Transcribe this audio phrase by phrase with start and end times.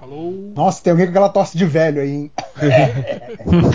[0.00, 0.52] Alô?
[0.54, 2.32] Nossa, tem alguém com aquela tosse de velho aí, hein?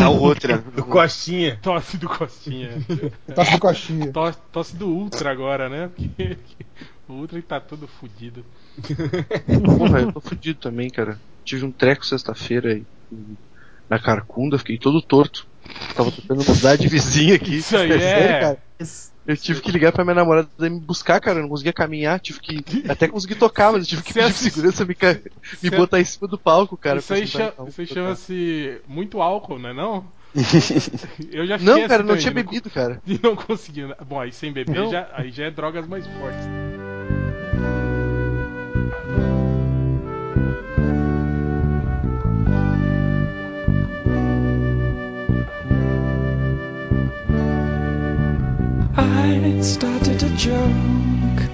[0.04, 0.60] A outra.
[0.60, 1.58] Do Costinha.
[1.62, 2.70] Tosse do Costinha.
[3.34, 4.12] Tosse do Costinha.
[4.12, 5.90] Tosse, tosse do Ultra agora, né?
[5.96, 6.38] Porque
[7.08, 8.46] o Ultra tá todo fudido.
[9.78, 11.20] Porra, eu tô fudido também, cara.
[11.44, 12.86] Tive um treco sexta-feira aí
[13.90, 15.48] na carcunda, fiquei todo torto.
[15.96, 17.58] Tava tentando mudar de vizinha aqui.
[17.58, 18.40] Isso aí Sério, é.
[18.40, 18.58] cara?
[19.32, 21.40] Eu tive que ligar pra minha namorada me buscar, cara.
[21.40, 22.84] Eu não conseguia caminhar, tive que.
[22.90, 25.78] Até consegui tocar, mas eu tive que Você pedir assi- segurança me, ca- me Você-
[25.78, 27.00] botar em cima do palco, cara.
[27.00, 30.06] isso aí, pra cha- sentar- isso aí chama-se muito álcool, né não?
[31.32, 33.02] Eu já Não, assim cara, não também, tinha bebido, cara.
[33.08, 33.84] E não consegui.
[33.84, 33.96] né?
[34.08, 34.90] Bom, aí sem beber Não.
[34.92, 36.46] já, aí já é drogas mais fortes.
[48.98, 51.50] I started a joke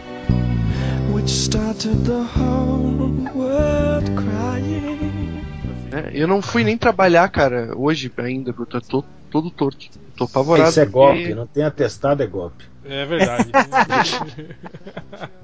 [1.14, 5.44] which started the whole world crying.
[5.92, 9.88] É, eu não fui nem trabalhar, cara, hoje ainda, porque eu tô todo torto.
[10.16, 10.70] Tô apavorado.
[10.70, 12.66] Isso é porque- golpe, não tem atestado, é golpe.
[12.84, 13.52] É verdade.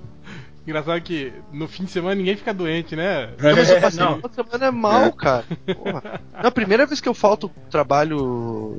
[0.65, 3.31] Engraçado que no fim de semana ninguém fica doente, né?
[3.37, 4.17] Não, mas eu passei Não.
[4.19, 5.43] uma semana mal, cara.
[5.75, 6.21] Porra.
[6.41, 8.77] Não, a primeira vez que eu falto trabalho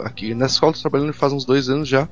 [0.00, 2.08] aqui nessa escola eu tô trabalhando faz uns dois anos já.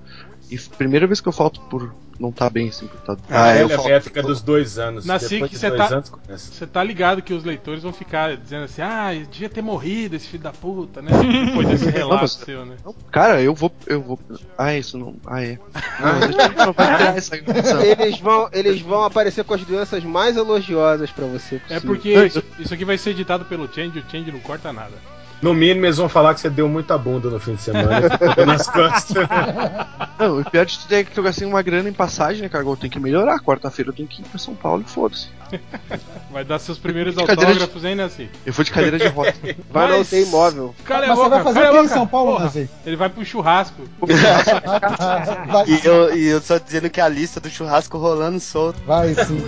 [0.51, 3.17] E primeira vez que eu falto por não tá bem assim, por tá...
[3.29, 5.05] A eu velha falto- métrica dos dois anos.
[5.07, 6.11] Nasci que você tá- anos.
[6.29, 10.27] Você tá ligado que os leitores vão ficar dizendo assim, ah, devia ter morrido esse
[10.27, 11.11] filho da puta, né?
[11.47, 12.77] Depois desse relato mas- seu, né?
[12.85, 13.71] Não, Cara, eu vou.
[13.87, 14.19] Eu vou.
[14.57, 15.15] Ah, isso não.
[15.27, 15.59] Ah, é.
[16.01, 16.09] Não,
[16.59, 17.37] eu não vai essa.
[18.01, 21.57] Eles vão, eles vão aparecer com as doenças mais elogiosas pra você.
[21.57, 21.83] É possível.
[21.83, 24.95] porque Não, isso, isso aqui vai ser editado pelo Change, o Change não corta nada.
[25.41, 28.01] No mínimo, eles vão falar que você deu muita bunda no fim de semana.
[28.47, 29.27] nas costas.
[30.19, 32.65] Não, o pior de tudo é que eu gastei uma grana em passagem, né, cara?
[32.65, 33.39] Eu tenho que melhorar.
[33.41, 35.29] Quarta-feira eu tenho que ir pra São Paulo e foda-se.
[36.33, 38.29] Vai dar seus primeiros cadeira de- autógrafos, hein, Nancy?
[38.45, 39.33] Eu vou de cadeira de roda.
[39.71, 40.75] Vai não Mas- ter imóvel.
[40.85, 41.89] Cala Mas você boca, vai fazer o que em.
[41.89, 42.69] São Paulo, Porra, Nancy?
[42.85, 43.83] Ele vai pro churrasco.
[45.67, 48.81] E eu, e eu só dizendo que a lista do churrasco rolando solto.
[48.85, 49.39] vai sim.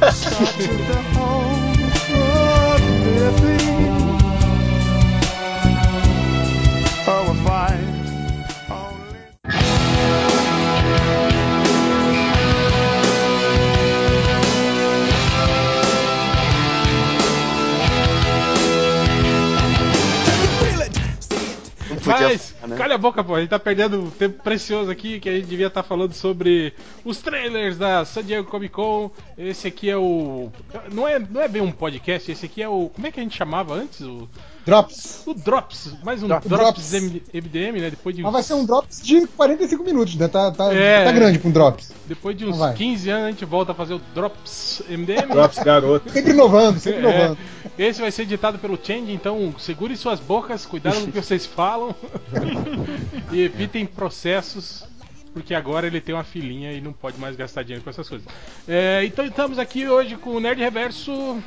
[22.12, 22.76] Podia Mas, falar, né?
[22.76, 23.34] calha a boca, pô.
[23.34, 26.72] A gente tá perdendo tempo precioso aqui que a gente devia estar falando sobre
[27.04, 29.10] os trailers da San Diego Comic Con.
[29.36, 30.50] Esse aqui é o.
[30.92, 32.90] Não é, não é bem um podcast, esse aqui é o.
[32.94, 34.00] Como é que a gente chamava antes?
[34.00, 34.28] O,
[34.66, 35.22] Drops.
[35.26, 35.94] o Drops.
[36.04, 36.48] Mais um Drops.
[36.48, 37.90] Drops, M- MDM, né?
[37.90, 40.28] Depois de, Mas vai ser um Drops de 45 minutos, né?
[40.28, 41.04] Tá, tá, É.
[41.04, 41.92] tá grande pra um Drops.
[42.06, 42.74] depois de uns Vai.
[42.74, 45.28] 15 anos a gente volta a fazer o Drops MDM.
[45.32, 46.10] Drops garoto.
[46.10, 47.38] Sempre inovando, sempre É, inovando.
[47.78, 51.46] esse vai ser editado pelo Change, então segure suas bocas, cuidado com o que vocês
[51.46, 51.94] falam
[53.32, 54.84] e evitem processos,
[55.32, 58.26] porque agora ele tem uma filhinha e não pode mais gastar dinheiro com essas coisas.
[58.68, 61.38] É, então estamos aqui hoje com o Nerd Reverso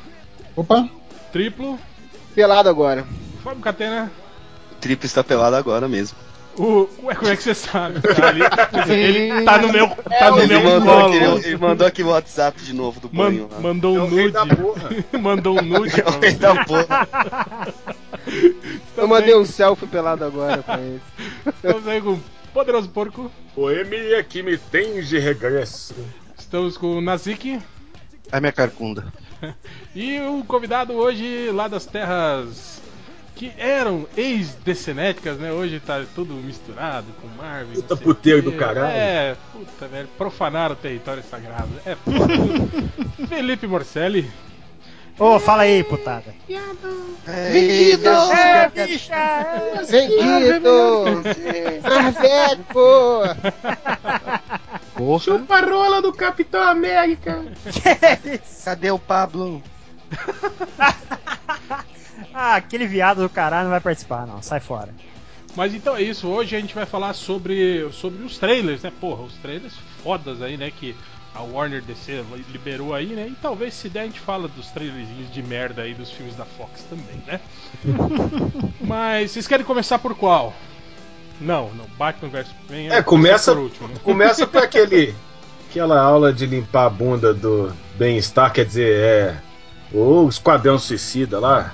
[0.56, 0.88] Opa,
[1.32, 1.78] triplo,
[2.34, 3.04] Pelado agora.
[3.42, 4.10] Fábio Catena.
[4.72, 6.16] O triplo está pelado agora mesmo.
[6.56, 7.96] O, ué, como é que você sabe?
[8.88, 11.06] Ele, ele tá no meu, tá no ele, meu mandou colo.
[11.36, 13.58] aqui, ele mandou aqui o WhatsApp de novo do Man- banho lá.
[13.58, 14.32] mandou É um nude.
[15.20, 17.08] mandou um nude É o rei da porra.
[18.96, 21.00] Eu mandei um selfie pelado agora pra ele.
[21.46, 23.30] Estamos aí com o Poderoso Porco.
[23.54, 25.92] Poemia que me tem de regresso.
[26.38, 27.60] Estamos com o Nazik.
[28.30, 29.12] A minha carcunda.
[29.94, 32.82] E o convidado hoje lá das terras
[33.36, 35.52] que eram ex-decenéticas, né?
[35.52, 37.74] Hoje tá tudo misturado com Marvel.
[37.82, 38.92] Puta puteiro do caralho.
[38.92, 40.08] É, puta, velho.
[40.16, 41.70] Profanaram o território sagrado.
[41.84, 41.96] É.
[43.26, 44.30] Felipe Morcelli.
[45.18, 46.34] Ô, fala aí, putada.
[47.52, 48.08] Vendido!
[48.32, 48.68] É,
[49.88, 51.22] Vendido!
[51.82, 53.22] Marveco!
[54.94, 55.20] Porra.
[55.20, 57.44] Chupa rola do Capitão América.
[58.64, 59.62] Cadê o Pablo?
[62.36, 64.42] Ah, aquele viado do caralho não vai participar, não.
[64.42, 64.92] Sai fora.
[65.54, 66.26] Mas então é isso.
[66.26, 68.92] Hoje a gente vai falar sobre, sobre os trailers, né?
[69.00, 70.72] Porra, os trailers fodas aí, né?
[70.76, 70.96] Que
[71.34, 73.26] a Warner DC liberou aí, né?
[73.28, 76.44] E talvez se der a gente fala dos trailerzinhos de merda aí dos filmes da
[76.44, 77.40] Fox também, né?
[78.80, 80.54] Mas vocês querem começar por qual?
[81.40, 81.86] Não, não.
[81.98, 83.88] Batman vs Superman É, começa, por último.
[83.88, 83.94] né?
[84.04, 85.14] começa por aquele,
[85.68, 89.36] aquela aula de limpar a bunda do bem-estar, quer dizer, é.
[89.92, 91.72] O Esquadrão Suicida lá.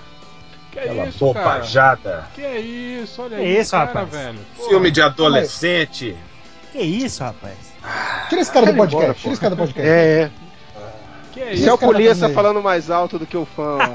[0.73, 1.45] Que Aquela isso, cara?
[1.59, 2.27] bobajada.
[2.35, 2.43] Que
[3.03, 4.09] isso, olha Que aí, isso, cara, rapaz?
[4.11, 4.39] velho.
[4.69, 6.17] Filme de adolescente.
[6.73, 7.70] Que isso, rapaz?
[8.29, 9.89] Tira esse cara do Vai embora, podcast, tira esse cara do podcast.
[9.91, 10.31] É, é.
[11.33, 11.69] Que é isso?
[11.69, 13.79] é tá polícia falando mais alto do que o fã.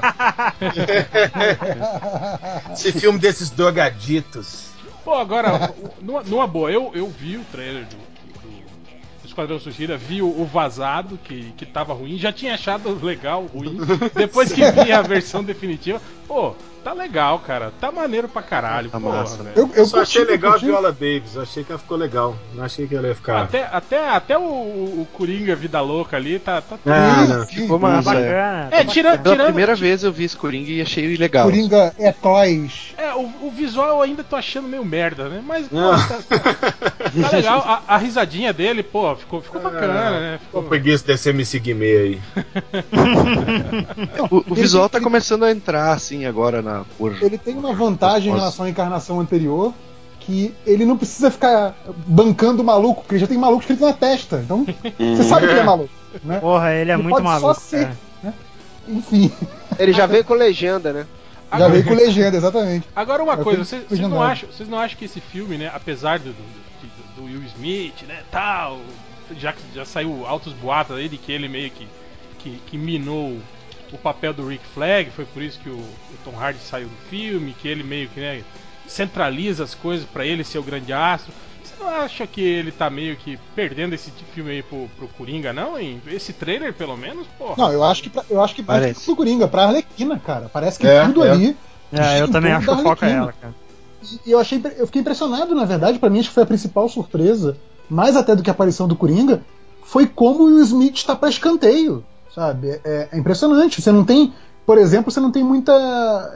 [2.72, 4.66] Esse filme desses drogaditos.
[5.04, 8.06] Pô, agora, numa, numa boa, eu, eu vi o trailer do, do-
[9.22, 13.44] do Esquadrão Suicida, vi o, o vazado, que, que tava ruim, já tinha achado legal,
[13.44, 13.78] ruim.
[14.14, 17.72] Depois que vi a versão definitiva, pô, tá legal, cara.
[17.80, 19.38] Tá maneiro pra caralho, Tá porra, massa.
[19.56, 20.66] Eu, eu Só achei curti, legal a curti.
[20.66, 21.36] Viola Davis.
[21.36, 22.36] Achei que ela ficou legal.
[22.54, 23.42] Não achei que ela ia ficar.
[23.42, 26.60] Até, até, até o, o Coringa Vida Louca ali tá.
[26.60, 27.46] tá Ah, não.
[27.46, 28.14] Ficou massa, é.
[28.14, 28.68] bacana.
[28.70, 29.22] É, tá tira- bacana.
[29.22, 31.44] Pela tirando- primeira vez eu vi esse Coringa e achei legal.
[31.44, 32.94] Coringa é toys.
[32.96, 35.42] É, o, o visual eu ainda tô achando meio merda, né?
[35.46, 35.98] Mas, pô, Ah.
[36.08, 37.60] tá, tá- tá legal.
[37.66, 40.38] A, a risadinha dele, pô, ficou, ficou bacana, né?
[40.44, 42.20] Ficou preguiça desse MC Guimê aí.
[44.30, 46.84] O, o visual tá começando a entrar, assim, agora na.
[46.96, 47.20] Por...
[47.22, 49.72] Ele tem uma vantagem em relação à encarnação anterior,
[50.20, 51.74] que ele não precisa ficar
[52.06, 54.40] bancando o maluco, porque já tem maluco escrito na testa.
[54.44, 54.64] Então,
[54.98, 55.90] você sabe que ele é maluco.
[56.24, 56.38] Né?
[56.40, 57.54] Porra, ele é Ele muito pode maluco.
[57.54, 57.86] só ser.
[58.22, 58.34] cara.
[58.88, 59.30] Enfim,
[59.78, 61.06] Ele já veio com legenda, né?
[61.50, 62.86] já Agora, veio com legenda, exatamente.
[62.94, 65.70] agora uma Eu coisa, vocês, vocês não acham, vocês não acham que esse filme, né,
[65.74, 68.78] apesar do, do, do- do Will Smith, né, tal,
[69.38, 71.86] já, já saiu altos boatos aí de que ele meio que,
[72.38, 73.36] que, que minou
[73.94, 76.96] o papel do Rick Flag, foi por isso que o, o Tom Hardy saiu do
[77.08, 78.42] filme, que ele meio que né,
[78.86, 81.32] centraliza as coisas pra ele ser o grande astro.
[81.62, 85.52] Você não acha que ele tá meio que perdendo esse filme aí pro, pro Coringa,
[85.52, 85.78] não?
[85.78, 86.00] Hein?
[86.06, 87.54] Esse trailer, pelo menos, porra.
[87.58, 89.00] Não, eu acho que pra, eu acho que Parece.
[89.00, 90.48] que pro Coringa, pra Arlequina, cara.
[90.52, 91.30] Parece que É, tudo é.
[91.30, 91.56] ali.
[91.92, 93.10] É, eu também acho que Arlequina.
[93.10, 93.54] ela, cara.
[94.24, 96.88] E eu achei, eu fiquei impressionado, na verdade, pra mim acho que foi a principal
[96.88, 97.56] surpresa,
[97.90, 99.42] mais até do que a aparição do Coringa,
[99.82, 102.04] foi como o Will Smith está pra escanteio,
[102.36, 102.78] sabe?
[102.84, 103.80] É, é impressionante.
[103.80, 104.32] Você não tem,
[104.66, 105.72] por exemplo, você não tem muita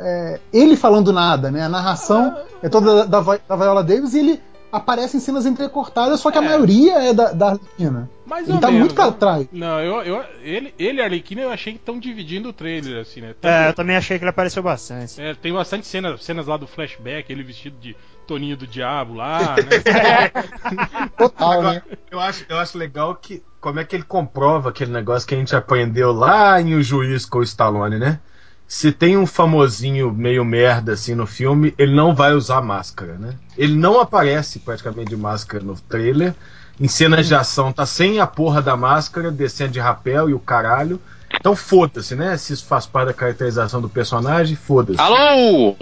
[0.00, 1.62] é, ele falando nada, né?
[1.62, 4.41] A narração é toda da, da Viola Davis e ele
[4.73, 6.44] aparece em cenas entrecortadas, só que a É.
[6.44, 8.08] maioria é da, da Arlequina.
[8.25, 9.17] Mais Ele tá menos, muito pra né?
[9.19, 9.47] trás.
[9.52, 13.00] Não, eu, eu, ele, ele e a Arlequina eu achei que estão dividindo o trailer,
[13.00, 13.35] assim, né?
[13.43, 15.20] É, eu também achei que ele apareceu bastante.
[15.20, 17.96] É, tem bastante cenas, cenas lá do flashback, ele vestido de
[18.31, 20.31] Toninho do Diabo lá, né?
[21.19, 21.82] Total, Agora, né?
[22.12, 23.43] eu, acho, eu acho legal que.
[23.61, 27.27] Como é que ele comprova aquele negócio que a gente aprendeu lá em O Juiz
[27.27, 28.21] com o Stallone, né?
[28.69, 33.35] Se tem um famosinho meio merda assim no filme, ele não vai usar máscara, né?
[33.59, 36.32] Ele não aparece praticamente de máscara no trailer.
[36.81, 40.38] Em cenas de ação tá sem a porra da máscara, descendo de rapel e o
[40.38, 41.00] caralho.
[41.35, 42.37] Então foda-se, né?
[42.37, 45.00] Se isso faz parte da caracterização do personagem, foda-se.
[45.00, 45.77] Alô?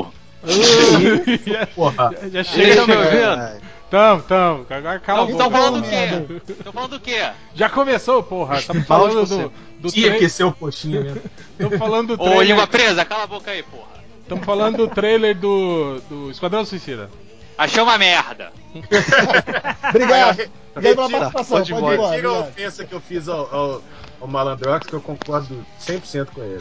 [1.75, 2.12] Porra.
[2.23, 2.69] já, já chega.
[2.70, 3.31] estão me chega.
[3.31, 3.69] ouvindo?
[3.90, 4.67] Tamo, tamo.
[4.69, 5.32] Agora cala a boca.
[5.32, 6.26] Estão falando do merda.
[6.26, 6.52] quê?
[6.52, 7.31] Estão falando do quê?
[7.55, 8.58] Já começou, porra.
[8.58, 11.23] Estamos de falando do, do Tinha tra- que ser o coxinha mesmo.
[11.56, 12.69] Tamo falando do Ô, língua trailer.
[12.69, 13.99] presa, cala a boca aí, porra.
[14.23, 17.08] Estamos falando do trailer do, do Esquadrão Suicida.
[17.56, 18.52] Achei uma merda.
[19.88, 20.50] Obrigado.
[20.76, 21.56] Obrigado pela participação.
[21.58, 22.11] pode embora.
[22.11, 23.82] Retira a ofensa que eu fiz ao, ao,
[24.20, 26.58] ao Malandrox, que eu concordo 100% com ele.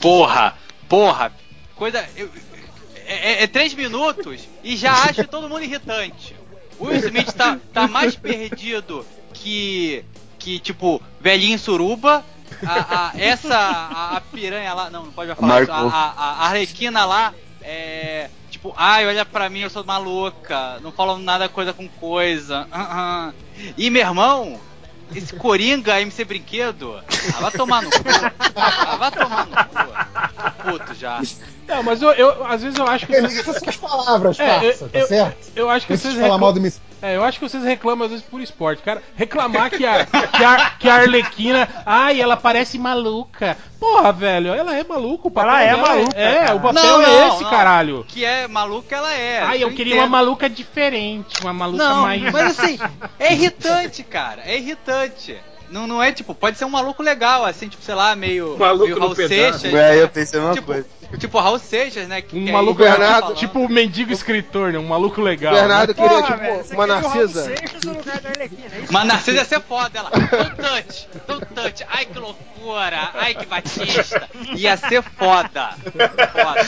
[0.00, 0.54] Porra,
[0.88, 1.32] porra.
[1.76, 2.04] Coisa.
[2.16, 2.28] eu-
[3.12, 6.36] é, é- é três minutos e já acho todo mundo irritante.
[6.78, 9.04] O Will Smith tá, tá mais perdido
[9.34, 10.04] que.
[10.38, 12.24] que, tipo, velhinho suruba.
[12.66, 13.54] A, a- essa.
[13.56, 14.88] A, a piranha lá.
[14.90, 15.70] Não, não pode falar isso.
[15.72, 17.34] A, a, Arlequina lá.
[17.62, 18.30] É.
[18.50, 20.78] Tipo, ai, olha pra mim, eu sou maluca.
[20.80, 22.66] Não falo nada coisa com coisa.
[22.72, 23.32] ah.
[23.76, 24.58] E meu irmão,
[25.14, 27.96] esse Coringa MC Brinquedo, ah, vai tomar no cu.
[28.56, 30.40] Ah, vai tomar no cu.
[30.64, 31.20] Tô puto já.
[31.68, 33.38] Não, mas eu, eu- às vezes eu acho que vocês.
[33.38, 35.52] Essas são as palavras, É, parça, eu- tá eu- certo?
[35.56, 38.04] Eu acho que vocês falar reclamam- mal do Miss É, eu acho que vocês reclamam
[38.04, 39.02] às vezes por esporte, cara.
[39.16, 41.68] Reclamar que a, que a, que a Arlequina.
[41.86, 43.56] Ai, ela parece maluca.
[43.78, 45.28] Porra, velho, ela é maluca.
[45.28, 46.54] O papel Ela é dela maluca, É, cara.
[46.56, 47.50] o papel Não, é não, esse, não.
[47.50, 48.04] caralho.
[48.06, 49.40] Que é maluca, ela é.
[49.42, 50.04] Ai, eu isso queria entendo.
[50.04, 51.40] uma maluca diferente.
[51.40, 52.22] Uma maluca Não, mais.
[52.30, 52.78] mas assim,
[53.18, 54.42] é irritante, cara.
[54.44, 55.38] É irritante.
[55.70, 58.56] Não, não é tipo, pode ser um maluco legal, assim, tipo, sei lá, meio.
[58.58, 59.14] Maluco meio no Raul.
[59.14, 59.64] Seixas.
[59.72, 60.86] É, eu pensei a mesma tipo, coisa.
[61.16, 62.20] tipo Raul Seixas, né?
[62.20, 63.34] Que, Um que maluco aí o Bernardo.
[63.34, 64.78] Tipo o mendigo escritor, né?
[64.80, 65.54] Um maluco legal.
[65.54, 65.94] Bernardo né?
[65.94, 67.44] queria, Porra, tipo, velho, uma queria o Raul Narcisa.
[67.44, 68.84] Seixas no lugar da Arlequina, é?
[68.90, 70.10] Mas Narcisa ia ser foda, ela.
[70.10, 71.86] Don't touch, don't touch.
[71.88, 74.28] Ai que loucura, ai que batista.
[74.56, 75.70] Ia ser foda.
[76.32, 76.66] Foda.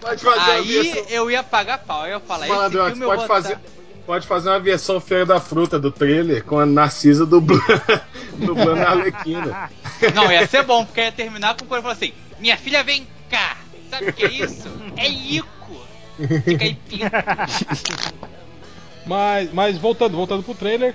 [0.00, 3.58] Pode fazer uma Aí eu ia pagar pau, eu ia falar, eu pode vou fazer,
[4.06, 7.64] pode fazer uma versão feira da fruta do trailer com a Narcisa dublando,
[8.38, 9.70] dublando a Arlequina.
[10.14, 13.06] Não, ia ser bom, porque ia terminar com o cara falando assim: Minha filha vem
[13.30, 13.56] cá.
[13.90, 14.68] Sabe o que é isso?
[14.96, 15.48] É Ico.
[16.44, 17.10] Fica aí pinto.
[19.06, 20.94] Mas, mas voltando, voltando pro trailer,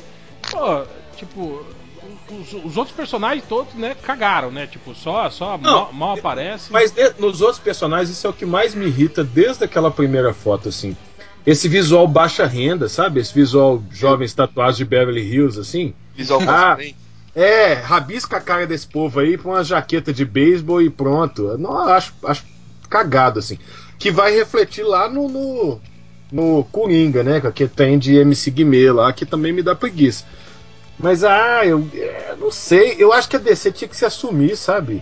[0.50, 0.84] pô,
[1.16, 1.64] tipo,
[2.32, 4.66] os, os outros personagens todos, né, cagaram, né?
[4.66, 6.72] Tipo, só, só Não, mal, mal aparece.
[6.72, 10.34] Mas de- nos outros personagens, isso é o que mais me irrita desde aquela primeira
[10.34, 10.96] foto, assim.
[11.46, 13.20] Esse visual baixa renda, sabe?
[13.20, 15.94] Esse visual jovens tatuados de Beverly Hills, assim.
[16.16, 16.78] Visual Ah.
[17.36, 21.58] É, rabisca a cara desse povo aí com uma jaqueta de beisebol e pronto.
[21.58, 22.44] Não, acho, acho
[22.90, 23.58] cagado, assim.
[23.98, 25.82] Que vai refletir lá no, no,
[26.32, 27.40] no Coringa, né?
[27.54, 30.26] Que tem de MC Guimê lá, que também me dá preguiça.
[30.98, 32.96] Mas, ah, eu é, não sei.
[33.00, 35.02] Eu acho que a DC tinha que se assumir, sabe?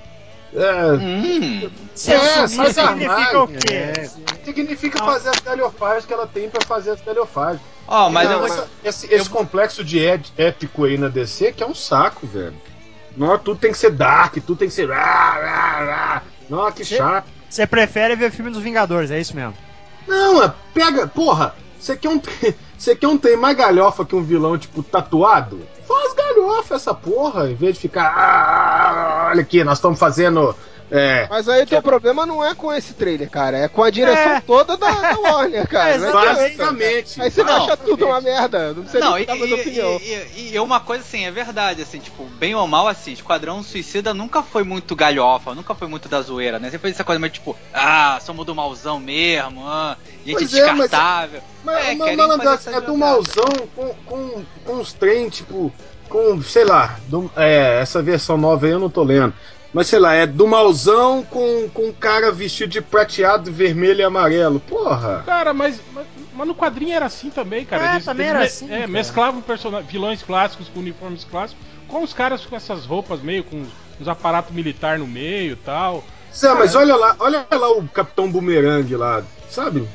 [0.53, 1.69] É, Hum.
[2.07, 3.73] É, significa o quê?
[3.73, 4.09] É.
[4.45, 7.61] significa fazer as galhofagens que ela tem pra fazer as galhofagens.
[7.87, 8.65] Ó, mas Não, eu vou.
[8.83, 12.53] esse, esse complexo de ed- épico aí na DC que é um saco, velho.
[13.15, 14.87] Não, tudo tem que ser dark, tudo tem que ser.
[16.49, 17.25] Não, que chato.
[17.49, 19.53] Você prefere ver filme dos Vingadores, é isso mesmo?
[20.07, 21.07] Não, é, pega.
[21.07, 22.21] Porra, você quer um.
[22.77, 25.59] Você quer um trem mais galhofa que um vilão, tipo, tatuado?
[25.87, 28.13] Faz galhofa essa porra, em vez de ficar.
[28.15, 30.53] "Ah, olha aqui, nós estamos fazendo.
[30.89, 31.27] É.
[31.29, 33.57] Mas aí o teu problema não é com esse trailer, cara.
[33.57, 34.41] É com a direção É.
[34.41, 35.89] toda da, da Warner, cara.
[35.95, 36.11] É.
[36.11, 37.21] Basicamente.
[37.21, 37.65] Aí você Não.
[37.65, 38.73] acha tudo uma merda.
[38.73, 39.99] Não precisa Não, nem e, dar mais e- opinião.
[40.01, 43.61] e- e- e uma coisa assim, é verdade, assim, tipo, bem ou mal, assim, Esquadrão
[43.63, 46.67] Suicida nunca foi muito galhofa, nunca foi muito da zoeira, né?
[46.69, 50.65] Sempre foi essa coisa meio tipo, ah, somos do malzão mesmo, ah, gente Pois é,
[50.67, 51.41] mas- descartável.
[51.65, 55.69] Mas, É, mas malandragem, fazer essa é do malzão com, com, com uns trem, tipo,
[56.07, 59.33] com, sei lá, do- é, essa versão nova aí eu não tô lendo.
[59.73, 64.03] Mas sei lá, é do malzão com, com um cara vestido de prateado, vermelho e
[64.03, 64.59] amarelo.
[64.59, 65.23] Porra!
[65.25, 67.97] Cara, mas, mas, mas no quadrinho era assim também, cara.
[67.97, 68.87] É, também era assim, É, cara.
[68.87, 69.43] mesclavam
[69.87, 73.65] vilões clássicos com uniformes clássicos, com os caras com essas roupas meio com
[73.99, 76.03] uns aparatos militar no meio e tal.
[76.33, 79.87] Zé, mas olha lá, olha lá o Capitão Boomerang lá, sabe?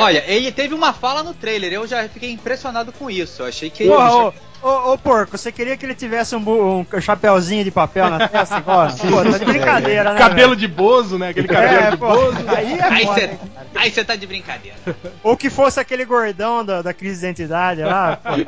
[0.00, 3.42] Olha, ele teve uma fala no trailer, eu já fiquei impressionado com isso.
[3.42, 6.86] Eu achei que Porra, ô, ô, ô, porco, você queria que ele tivesse um, um
[7.00, 8.88] chapéuzinho de papel na testa igual?
[8.96, 10.18] Pô, tá de brincadeira, né?
[10.18, 11.30] cabelo de bozo, né?
[11.30, 12.08] Aquele cabelo É, de pô.
[12.08, 12.36] bozo.
[12.48, 13.38] Aí é Aí você hein?
[13.74, 14.76] aí você tá de brincadeira.
[15.22, 18.16] Ou que fosse aquele gordão da, da crise de identidade lá.
[18.16, 18.30] Pô.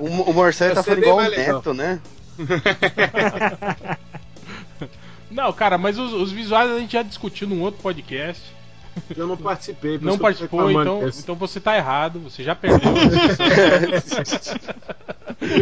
[0.00, 1.30] O, o Marcelo tá falando igual o.
[1.30, 2.00] Neto, né?
[5.30, 8.42] Não, cara, mas os, os visuais a gente já discutiu num outro podcast.
[9.16, 9.98] Eu não participei.
[9.98, 11.22] Não participou, então, desse.
[11.22, 12.80] então você tá errado, você já perdeu.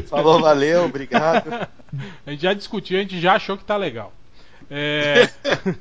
[0.09, 1.69] Falou, valeu, obrigado.
[2.27, 4.13] A gente já discutiu, a gente já achou que tá legal.
[4.71, 5.29] É,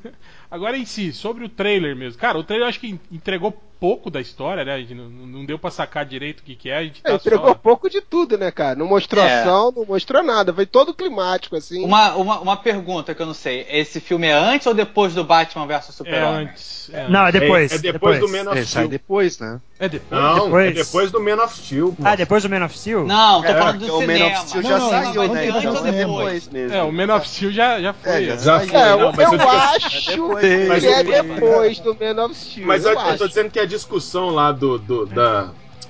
[0.50, 2.20] Agora em si, sobre o trailer mesmo.
[2.20, 4.74] Cara, o trailer eu acho que entregou pouco da história, né?
[4.74, 6.78] A gente não, não deu pra sacar direito o que, que é.
[6.78, 7.54] A gente É, tá entregou só...
[7.54, 8.74] pouco de tudo, né, cara?
[8.76, 9.40] Não mostrou É.
[9.42, 10.52] ação, não mostrou nada.
[10.52, 11.84] Foi todo climático, assim.
[11.84, 15.24] Uma, uma, uma pergunta que eu não sei: esse filme é antes ou depois do
[15.24, 16.48] Batman vs É Super-Homem?
[16.48, 16.90] antes.
[16.92, 17.40] É, Não, é antes.
[17.40, 17.72] depois.
[17.72, 18.88] é, é depois, do Man of É, sai Steel.
[18.88, 19.60] depois, né?
[19.78, 20.22] É depois?
[20.22, 20.66] Não, Depois.
[20.70, 21.88] é depois do Man of Steel.
[21.92, 22.02] pô.
[22.06, 23.04] Ah, depois do Man of Steel?
[23.06, 24.26] Não, tô É, falando do o Man cinema.
[24.38, 25.46] of Steel Não, já não, saiu, vai né?
[25.46, 25.96] Então antes é depois?
[25.96, 26.74] depois mesmo.
[26.76, 28.12] É, o Man of Steel já, já foi.
[28.12, 28.66] É, já né?
[28.66, 30.68] Foi, É, não, mas eu eu- acho depois.
[30.68, 32.66] Mas que é depois do Man of Steel.
[32.66, 35.48] Mas eu, eu, tô dizendo que a discussão lá do, do- da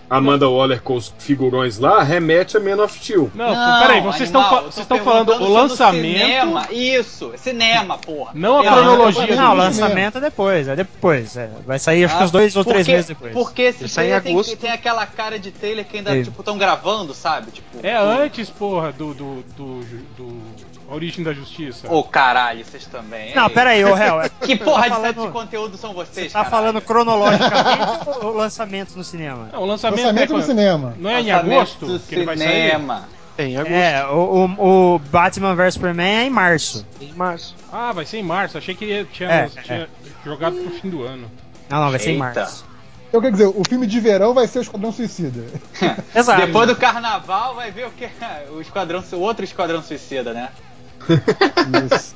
[0.09, 3.29] Amanda Waller com os figurões lá remete a Man of Steel.
[3.35, 6.19] Não, peraí, vocês estão falando o lançamento.
[6.21, 6.69] Cinema.
[6.71, 8.31] Isso, cinema, porra.
[8.33, 11.37] Não a Eu- cronologia Não, o do lançamento é depois, é depois.
[11.37, 11.51] é.
[11.67, 13.33] Vai sair acho que Ah, uns dois ou três porque- meses depois.
[13.33, 14.57] Porque esse Ele sai em trailer tem, agosto.
[14.57, 16.23] tem aquela cara de trailer que ainda, É.
[16.23, 17.51] tipo, estão gravando, sabe?
[17.51, 19.13] Tipo, É antes, porra, do.
[19.13, 19.81] do, do,
[20.17, 21.93] do A Origem da Justiça.
[21.93, 23.35] Ô, caralho, vocês também.
[23.35, 24.21] Não, pera aí, ô réu.
[24.21, 26.51] é- Que porra tá falando- de conteúdo são vocês, Você tá caralho?
[26.51, 29.49] falando cronologicamente ou lançamento no cinema?
[29.53, 30.95] Não, o lançamento, Lançamento é no cinema.
[30.99, 32.49] Não é em Lançamento agosto do que ele vai sair?
[32.49, 33.09] cinema.
[33.39, 33.73] É, em agosto.
[33.75, 36.87] É, o, o, o Batman vs Superman é em março.
[37.01, 37.55] Em março.
[37.73, 38.57] Ah, vai ser em março.
[38.57, 39.89] Achei que ele tinha, É, tinha
[40.25, 41.31] jogado pro fim do ano.
[41.69, 42.25] Não, não, vai ser em Eita.
[42.41, 42.65] março.
[43.09, 45.45] Então quer dizer, o filme de verão vai ser o Esquadrão Suicida.
[46.15, 46.41] Exato.
[46.47, 48.09] Depois do carnaval vai ver o que?
[48.53, 50.49] O esquadrão, o outro esquadrão suicida, né?
[51.85, 52.15] Isso.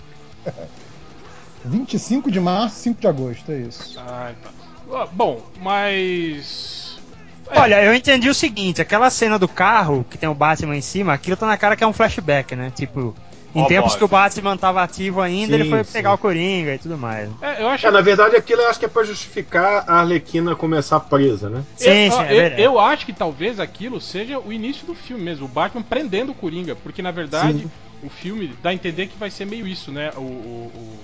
[1.65, 3.99] 25 de março, 5 de agosto, é isso.
[3.99, 5.07] Ah, tá.
[5.13, 6.99] Bom, mas.
[7.51, 10.81] É, Olha, eu entendi o seguinte, aquela cena do carro que tem o Batman em
[10.81, 12.73] cima, aquilo tá na cara que é um flashback, né?
[12.75, 13.15] Tipo,
[13.55, 13.99] em Ó, tempos bosta.
[13.99, 15.93] que o Batman tava ativo ainda, Sim, ele foi sim.
[15.93, 17.29] pegar o Coringa e tudo mais.
[17.43, 20.55] é, eu acho É, na verdade, aquilo eu acho que é pra justificar a Arlequina
[20.55, 21.65] começar presa, né?
[21.77, 25.23] Sim, eu, sim, é eu- eu acho que talvez aquilo seja o início do filme
[25.25, 27.67] mesmo, o Batman prendendo o Coringa, porque na verdade
[28.03, 30.11] o filme dá a entender que vai ser meio isso, né?
[30.17, 30.99] O, o- o-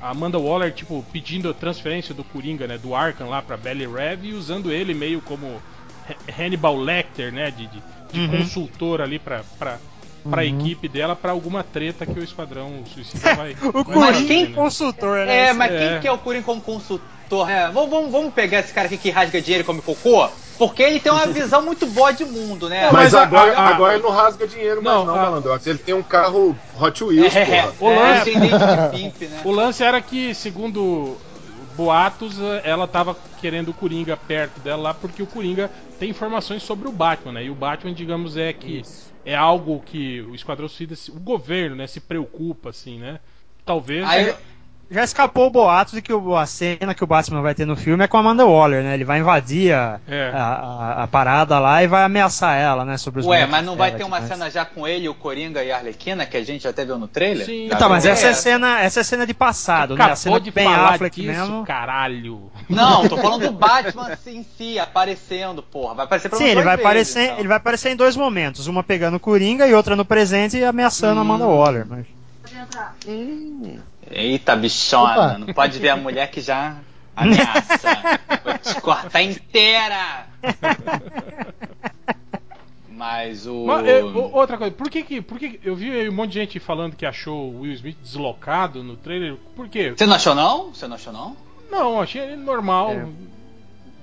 [0.00, 2.76] a Amanda Waller, tipo, pedindo a transferência do Coringa, né?
[2.78, 5.60] Do Arkham lá pra Belly Rev e usando ele meio como
[6.08, 7.50] Ha- Hannibal Lecter, né?
[7.50, 8.38] De, de, de Uhum.
[8.38, 9.78] consultor ali pra, pra,
[10.30, 10.48] pra Uhum.
[10.60, 13.56] equipe dela pra alguma treta que o Esquadrão Suicida vai.
[13.62, 14.54] O vai Coringa quem né?
[14.54, 15.48] consultor, né?
[15.48, 15.78] É, mas é.
[15.78, 17.50] quem que é o Coringa como consultor?
[17.50, 20.28] É, vamos, vamos, vamos pegar esse cara aqui que rasga dinheiro e come cocô?
[20.58, 22.84] Porque ele tem uma visão muito boa de mundo, né?
[22.84, 25.66] Mas, Mas agora, a- a- agora ele não rasga dinheiro Não, mais não, a- Malandrox.
[25.66, 27.74] Ele tem um carro Hot Wheels, É, porra.
[27.80, 28.30] O é, lance-
[28.90, 29.40] pimp, né?
[29.44, 31.20] O lance era que, segundo
[31.74, 36.88] boatos, ela tava querendo o Coringa perto dela lá porque o Coringa tem informações sobre
[36.88, 37.44] o Batman, né?
[37.44, 38.82] E o Batman, digamos, é que
[39.24, 43.20] é algo que o Esquadrão Suicida, se- o governo, né, se preocupa, assim, né?
[43.64, 44.08] Talvez.
[44.08, 44.34] Aí,
[44.88, 47.74] Já escapou o boato de que o- a cena que o Batman vai ter no
[47.74, 48.94] filme é com a Amanda Waller, né?
[48.94, 50.30] Ele vai invadir a, É.
[50.32, 52.96] a, a- a parada lá e vai ameaçar ela, né?
[52.96, 55.72] Sobre os Ué, mas não vai ter uma cena já com ele, o Coringa e
[55.72, 57.44] a Arlequina, que a gente já até viu no trailer?
[57.44, 57.66] Sim.
[57.68, 60.04] Já Então, mas essa é cena, essa é cena de passado, né?
[60.04, 61.66] A cena Acabou de falar Affleck disso, mesmo.
[61.66, 62.42] caralho.
[62.68, 65.94] Não, tô falando do Batman assim, em si, aparecendo, porra.
[65.94, 67.38] Vai aparecer pelo Sim, ele vai, vezes, aparecer, então.
[67.40, 70.64] ele vai aparecer em dois momentos, uma pegando o Coringa e outra no presente e
[70.64, 71.84] ameaçando a Amanda Waller.
[71.88, 72.06] Mas...
[74.10, 75.38] Eita, bichona, Opa.
[75.38, 76.76] não pode ver a mulher que já
[77.14, 78.20] ameaça.
[78.44, 80.26] Vou te cortar inteira.
[82.88, 83.66] Mas o.
[83.66, 86.30] Mas, é, outra coisa, por que que, por que que- eu vi aí um monte
[86.32, 89.36] de gente falando que achou o Will Smith deslocado no trailer?
[89.54, 89.92] Por quê?
[89.96, 90.72] Você não achou não?
[90.72, 91.36] Você não achou não?
[91.70, 92.94] Não, achei ele normal.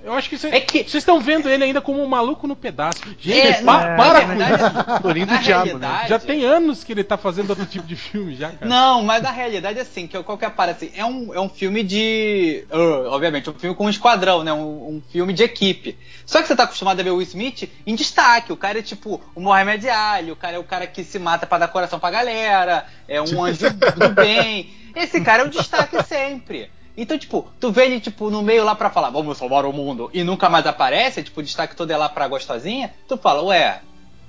[0.04, 3.00] Eu acho que vocês É que- estão vendo ele ainda como um maluco no pedaço.
[3.18, 6.04] Gente, É, pa- não, para com Torinho na do diabo, né?
[6.08, 8.66] Já tem anos que ele tá fazendo outro tipo de filme já, cara.
[8.66, 11.48] Não, mas na realidade, assim, que qual que é parada, assim, é um, é um
[11.48, 12.64] filme de.
[12.70, 14.52] uh, obviamente, um filme com um esquadrão, né?
[14.52, 15.96] Um, um filme de equipe.
[16.26, 18.52] Só que você tá acostumado a ver o Will Smith em destaque.
[18.52, 21.46] O cara é tipo o Mohamed Ali, o cara é o cara que se mata
[21.46, 24.70] pra dar coração pra galera, é um anjo do bem.
[24.94, 26.70] Esse cara é o destaque sempre.
[26.96, 30.10] Então, tipo, tu vê ele, tipo, no meio lá pra falar, vamos salvar o mundo,
[30.14, 33.80] e nunca mais aparece, tipo, o destaque todo é lá pra gostosinha, tu fala, ué,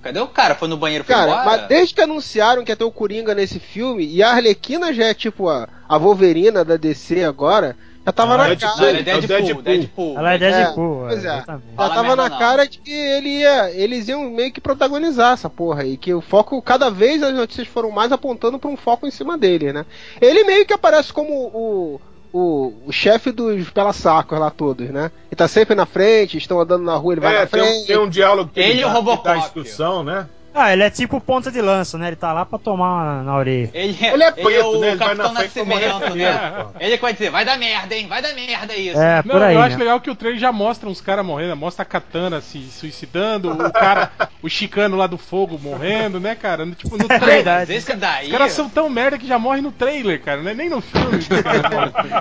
[0.02, 0.56] cadê o cara?
[0.56, 1.46] Foi no banheiro, foi Cara, embora?
[1.46, 5.06] mas desde que anunciaram que ia ter o Coringa nesse filme, e a Arlequina já
[5.06, 8.76] é tipo a, a Wolverina da DC agora, já tava Ah, na é cara.
[8.78, 9.62] Não, ele é É Deadpool, Deadpool.
[9.64, 10.18] Deadpool.
[10.20, 11.28] Ela é Deadpool, pois é.
[11.28, 11.64] exatamente.
[11.78, 12.38] Já tava na não.
[12.40, 16.22] cara de que ele ia, eles iam meio que protagonizar essa porra aí, que o
[16.22, 19.86] foco, cada vez as notícias foram mais apontando pra um foco em cima dele, né?
[20.22, 22.02] Ele meio que aparece como o,
[22.38, 25.10] o, o chefe dos pela-sacos lá todos, né?
[25.32, 27.66] Ele tá sempre na frente, estão andando na rua, ele vai É, na tem um,
[27.66, 27.88] frente.
[27.88, 29.24] tem um diálogo que Ele e o dá, Robocop.
[29.24, 30.28] que dá instrução, né?
[30.58, 32.08] Ah, ele é tipo ponta de lança, né?
[32.08, 33.70] Ele tá lá pra tomar na orelha.
[33.74, 34.88] Ele, Ele é preto, o né?
[34.92, 36.64] Ele vai Capitão Nascimento, né?
[36.64, 36.70] pô.
[36.80, 38.08] Ele que vai dizer, vai dar merda, hein?
[38.08, 38.98] Vai dar merda isso.
[38.98, 39.54] É, Não, por aí.
[39.56, 39.84] eu acho né?
[39.84, 43.70] legal que o trailer já mostra uns caras morrendo, mostra a Katana se suicidando, o
[43.74, 44.10] cara,
[44.42, 46.66] o chicano lá do fogo morrendo, né, cara?
[46.66, 47.36] No- Tipo, no É trailer.
[47.36, 47.74] verdade.
[47.74, 48.28] Mas esse daí.
[48.28, 50.80] Os caras são tão merda que já morrem no trailer, cara, não é nem no
[50.80, 51.20] filme.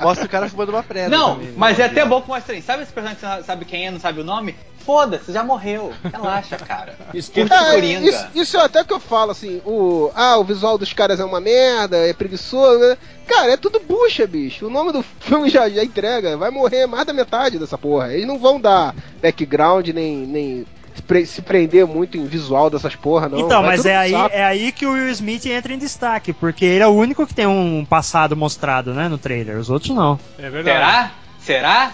[0.00, 1.08] Mostra o cara fumando uma preda.
[1.08, 1.54] Não, também, né?
[1.56, 2.62] mas é até bom que mostra aí.
[2.62, 4.54] Sabe esse personagem que sabe quem é, não sabe o nome?
[4.84, 5.92] Foda-se, já morreu.
[6.12, 6.96] Relaxa, cara.
[7.12, 8.08] Curte É, Coringa.
[8.08, 10.10] isso, isso é até que eu falo, assim, o.
[10.14, 12.96] Ah, o visual dos caras é uma merda, é preguiçoso, né?
[13.26, 14.66] Cara, é tudo bucha, bicho.
[14.66, 16.36] O nome do filme já, já entrega.
[16.36, 18.12] Vai morrer mais da metade dessa porra.
[18.12, 22.96] Eles não vão dar background nem, nem se pre- se prender muito em visual dessas
[22.96, 23.38] porra, não.
[23.38, 26.64] Então, Vai mas é aí, é aí que o Will Smith entra em destaque, porque
[26.64, 29.56] ele é o único que tem um passado mostrado, né, no trailer.
[29.58, 30.18] Os outros não.
[30.38, 30.64] É verdade.
[30.78, 31.10] Será?
[31.40, 31.92] Será?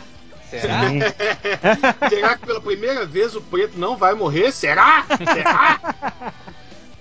[0.61, 0.81] Será?
[2.09, 4.51] Será que pela primeira vez o preto não vai morrer?
[4.53, 5.05] Será?
[5.33, 6.33] Será?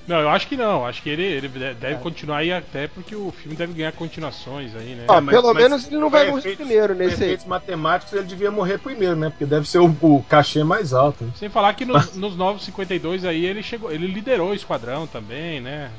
[0.08, 0.86] Não, eu acho que não.
[0.86, 4.76] Acho que ele, ele de- deve continuar aí até porque o filme deve ganhar continuações
[4.76, 5.06] aí, né?
[5.08, 7.30] Ó, mas- pelo mas menos ele não vai morrer efeitos- primeiro nesse aí.
[7.30, 9.32] efeitos matemáticos ele devia morrer primeiro, né?
[9.32, 11.34] Porque deve ser o, o cachê mais alto.
[11.36, 15.60] Sem falar que nos, nos novos 52 aí ele chegou, ele liderou o esquadrão também,
[15.60, 15.90] né?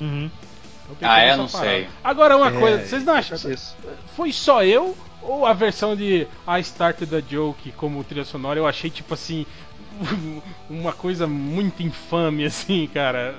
[0.00, 0.28] Uhum.
[0.90, 1.36] Então Ah, é?
[1.36, 1.70] Não parada.
[1.70, 1.88] sei.
[2.02, 3.36] Agora uma É, coisa, vocês não acham?
[3.48, 3.76] Isso.
[4.16, 8.66] Foi só eu ou a versão de I Started the Joke como trilha sonora eu
[8.66, 9.46] achei tipo assim
[10.70, 13.34] uma coisa muito infame assim, cara.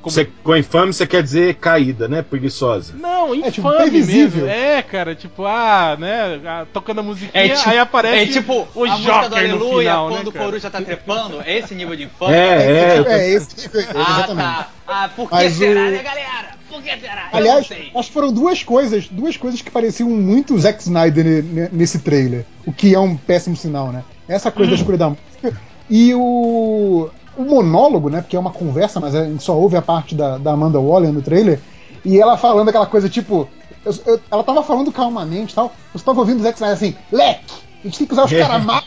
[0.00, 2.22] Como- Você, com infame você quer dizer caída, né?
[2.22, 2.92] Preguiçosa.
[2.96, 4.46] Não, infame É, tipo, previsível.
[4.46, 4.50] mesmo.
[4.60, 8.66] É, cara, tipo, ah, né, ah, tocando a musiquinha, É tipo, aí aparece é tipo
[8.74, 10.44] o a música do Joker no Aleluia final, quando né, o?
[10.44, 11.40] Coruja tá trepando.
[11.42, 12.34] É esse nível de infâmia?
[12.34, 13.02] É, é.
[13.04, 13.80] tô- É, esse tipo, Ah,
[14.18, 14.36] exatamente.
[14.44, 14.68] tá.
[14.88, 16.61] Ah, por que Mas será, o- né, galera?
[16.72, 17.28] Por que será?
[17.32, 21.42] Eu Aliás, acho que foram duas coisas, duas coisas que pareciam muito Zack Snyder ne-
[21.42, 24.02] ne- nesse trailer, o que é um péssimo sinal, né?
[24.26, 28.22] Essa coisa da escolha da música e o, o monólogo, né?
[28.22, 31.12] Porque é uma conversa, mas a gente só ouve a parte da, da Amanda Waller
[31.12, 31.60] no trailer
[32.04, 33.46] e ela falando aquela coisa tipo,
[33.84, 35.74] eu- eu- ela tava falando calmamente, e tal.
[35.92, 38.64] Você tava ouvindo o Zack Snyder assim, leque, a gente tem que usar os caras
[38.64, 38.82] mal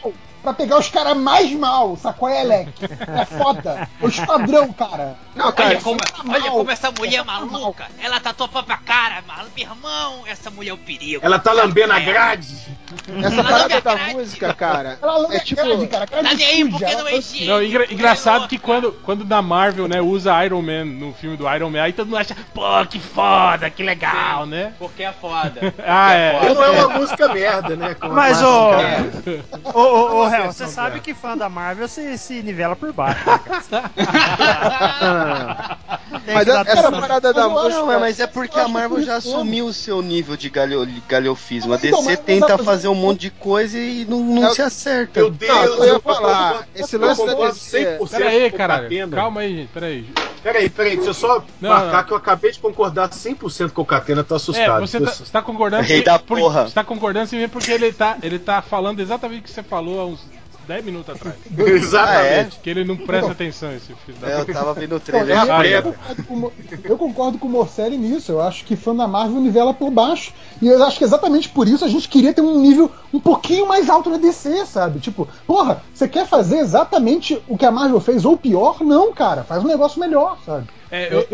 [0.45, 2.29] pra pegar os caras mais mal, sacou?
[2.29, 5.15] É leque, é foda, é o esquadrão, cara.
[5.35, 7.45] Não, cara, Olha como, tá olha como essa mulher é mal.
[7.45, 7.85] maluca.
[8.01, 9.49] Ela tá tua própria cara, mano.
[9.55, 11.25] Meu irmão, essa mulher é o perigo.
[11.25, 12.05] Ela tá lambendo a É.
[12.05, 12.55] grade.
[13.21, 15.61] essa Ela parada da me música, cara, Ela lembra é tipo.
[15.61, 17.51] grande, cara, cara Tá nem aí porque não é higiênico.
[17.51, 21.35] Não, engra- é engraçado que quando, quando na Marvel, né, usa Iron Man no filme
[21.35, 24.73] do Iron Man, aí todo mundo acha, pô, que foda, que legal, né?
[24.79, 25.73] Porque é foda.
[25.85, 26.31] Ah, é.
[26.39, 27.95] Porque Não é uma música merda, né?
[28.11, 31.01] Mas, a ô, ô, ô, você sabe dela.
[31.01, 33.23] que fã da Marvel se, se nivela por baixo.
[33.71, 33.83] né,
[36.33, 37.69] Mas dar essa parada da música.
[37.75, 40.87] Não, é, mas é porque a Marvel por já assumiu o seu nível de galho,
[41.07, 41.73] galhofismo.
[41.73, 45.19] A Então, DC tenta fazer um monte de coisa e não, não Eu- se acerta.
[45.19, 48.57] Meu Deus, Não, eu ia falar, esse lance da DC 100% Pera aí, com o
[48.57, 48.83] caralho.
[48.83, 49.15] Catena.
[49.15, 49.69] Calma aí, gente.
[49.69, 50.05] Pera aí.
[50.43, 52.03] Peraí, peraí, deixa eu só Não, marcar não.
[52.03, 54.79] que eu acabei de concordar 100% com o Catena, tô É, assustado.
[54.87, 56.67] você tá, você tá concordando Rei da por- porra.
[56.67, 59.99] Você tá concordando sim porque ele tá, ele tá falando exatamente o que você falou
[59.99, 60.19] há uns
[60.65, 61.35] 10 minutos atrás.
[61.57, 62.59] Exatamente.
[62.59, 65.35] Que ele não presta atenção, esse filho da É, eu tava vendo o Não, trailer.
[65.37, 65.81] eu, Ah, eu é.
[65.81, 66.51] concordo com,
[66.83, 68.31] eu concordo com o Morcelli nisso.
[68.31, 70.33] Eu acho que fã da Marvel nivela por baixo.
[70.61, 73.67] E eu acho que exatamente por isso a gente queria ter um nível um pouquinho
[73.67, 74.99] mais alto na DC, sabe?
[74.99, 78.77] Tipo, porra, você quer fazer exatamente o que a Marvel fez ou pior?
[78.81, 79.43] Não, cara.
[79.43, 80.67] Faz um negócio melhor, sabe?
[80.91, 81.27] É, eu,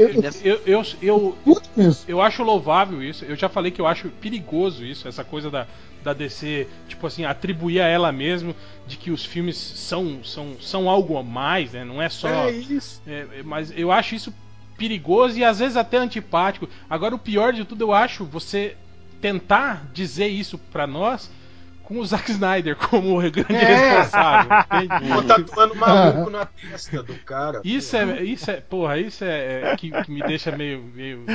[0.43, 1.37] Eu- eu, eu,
[1.75, 3.25] eu, eu, acho louvável isso.
[3.25, 5.67] Eu já falei que eu acho perigoso isso, essa coisa da,
[6.03, 8.55] da DC, tipo assim, atribuir a ela mesmo
[8.87, 11.83] de que os filmes são, são, são algo a mais, né?
[11.83, 12.27] Não é só.
[12.29, 13.01] É isso.
[13.05, 14.33] É, é, mas eu acho isso
[14.77, 16.67] perigoso e às vezes até antipático.
[16.89, 18.75] Agora, o pior de tudo, eu acho você
[19.21, 21.29] tentar dizer isso pra nós
[21.91, 23.99] com o Zack Snyder como o grande É.
[23.99, 24.59] responsável.
[24.81, 25.09] entende?
[25.13, 27.61] Vou tatuando maluco na testa do cara.
[27.63, 31.25] Isso é, isso é, porra, isso é, é que, que me deixa meio, meio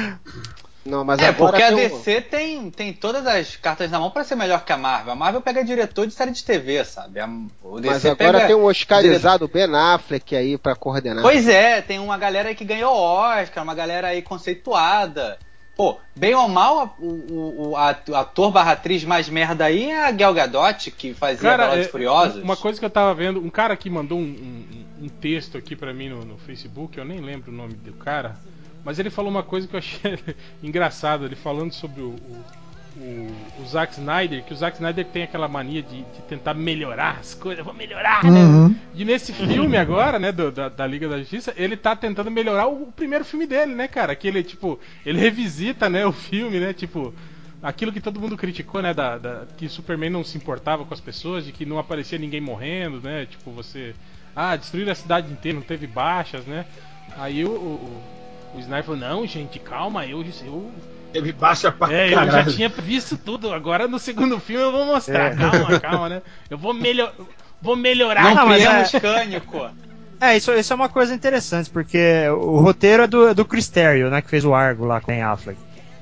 [0.85, 3.99] Não, mas É, agora porque a tem um- DC tem, tem todas as cartas na
[3.99, 5.13] mão pra ser melhor que a Marvel.
[5.13, 7.19] A Marvel pega diretor de série de TV, sabe?
[7.19, 7.29] A,
[7.63, 8.47] o DC Mas agora pega...
[8.47, 11.23] tem um Oscarizado Ben Affleck aí pra coordenar.
[11.23, 15.39] Pois é, tem uma galera aí que ganhou Oscar, uma galera aí conceituada.
[15.77, 20.11] Pô, bem ou mal, o, o, a- ator barra atriz mais merda aí é a
[20.11, 22.43] Gal Gadot, que fazia Cara, Velozes é, Furiosos.
[22.43, 25.77] uma coisa que eu tava vendo, um cara aqui mandou um, um- um texto aqui
[25.77, 28.37] pra mim no, no Facebook, eu nem lembro o nome do cara,
[28.83, 30.19] mas ele falou uma coisa que eu achei
[30.63, 32.45] engraçado, ele falando sobre o, o,
[32.99, 37.19] o, o Zack Snyder, que o Zack Snyder tem aquela mania de, de tentar melhorar
[37.21, 38.69] as coisas, vou melhorar, Uhum.
[38.69, 38.75] né?
[38.95, 42.67] E nesse filme agora, né, do- da, da Liga da Justiça, ele tá tentando melhorar
[42.69, 44.15] o, o primeiro filme dele, né, cara?
[44.17, 47.13] Que ele, tipo, ele revisita, né, o filme, né, tipo,
[47.63, 51.01] aquilo que todo mundo criticou, né, da, da- que Superman não se importava com as
[51.01, 53.95] pessoas, de que não aparecia ninguém morrendo, né, tipo, você,
[54.35, 56.65] ah, destruir a cidade inteira, não teve baixas, né?
[57.19, 58.03] Aí o, o,
[58.55, 60.71] o Snyder falou, não, gente, calma, eu, eu
[61.17, 62.53] Ele baixa pra é, eu já caralho.
[62.53, 63.53] tinha visto tudo.
[63.53, 65.35] Agora no segundo filme eu vou mostrar.
[65.37, 66.23] Calma, calma, né?
[66.51, 67.13] Eu vou, melhor,
[67.61, 68.35] vou melhorar.
[68.35, 68.63] Não, mas
[68.95, 69.69] é- cânico.
[70.21, 73.69] É, isso, isso é uma coisa interessante, porque o roteiro é do, é do Chris
[73.69, 75.59] Terrio, né, que fez o Argo lá com o Ben Affleck.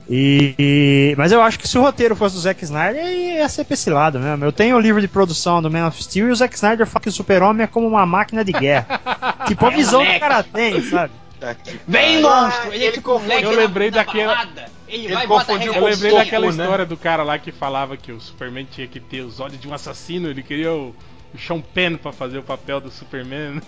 [0.09, 3.64] E, e- mas eu acho que se o roteiro fosse do Zack Snyder, ia ser
[3.64, 4.44] pra esse lado mesmo.
[4.44, 7.03] Eu tenho o livro de produção do Man of Steel e o Zack Snyder fala
[7.03, 9.00] que o super-homem é como uma máquina de guerra.
[9.48, 11.12] tipo, a É, visão que o cara tem, sabe?
[11.44, 12.72] Tá que Vem, monstro!
[12.72, 14.64] Ele, é ele tipo moleque eu lembrei na daquela- balada.
[14.88, 16.50] Ele, Ele vai e confundiu regra Eu com lembrei soco, daquela né?
[16.64, 19.66] história do cara lá que falava que o Superman tinha que ter os olhos de
[19.68, 20.94] um assassino, ele queria o,
[21.35, 23.61] o Sean Penn pra fazer o papel do Superman.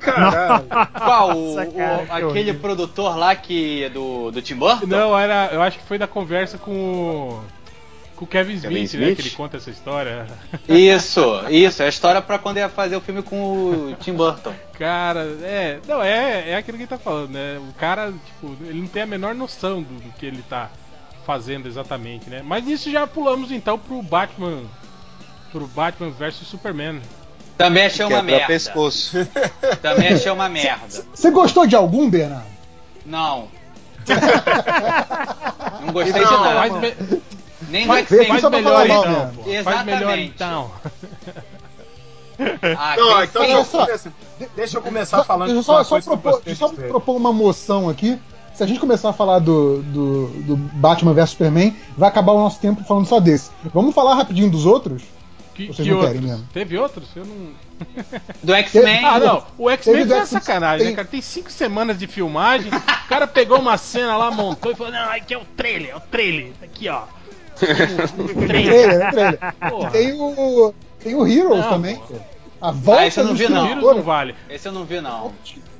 [0.00, 0.64] Caralho.
[0.98, 1.30] Qual?
[1.36, 2.54] O, Nossa, o- cara, que aquele horrível.
[2.60, 4.86] produtor lá que é do, do Tim Burton?
[4.86, 5.50] Não, era.
[5.52, 7.44] Eu acho que foi da conversa com o.
[8.22, 8.84] Com o Kevin Smith, Kevin né?
[8.84, 9.16] Smith?
[9.16, 10.26] Que ele conta essa história.
[10.68, 11.82] Isso, isso.
[11.82, 13.36] É a história pra quando ia fazer o filme com
[13.90, 14.54] o Tim Burton.
[14.78, 15.80] Cara, é.
[15.88, 17.58] Não, é, é aquilo que ele tá falando, né?
[17.68, 20.70] O cara, tipo, ele não tem a menor noção do, do que ele tá
[21.26, 22.42] fazendo exatamente, né?
[22.44, 24.62] Mas isso já pulamos então pro Batman.
[25.50, 27.00] Pro Batman vs Superman.
[27.58, 28.46] Também achei uma Quebra merda.
[28.46, 29.16] pescoço.
[29.82, 31.04] Também achei uma merda.
[31.12, 32.46] Você gostou de algum, Bernardo?
[33.04, 33.48] Não.
[35.84, 36.54] Não gostei Não, de nada.
[36.54, 37.22] Faz, me-
[37.72, 39.32] Nem faz só pra melhor falar mal então, mesmo.
[39.42, 39.42] pô.
[39.64, 40.32] Faz melhor Exatamente.
[40.34, 40.70] então.
[42.76, 43.86] Ah, Não, então eu, só-
[44.56, 47.14] deixa eu começar Só- falando deixa eu de só, só propor, deixa eu só propor
[47.16, 48.18] uma moção aqui.
[48.54, 52.38] Se a gente começar a falar do, do, do Batman vs Superman, vai acabar o
[52.38, 53.50] nosso tempo falando só desse.
[53.72, 55.02] Vamos falar rapidinho dos outros?
[55.54, 56.30] Que, Vocês que não querem outros?
[56.32, 56.48] mesmo?
[56.52, 57.08] Teve outros?
[57.14, 57.52] Eu não.
[58.42, 59.04] Do X-Men.
[59.04, 59.44] Ah, não.
[59.58, 61.08] O X-Men foi uma sacanagem, tem- né, cara?
[61.08, 62.72] Tem cinco semanas de filmagem.
[62.74, 65.96] o cara pegou uma cena lá, montou e falou: Não, aqui é o trailer, é
[65.96, 66.52] o trailer.
[66.62, 67.02] Aqui, ó.
[67.62, 69.10] O trailer.
[69.10, 69.38] Trailer, trailer.
[69.70, 69.90] Porra.
[69.90, 70.74] Tem o.
[71.02, 71.96] Tem o Heroes Não, também.
[71.96, 72.14] pô.
[72.60, 73.64] A volta Ah, esse eu não do vi, não.
[73.64, 74.34] O vírus não vale.
[74.48, 75.32] Esse eu não vi, não.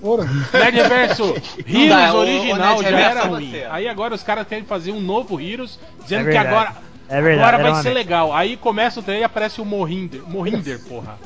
[0.03, 0.25] Ouro.
[0.53, 1.41] Nerdverso, dá,
[1.71, 3.51] Heroes o- o original já Nerdverso era é ruim.
[3.53, 3.67] você.
[3.71, 6.73] Aí agora os caras querem fazer um novo Heroes, dizendo É que agora,
[7.09, 8.35] É verdade, agora vai ser legal.
[8.35, 10.23] Aí começa o trailer e aparece o Mohinder.
[10.27, 11.17] Mohinder, porra.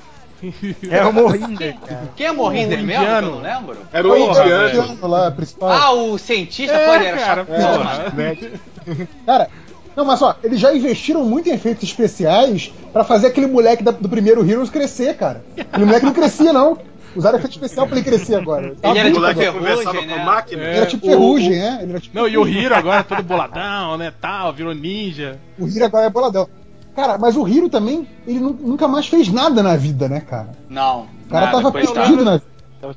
[0.90, 2.10] É o Morrinder, cara.
[2.14, 3.04] Quem é Morrinder O mesmo?
[3.06, 3.78] Que eu não lembro.
[3.90, 5.08] Era o Porra, indiano.
[5.08, 5.70] lá, principal.
[5.70, 7.48] Ah, o cientista É, foi, era cara, chato.
[7.48, 9.08] mano.
[9.24, 9.48] Cara,
[9.96, 13.90] não, mas ó, eles já investiram muito em efeitos especiais pra fazer aquele moleque da-
[13.90, 15.44] do primeiro Heroes crescer, cara.
[15.58, 16.78] Aquele moleque não crescia, não.
[17.16, 18.74] Usaram efeito especial pra ele crescer agora.
[18.80, 19.34] Tá Ele era tipo agora.
[19.52, 20.14] ferrugem, né?
[20.14, 20.62] com a máquina.
[20.62, 20.66] É.
[20.68, 21.78] Ele era tipo o- ferrugem, né?
[21.80, 25.38] Ele era tipo Não, e o Hiro agora todo boladão, né, tal, virou ninja.
[25.58, 26.46] O Hiro agora é boladão.
[26.94, 30.48] Cara, mas o Hiro também, ele nu- nunca mais fez nada na vida, né, cara?
[30.68, 31.06] Não.
[31.26, 32.42] O cara nada, tava perdido na vida.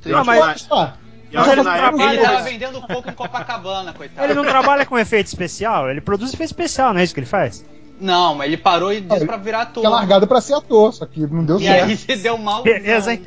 [0.06, 0.94] Não, mas- Ah,
[1.32, 4.26] E Mas ele trabalha- Ele tava vendendo pouco em Copacabana, coitado.
[4.26, 7.28] Ele não trabalha com efeito especial, ele produz efeito especial, não é isso que ele
[7.28, 7.64] faz?
[8.02, 9.82] Não, mas ele parou e disse ele pra virar ator.
[9.82, 11.84] Tinha largado pra ser ator, só que não deu E certo.
[11.86, 12.64] aí você deu mal.
[12.64, 13.22] Beleza, hein?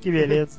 [0.00, 0.58] Que beleza.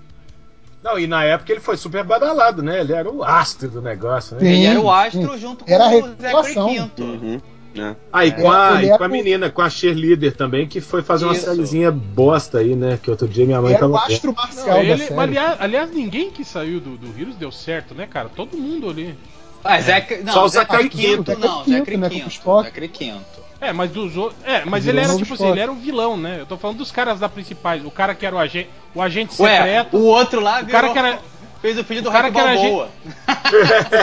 [0.84, 2.82] Não, e na época ele foi super badalado, né?
[2.82, 4.41] Ele era o astro do negócio, né?
[4.41, 4.48] Sim.
[4.48, 6.67] Ele era o astro junto com Era o revelação.
[6.69, 7.04] Quinto.
[7.04, 7.41] Uhum.
[7.76, 7.96] Né?
[8.12, 10.80] Ah, e com, a, e é com a o- menina, com a cheerleader também, que
[10.82, 11.46] foi fazer uma Isso.
[11.46, 12.98] sériezinha bosta aí, né?
[13.02, 14.14] Que outro dia minha mãe o tava vendo.
[14.14, 17.94] astro Não, marcial da ele, aliás, aliás, ninguém que saiu do, do Heroes deu certo,
[17.94, 18.30] né, cara?
[18.34, 19.16] Todo mundo ali.
[19.64, 22.30] Ah, Zach, não, Só o Zachary Zachary Quinto, Quinto, não, né, o Quinto.
[22.30, 22.66] Spock.
[22.70, 23.46] Zachary Quinto.
[23.60, 24.38] É, mas dos outros.
[24.46, 26.38] É, mas Virou ele era tipo assim, ele era o vilão, né?
[26.40, 27.84] Eu tô falando dos caras da principais.
[27.84, 29.98] O cara que era o agente, o agente Ué, secreto.
[29.98, 31.20] o outro lá o cara virou- que era.
[31.62, 32.90] fez o filho do o cara Rock que era Balboa.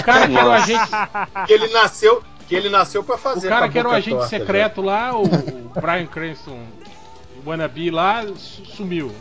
[0.00, 0.90] O cara que era o agente.
[1.48, 3.48] Ele nasceu, que ele nasceu pra O fazer.
[3.48, 6.58] cara com a que era o agente torta, secreto lá, o, o Brian Cranston,
[7.44, 9.12] o Wannabe lá, su- sumiu.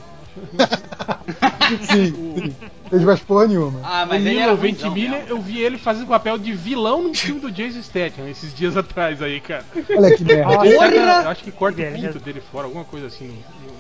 [1.78, 1.78] Sim,
[2.16, 2.56] sim.
[2.90, 3.80] Fez mais porra nenhuma.
[3.84, 5.30] Ah, o mas ele ruimzão Ventimiglia, mesmo.
[5.30, 9.22] eu vi ele fazendo papel de vilão no filme do Jason Statham esses dias atrás
[9.22, 9.66] aí, cara.
[9.98, 10.66] Olha que merda.
[10.66, 13.28] Ele eu acho que corta o pinto dele fora, alguma coisa assim.
[13.28, 13.72] no-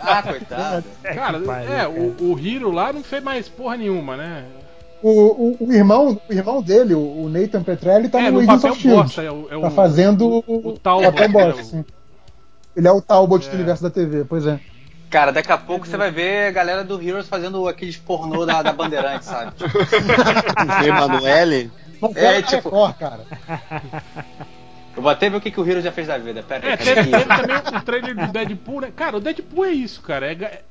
[0.00, 0.84] Ah, coitado.
[1.02, 1.90] Cara, é, cara.
[1.90, 4.44] o, o Hiro lá não fez mais porra nenhuma, né?
[5.02, 8.50] O, o, o irmão, o irmão dele, o o Nathan Petrelli, tá é, no no
[8.50, 9.02] Agents of Shield.
[9.02, 9.22] bosta.
[9.22, 11.12] É o, é Tá fazendo o, o, o Talbot.
[11.12, 11.84] papel bosta, o- sim.
[12.74, 13.50] Ele é o Talbot É.
[13.50, 14.58] do universo da TV, pois é.
[15.08, 18.60] Cara, daqui a pouco você vai ver a galera do Heroes fazendo aqueles pornô da,
[18.62, 19.52] da Bandeirante, sabe?
[20.86, 21.70] Emanuele?
[22.02, 23.20] Não É, é, tipo- Record, cara.
[24.96, 26.42] Eu vou até ver o que, que o Heroes já fez da vida.
[26.42, 28.92] Pera aí, É, teve, teve também o trailer do Deadpool, né?
[28.94, 30.32] Cara, o Deadpool é isso, cara.
[30.32, 30.62] É,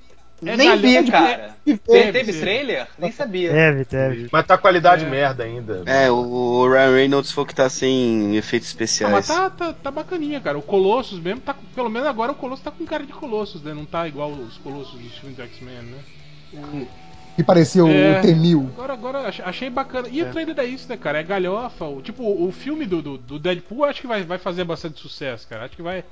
[0.46, 1.56] é Nem vi, cara.
[1.64, 2.40] Teve, Teve, teve sim.
[2.42, 2.88] trailer?
[2.98, 3.52] Nem sabia.
[3.52, 4.30] Teve, teve.
[4.32, 5.10] Mas tá qualidade É.
[5.10, 5.84] merda ainda.
[5.86, 9.28] É, o Ryan Reynolds falou que tá sem efeitos Ah, mas especiais.
[9.28, 10.58] tá, tá, tá bacaninha, cara.
[10.58, 13.74] O Colossus mesmo, tá, pelo menos agora o Colossus tá com cara de Colossus, né?
[13.74, 16.88] Não tá igual os Colossus dos filmes do X-Men, né?
[17.36, 18.20] Que parecia o, É.
[18.20, 18.70] o T-1000.
[18.78, 20.08] Agora, agora ach- achei bacana.
[20.10, 21.20] E o trailer é isso, né, cara?
[21.20, 21.84] É galhofa.
[21.86, 25.46] O, tipo, o filme do, do, do Deadpool acho que vai, vai fazer bastante sucesso,
[25.48, 25.66] cara.
[25.66, 26.04] Acho que vai.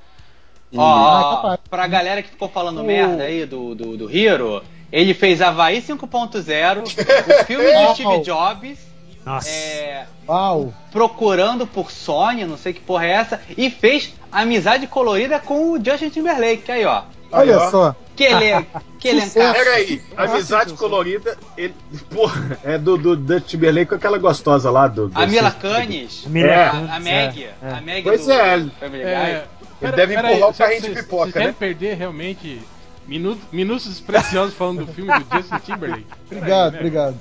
[0.76, 1.60] Ó, ó, ó, capaz.
[1.70, 5.80] pra galera que ficou falando O- merda aí do, do, do Hero, ele fez Havaí
[5.82, 8.78] 5.0, o filme de Steve Jobs,
[9.24, 9.48] Nossa.
[9.48, 10.72] é, Uau.
[10.92, 15.84] Procurando por Sony, não sei que porra é essa, e fez Amizade Colorida com o
[15.84, 17.02] Justin Timberlake, aí ó.
[17.32, 17.96] Olha só.
[18.14, 18.64] Que ele
[19.00, 19.20] que ele.
[19.28, 21.74] Pera aí, amizade colorida, ele,
[22.14, 25.08] porra, é do, do, do Timberlake com aquela gostosa lá do.
[25.08, 26.68] do A Mila Kunis, Mila É.
[26.70, 27.72] Kunis, a Meg, é, é.
[27.72, 28.64] a Meg Pois do é.
[28.78, 29.80] Family É, Guy.
[29.80, 31.54] pera- deve pera empurrar aí, o carrinho de pipoca, querem né?
[31.58, 32.60] perder realmente
[33.06, 36.06] minutos, minutos preciosos falando do filme do Justin Timberlake?
[36.28, 36.78] Pera aí, Obrigado, né?
[36.80, 37.16] obrigado.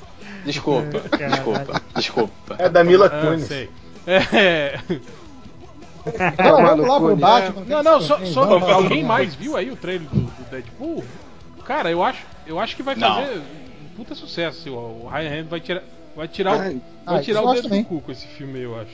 [0.45, 1.31] Desculpa, Caralho.
[1.35, 2.55] desculpa, desculpa.
[2.59, 3.47] É da Mila Ah, Kunis.
[3.47, 3.69] sei.
[4.05, 4.77] É.
[6.37, 7.15] Agora vamos lá pro.
[7.15, 7.63] Batman.
[7.65, 11.03] Não, não, só, só alguém mais viu aí o trailer do, do Deadpool?
[11.65, 13.15] Cara, eu acho, eu acho que vai Não.
[13.15, 14.59] fazer um puta sucesso.
[14.59, 17.53] assim, O Ryan Reynolds vai tirar, vai tirar, Ai, o, ah, vai tirar isso o
[17.53, 18.91] dedo do cu com esse filme, eu acho.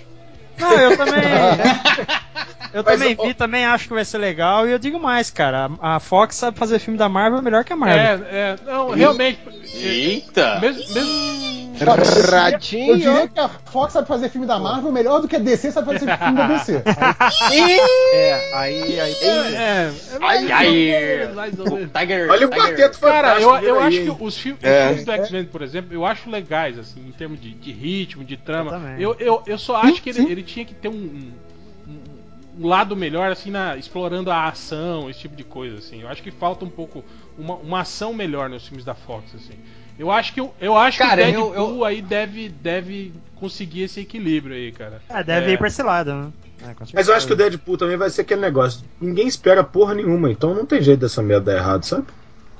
[0.59, 1.23] Não, eu também.
[2.73, 4.67] eu Mas, também vi, também acho que vai ser legal.
[4.67, 5.69] E eu digo mais, cara.
[5.79, 8.25] A a Fox sabe fazer filme da Marvel melhor que a Marvel.
[8.29, 9.39] É, é, não, realmente.
[9.73, 10.59] Eita!
[10.59, 12.97] Mesmo, mesmo, Eu Ratinho.
[12.97, 15.93] diria que a Fox sabe fazer filme da Marvel melhor do que a DC sabe
[15.93, 16.83] fazer filme da DC.
[18.11, 19.15] É, aí, aí.
[19.21, 20.19] é, é, é
[21.59, 21.91] ou menos.
[21.91, 24.87] Tiger, Olha o quarteto Cara, eu, eu acho aí, que os, É.
[24.87, 28.33] filmes do X-Men, por exemplo, eu acho legais, assim, em termos de, de ritmo, de
[28.33, 28.95] Eu trama.
[28.99, 31.31] Eu, eu, eu só acho que ele, ele tinha que ter um, um,
[32.59, 36.01] um lado melhor, assim, na, explorando a ação, esse tipo de coisa, assim.
[36.01, 37.03] Eu acho que falta um pouco
[37.37, 39.57] uma, uma ação melhor nos filmes da Fox, assim.
[39.99, 43.13] Eu acho que o- eu acho Cara, que o eu- Deadpool eu- aí deve, deve
[43.35, 45.01] conseguir esse equilíbrio aí, cara.
[45.09, 45.53] É, deve É.
[45.53, 46.27] ir pra esse lado, né?
[46.63, 47.35] É, Mas eu acho que o.
[47.35, 48.81] Deadpool também vai ser aquele negócio.
[48.99, 52.05] Ninguém espera porra nenhuma, então não tem jeito dessa merda dar errado, sabe?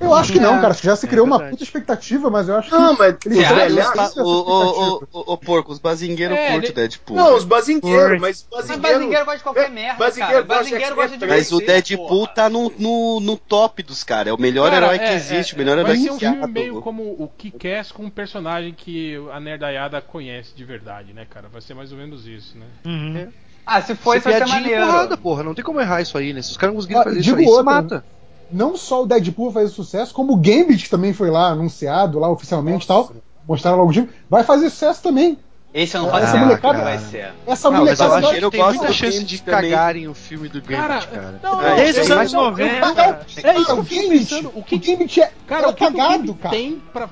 [0.00, 0.72] Eu acho que não, cara.
[0.74, 1.52] Já se É criou uma verdade.
[1.52, 2.74] puta expectativa, mas eu acho que.
[2.74, 6.74] Não, mas Eles essa o, o, o, o, porco, os bazingueiros É, curtem ele- o
[6.74, 7.16] Deadpool.
[7.16, 8.98] Não, os bazingueiros, mas Mas bazingueiro.
[8.98, 10.42] Bazingueiro gosta de qualquer É, merda, Bazingueiro cara.
[10.42, 12.34] gosta de Bazingueiro gosta de Mas o Deadpool porra.
[12.34, 14.28] tá no, no, no top dos caras.
[14.28, 16.18] É o melhor Cara, herói que é, existe, é, o melhor vai herói ser um
[16.18, 16.52] filme criado.
[16.52, 21.48] meio como o Kick-Ass com um personagem que a nerdaiada conhece de verdade, né, cara?
[21.48, 22.66] Vai ser mais ou menos isso, né?
[22.86, 23.28] Uhum.
[23.66, 24.86] Ah, se for, isso vai ser e maneiro.
[24.86, 25.42] porrada, porra.
[25.42, 26.42] Não tem como errar isso aí, né?
[26.42, 28.04] Se os caras conseguirem Ah, fazer isso aí, se mata.
[28.52, 32.28] Não só o Deadpool vai fazer sucesso, como o Gambit também foi lá anunciado, lá
[32.30, 33.12] oficialmente e tal.
[33.46, 34.08] Mostraram logo o time.
[34.28, 35.38] Vai fazer sucesso também.
[35.72, 37.32] Esse eu não Ah, faço essa ideia do molecada- vai ser.
[37.46, 39.70] Essa Não, mas eu molecada acho que eu tem gosto muita chance de também.
[39.70, 41.40] cagarem o filme do Gambit, Cara, cara.
[41.42, 43.26] não, É, Desde é, os anos não, 90.
[43.44, 44.52] É isso que eu o pensando.
[44.54, 46.56] O o que, Gambit é, cara, é o que, que o cagado, cara.
[46.56, 47.08] tem pra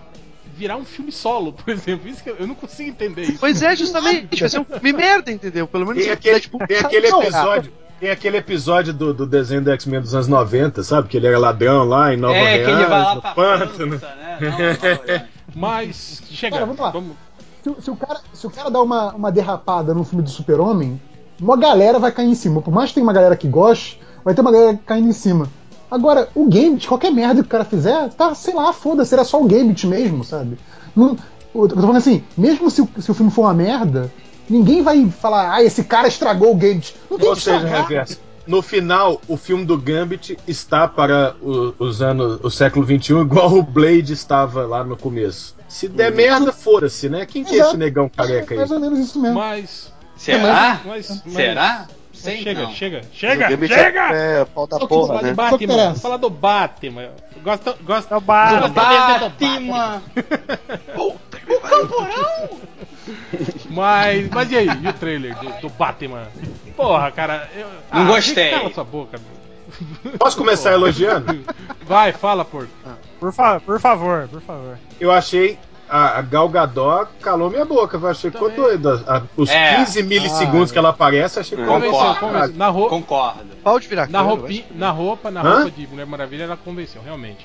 [0.56, 2.08] virar um filme solo, por exemplo?
[2.08, 3.36] Isso que eu, eu não consigo entender isso.
[3.38, 4.40] Pois é, justamente.
[4.40, 5.68] Vai ser um filme merda, entendeu?
[5.68, 7.72] Pelo menos Tem o aquele, tem aquele episódio.
[8.00, 11.08] Tem aquele episódio do, do desenho do X-Men dos anos 90, sabe?
[11.08, 13.32] Que ele era ladrão lá em Nova É, que ele vai Orleans, lá no pra
[13.34, 13.98] pântano.
[13.98, 14.38] França, né?
[14.40, 14.50] não,
[15.18, 16.54] não, Mas, chega.
[16.54, 16.90] Cara, vamos lá.
[16.90, 17.16] vamos-
[17.62, 20.30] Se, o- se o cara, se o cara dá uma, uma derrapada num filme do
[20.30, 21.00] Super-Homem,
[21.40, 22.62] uma galera vai cair em cima.
[22.62, 25.48] Por mais que tenha uma galera que goste, vai ter uma galera caindo em cima.
[25.90, 29.40] Agora, o Gambit, qualquer merda que o cara fizer, tá, sei lá, foda-se, era só
[29.42, 30.58] o Gambit mesmo, sabe?
[30.94, 31.16] Não,
[31.54, 34.12] eu tô falando assim, mesmo se o, se o filme for uma merda,
[34.48, 36.94] ninguém vai falar, ah, esse cara estragou o Gambit.
[37.10, 37.82] Não tem Ou que seja, estragar.
[37.88, 38.20] reverso.
[38.46, 43.52] No final, o filme do Gambit está para o- os anos, o século XXI, igual
[43.52, 45.54] o Blade estava lá no começo.
[45.68, 47.26] Se der merda, foda-se, né?
[47.26, 48.58] Quem que é esse negão careca aí?
[48.58, 49.36] Mais ou menos isso mesmo.
[49.38, 49.92] Mas.
[50.16, 50.80] Será?
[50.84, 51.86] mas- mas- Será?
[51.88, 52.70] mas Sei chega, não.
[52.72, 54.00] chega, chega, Gambit chega!
[54.12, 55.30] É, é da Só porra, Falar né?
[55.30, 57.08] do Batman, falar do Batman.
[57.44, 58.68] Gosta, gosta É o Batman.
[58.70, 60.02] Batman!
[63.70, 66.26] Mas, mas e aí, e o trailer do, do Batman?
[66.76, 67.66] Porra, cara, eu.
[67.92, 68.50] Não gostei.
[68.50, 69.18] Cala sua boca.
[70.18, 71.44] Posso começar elogiando?
[71.86, 72.70] Vai, fala, porco.
[73.20, 74.78] Por, fa- por favor, por favor.
[74.98, 75.58] Eu achei
[75.88, 77.96] a, a Gal Gadot calou minha boca.
[77.96, 79.02] Eu achei que ficou doida.
[79.06, 79.76] A- os É.
[79.76, 82.20] 15 milissegundos que ela aparece, achei que ficou Convenceu, Concordo.
[82.32, 82.56] convenceu.
[82.56, 83.40] Na, ro Concordo.
[83.62, 85.54] Pau de virar na, roupinha, na roupa, na Hã?
[85.56, 87.44] roupa de Mulher Maravilha, ela convenceu, realmente.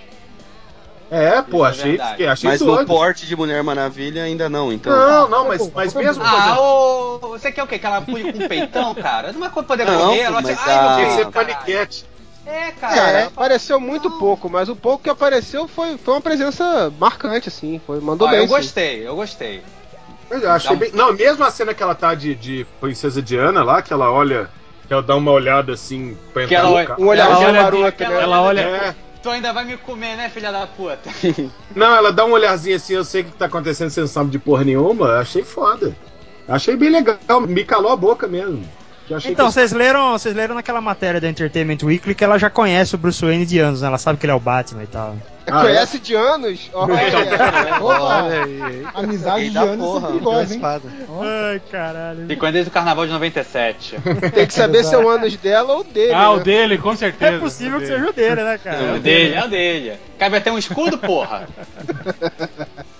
[1.13, 4.91] É, pô, Isso é achei, achei Mas no porte de Mulher Maravilha ainda não, então.
[4.95, 6.23] Não, não, mas, mas mesmo.
[6.23, 7.77] por Ah, ô, você quer o quê?
[7.77, 9.31] Que ela pule com peitão, cara?
[9.31, 12.05] Não é quando poder Não, correr, ela mas assim, ai, meu que ser paniquete.
[12.45, 12.95] É, cara.
[12.95, 17.79] Cara, apareceu muito pouco, mas o pouco que apareceu foi, foi uma presença marcante, assim.
[17.85, 18.39] Foi, mandou Ó, bem.
[18.41, 18.53] eu sim.
[18.53, 19.61] gostei, eu gostei.
[20.31, 20.91] Eu achei um- bem.
[20.93, 24.49] Não, mesmo a cena que ela tá de, de Princesa Diana lá, que ela olha.
[24.87, 27.03] Que ela dá uma olhada assim pra Que entrar ela no olha- carro.
[27.03, 28.21] Um olharzinho Ela olha- maroto, aquela- né?
[28.23, 28.61] Ela olha.
[28.61, 28.95] É.
[29.23, 31.09] Tu ainda vai me comer, né, filha da puta?
[31.73, 34.29] Não, ela dá um olharzinho assim, eu sei o que tá acontecendo, você não sabe
[34.29, 35.17] de porra nenhuma.
[35.17, 35.95] Achei foda.
[36.45, 38.67] Achei bem legal, me calou a boca mesmo.
[39.07, 39.53] Que Então, que...
[39.53, 43.23] vocês leram, vocês leram naquela matéria da Entertainment Weekly que ela já conhece o Bruce
[43.23, 43.87] Wayne de anos, né?
[43.87, 45.15] Ela sabe que ele é o Batman e tal.
[45.45, 46.69] Ah, Conhece de anos?
[46.73, 46.93] Opa,
[47.81, 48.87] Olha aí.
[48.93, 50.81] amizade de anos porra, perigosas, uma hein?
[51.21, 52.27] Ai, caralho.
[52.27, 53.97] Ficou desde o carnaval de 97.
[54.33, 56.13] Tem que saber se é o anos dela ou dele.
[56.13, 56.43] Ah, o né?
[56.43, 57.35] dele, com certeza.
[57.35, 58.77] É possível o que seja o dele, né, cara?
[58.77, 59.93] É o dele, é o dele.
[60.17, 61.45] Cabe até um escudo, porra.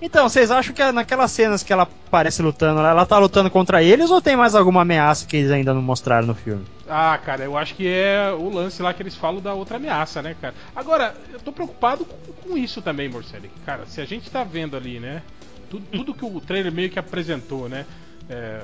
[0.00, 4.10] Então, vocês acham que naquelas cenas que ela aparece lutando, ela tá lutando contra eles
[4.10, 6.64] ou tem mais alguma ameaça que eles ainda não mostraram no filme?
[6.88, 10.20] Ah, cara, eu acho que é o lance lá que eles falam da outra ameaça,
[10.20, 10.54] né, cara?
[10.74, 13.50] Agora, eu tô preocupado com, com isso também, Morcelli.
[13.64, 15.22] Cara, se a gente tá vendo ali, né?
[15.70, 17.86] Tudo, tudo que o trailer meio que apresentou, né?
[18.28, 18.60] É,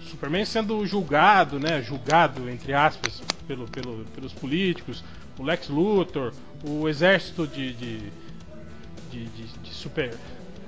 [0.00, 1.82] Superman sendo julgado, né?
[1.82, 5.02] Julgado, entre aspas, pelo, pelo, pelos políticos,
[5.36, 6.32] o Lex Luthor,
[6.64, 7.72] o exército de.
[7.74, 7.98] de,
[9.10, 10.14] de, de- de super.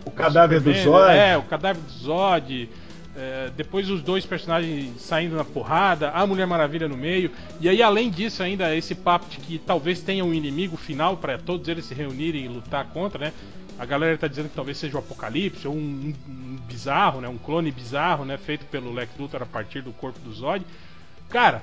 [0.08, 1.12] O cadáver do Zod.
[1.16, 2.68] É, o cadáver do Zod.
[3.16, 7.30] é, depois os dois personagens saindo na porrada, a Mulher Maravilha no meio.
[7.60, 11.36] E aí, além disso, ainda esse papo de que talvez tenha um inimigo final para
[11.38, 13.32] todos eles se reunirem e lutar contra, né?
[13.78, 15.78] A galera tá dizendo que talvez seja o Apocalipse ou um,
[16.28, 17.28] um- um bizarro, né?
[17.28, 18.36] Um clone bizarro, né?
[18.36, 20.64] Feito pelo Lex Luthor a partir do corpo do Zod.
[21.28, 21.62] Cara,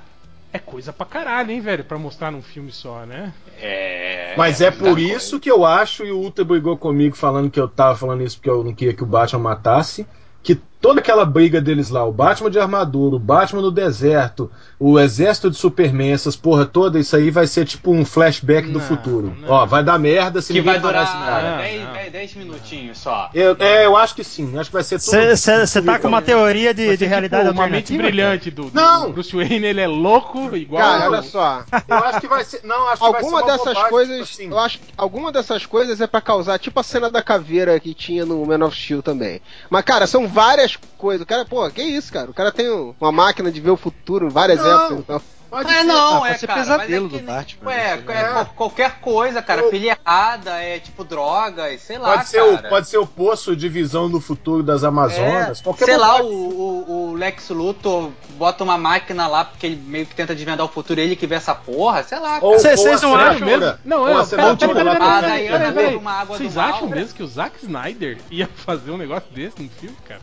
[0.56, 1.84] é coisa pra caralho, hein, velho?
[1.84, 3.34] Pra mostrar num filme só, né?
[3.60, 4.34] É.
[4.38, 7.68] Mas é por isso que eu acho, e o Ultra brigou comigo falando que eu
[7.68, 10.08] tava falando isso porque eu não queria que o Batman matasse,
[10.41, 15.00] que toda aquela briga deles lá, o Batman de armadura, o Batman no deserto, o
[15.00, 18.86] exército de Superman, essas porra toda, isso aí vai ser tipo um flashback do Não,
[18.86, 19.36] futuro.
[19.41, 19.50] não.
[19.50, 21.41] Ó, vai dar merda se Que ninguém vai parar esse cara.
[21.41, 21.93] durar Não, 10, não.
[21.93, 23.32] 10, 10 minutinhos só.
[23.34, 25.36] Eu, é, eu acho que sim, acho que vai ser tudo.
[25.65, 28.76] Você tá com uma teoria de, de ser, realidade tipo, uma mente brilhante do, do
[28.76, 29.12] Não!
[29.12, 30.84] Bruce Wayne, ele é louco, igual.
[30.84, 31.63] Cara, olha só.
[31.88, 32.62] Eu acho que vai ser.
[32.63, 34.52] Não, acho que vai ser dessas bobagem, coisas, tipo assim.
[34.52, 37.95] eu acho que alguma dessas coisas é pra causar, tipo a cena da caveira que
[37.95, 39.41] tinha no Man of Steel também.
[39.67, 41.24] Mas cara, são várias coisas.
[41.24, 42.30] O cara, pô, que isso, cara?
[42.30, 44.76] O cara tem um- uma máquina de ver o futuro, várias Não.
[44.86, 45.00] épocas.
[45.00, 45.22] Então.
[45.48, 45.84] Pode É, ser.
[45.86, 48.24] não, Ah, é, ser cara, pesadelo é do Batman, sei, é, né?
[48.34, 49.62] qual- qualquer coisa, cara.
[49.62, 52.68] Eu- Pilha errada, é tipo drogas, sei lá, Pode ser, o, cara.
[52.68, 55.60] pode ser o poço de visão do futuro das Amazonas.
[55.60, 59.76] É, qualquer sei lá, o, o, o Lex Luthor bota uma máquina lá porque ele
[59.78, 62.46] meio que tenta desvendar o futuro, ele que vê essa porra, sei lá, cara.
[62.46, 63.78] Ou- Cês- ou cês não a acham mesmo?
[63.86, 66.90] Não, é, pera, pera, pera, pera, pera, eu pera, bebo uma água do Vocês acham
[66.90, 66.96] né?
[66.98, 70.20] mesmo que o Zack Snyder ia fazer um negócio desse num filme, cara?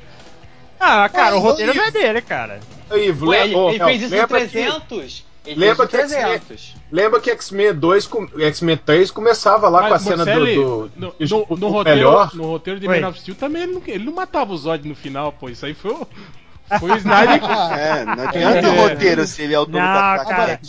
[0.84, 2.60] Ah, cara, o Mas, roteiro não é dele, cara.
[2.94, 5.24] Ivo, Ué, ele, ele fez isso em lembra que- 300.
[5.44, 6.74] Ele lembra fez isso em que X-Men- 300.
[6.92, 11.12] Lembra que X-Men 2, com- X-Men 3 começava lá com a cena do, do, no,
[11.12, 12.34] do- no- no do roteiro, melhor.
[12.34, 13.00] no roteiro de Oi.
[13.00, 15.48] Man of Steel também ele não, ele não matava o Zod no final, pô.
[15.48, 16.06] Isso aí foi o,
[16.78, 17.46] foi o Snyder que...
[17.78, 18.70] É, não adianta É.
[18.70, 20.60] o roteiro se ele é o dono Não, da cara.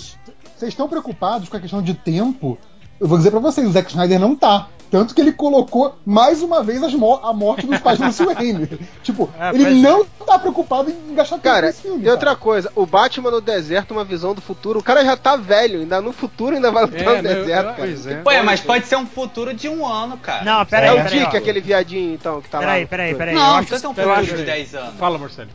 [0.55, 2.57] Vocês estão preocupados com a questão de tempo?
[2.99, 4.67] Eu vou dizer pra vocês, o Zack Snyder não tá.
[4.93, 8.23] Tanto que ele colocou mais uma vez as mo- a morte dos pais do Bruce
[8.23, 8.67] Wayne.
[9.01, 9.69] tipo, É, ele é.
[9.81, 12.05] não tá preocupado em gastar tempo Cara, nesse filme.
[12.05, 12.37] e outra cara.
[12.37, 14.77] coisa, o Batman no deserto, uma visão do futuro.
[14.79, 17.47] O cara já tá velho, ainda no futuro ainda vai lutar É, no né, deserto,
[17.47, 17.73] eu- cara.
[17.75, 18.21] pois é.
[18.23, 20.43] Ué, mas pode ser um futuro de um ano, cara.
[20.45, 21.19] Não, É peraí, o peraí.
[21.21, 22.65] Dick, aquele viadinho, então, que tá lá.
[22.67, 23.17] Peraí, no peraí, futuro.
[23.25, 23.35] peraí.
[23.35, 24.93] eu Não, acho- precisa ter um futuro de 10 anos.
[24.99, 25.49] Fala, Marcelo.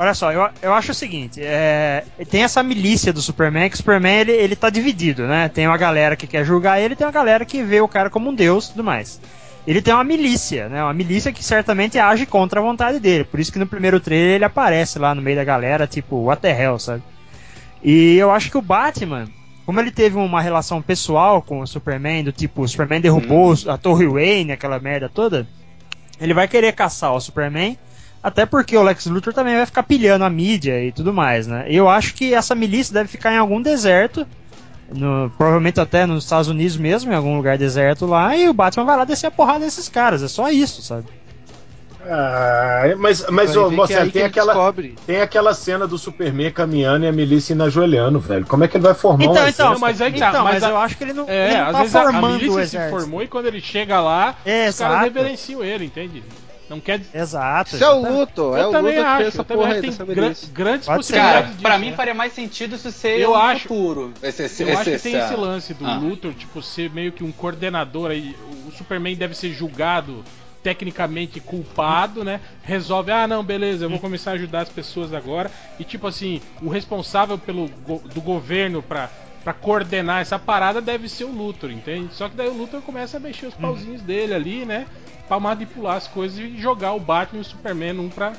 [0.00, 3.76] Olha só, eu, eu acho o seguinte, é, tem essa milícia do Superman, que o
[3.76, 5.46] Superman ele, ele tá dividido, né?
[5.50, 8.30] Tem uma galera que quer julgar ele, tem uma galera que vê o cara como
[8.30, 9.20] um deus e tudo mais.
[9.66, 10.82] Ele tem uma milícia, né?
[10.82, 13.24] Uma milícia que certamente age contra a vontade dele.
[13.24, 16.40] Por isso que no primeiro trailer ele aparece lá no meio da galera, tipo, what
[16.40, 17.02] the hell, sabe?
[17.84, 19.28] E eu acho que o Batman,
[19.66, 23.76] como ele teve uma relação pessoal com o Superman, do tipo, o Superman derrubou a
[23.76, 25.46] Torre Wayne, aquela merda toda,
[26.18, 27.76] ele vai querer caçar o Superman,
[28.22, 31.64] até porque o Lex Luthor também vai ficar pilhando a mídia e tudo mais, né?
[31.68, 34.26] Eu acho que essa milícia deve ficar em algum deserto,
[34.92, 38.84] no- provavelmente até nos Estados Unidos mesmo, em algum lugar deserto lá, e o Batman
[38.84, 41.06] vai lá descer a porrada nesses caras, é só isso, sabe?
[42.02, 44.96] Ah, mas, mas ô, é que tem aquela, descobre.
[45.06, 48.46] tem aquela cena do Superman caminhando e a milícia indo ajoelhando, velho.
[48.46, 49.80] Como é que ele vai formar um Então, então, exército?
[49.80, 51.66] mas aí tá, então, mas mas, a- eu acho que ele não, É, ele não
[51.66, 54.34] às tá vezes a- a formando o milícia se formou e quando ele chega lá,
[54.46, 56.24] É, os caras reverenciam ele, entende?
[56.70, 57.18] Não quer dizer.
[57.18, 57.74] Exato.
[57.74, 58.00] Isso é o.
[58.00, 60.06] Luto, é eu o também Luto que acho, eu essa também porra acho aí tem
[60.14, 60.86] gran- grandes Pode.
[60.86, 61.62] Cara, possibilidades disso.
[61.62, 61.96] pra mim né?
[61.96, 64.14] faria mais sentido se ser Eu um acho- futuro.
[64.22, 65.96] Esse, esse, Eu acho que esse- tem esse lance do Ah.
[65.98, 68.36] Luthor, tipo, ser meio que um coordenador aí.
[68.68, 70.24] O Superman deve ser julgado
[70.62, 72.40] tecnicamente culpado, né?
[72.62, 75.50] Resolve, ah não, beleza, eu vou começar a ajudar as pessoas agora.
[75.78, 79.10] E tipo assim, o responsável pelo go- do governo pra,
[79.50, 82.14] pra coordenar essa parada deve ser o Luthor, entende?
[82.14, 84.86] Só que daí o Luthor começa a mexer os pauzinhos dele ali, né?
[85.26, 88.32] Pra manipular as coisas e jogar o Batman e o Superman um pra.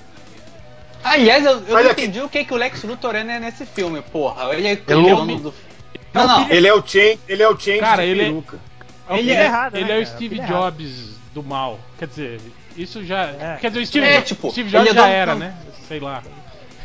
[1.03, 2.03] Aliás, eu, eu não aqui.
[2.03, 4.53] entendi o que, que o Lex Luthor é nesse filme, porra.
[4.53, 5.16] Ele é, É louco.
[5.16, 5.53] dono do.
[6.14, 6.49] Não, não.
[6.49, 8.59] Ele é o Change, ele é o change Cara, de ele é- peruca.
[9.09, 10.05] Ele, é é, errado, ele né, é o?
[10.05, 10.45] Steve é.
[10.45, 11.80] Jobs do mal.
[11.97, 12.41] Quer dizer,
[12.78, 13.24] isso já.
[13.24, 13.57] É.
[13.59, 15.39] Quer dizer, o Steve, É, tipo, Steve Jobs é já era, não.
[15.39, 15.55] né?
[15.88, 16.24] Sei lá.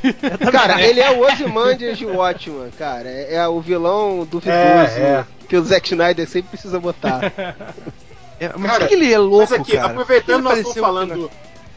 [0.52, 3.08] Cara, ele é o Ozymandias de Watchman, cara.
[3.08, 5.24] É, é o vilão duvidoso É, é.
[5.48, 7.32] que o Zack Snyder sempre precisa botar.
[8.38, 9.86] É, mas Cara, que ele é louco, Mas aqui, cara?
[9.86, 11.30] aproveitando nós estamos falando.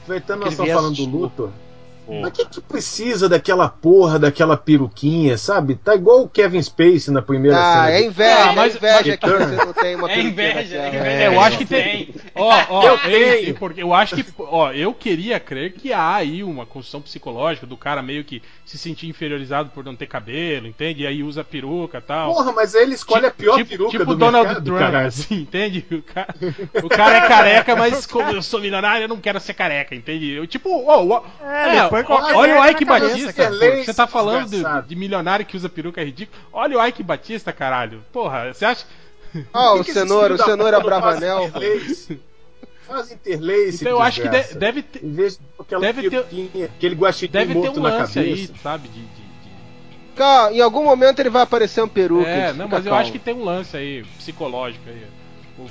[0.04, 1.54] Aproveitando nós estamos falando do escuro.
[2.10, 2.22] Luthor.
[2.22, 5.76] Mas que que precisa daquela porra, daquela peruquinha, sabe?
[5.76, 7.92] Tá igual o Kevin Space na primeira Ah, cena.
[7.92, 10.78] é do- inveja, Ah, mas- é inveja mas- que você não tem uma É inveja,
[10.78, 11.06] é inveja.
[11.08, 12.14] É, eu acho que tem.
[12.36, 13.56] Ó, ó, Eu tenho.
[13.56, 17.78] porque eu acho que, ó, eu queria crer que há aí uma construção psicológica do
[17.78, 21.04] cara meio que se sentir inferiorizado por não ter cabelo, entende?
[21.04, 22.34] E aí usa peruca e tal.
[22.34, 25.08] Porra, mas aí ele escolhe a pior tipo, peruca tipo do Donald mercado, Trump, caralho.
[25.08, 25.86] assim, entende?
[25.92, 26.36] O cara,
[26.84, 30.30] o cara é careca, mas como eu sou milionário, eu não quero ser careca, entende?
[30.32, 34.08] Eu, tipo, ó, ó, É, é, qualquer olha o Ike na cabeça, Batista, você tá
[34.08, 36.40] falando de, de milionário que usa peruca é ridículo.
[36.52, 38.04] Olha o Ike Batista, caralho.
[38.12, 38.86] Porra, você acha.
[39.54, 41.46] Ó, Por o cenoura, o cenoura Bravanel.
[41.48, 42.20] interlace?
[42.88, 45.06] Faz interlace, Então eu acho que de- deve ter.
[45.06, 45.40] Em vez
[45.80, 46.26] deve ter-
[46.76, 48.52] aquele guaxinim Deve ter morto um na lance cabeça.
[48.54, 48.88] aí, sabe?
[48.88, 49.20] De, de- de-
[50.16, 52.28] Cara, em algum momento ele vai aparecer um peruca.
[52.28, 53.00] É, não, mas eu calmo.
[53.02, 55.04] acho que tem um lance aí, psicológico aí.
[55.60, 55.70] O-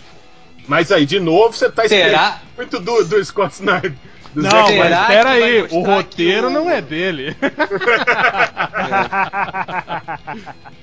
[0.68, 3.94] Mas aí, de novo, você tá esperando muito do, do Scott Snyder.
[4.38, 7.36] Do Não, Zack mas espera aí, o roteiro o- não é dele.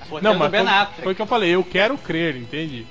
[0.09, 2.85] Pô, não, mas foi, foi o que eu falei, eu quero crer, entende?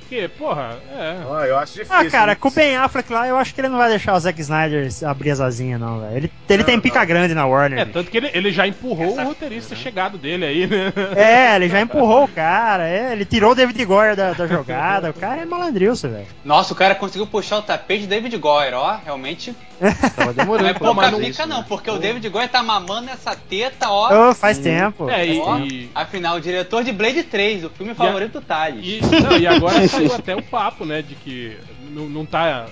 [0.00, 1.16] Porque, porra, é.
[1.30, 1.94] Ah, eu acho difícil.
[1.94, 4.18] Ah, cara, com o Ben Affleck lá, eu acho que ele não vai deixar o
[4.18, 6.16] Zack Snyder abrir as asinhas, não, velho.
[6.16, 7.78] Ele, ele tem pica grande na Warner.
[7.78, 7.92] É, bicho.
[7.92, 10.92] tanto que ele, ele já empurrou o roteirista chegado dele aí, né?
[11.14, 15.10] É, ele já empurrou o cara, é, ele tirou o David Goyer da, da jogada,
[15.10, 16.26] o cara é malandrilso, velho.
[16.42, 18.98] Nossa, o cara conseguiu puxar o tapete do David Goyer, ó.
[19.04, 21.64] Realmente Tava não demorando é pra pouca pica, isso, não, né?
[21.68, 24.30] porque o David Goyer tá mamando essa teta, ó.
[24.30, 25.08] Ô, faz tempo.
[25.08, 28.84] É, e, Ó, e, Afinal, o diretor de Blade 3, o filme favorito do Thales.
[28.84, 31.56] e- não, e agora saiu até o papo, né, de que
[31.90, 32.66] não, não tá.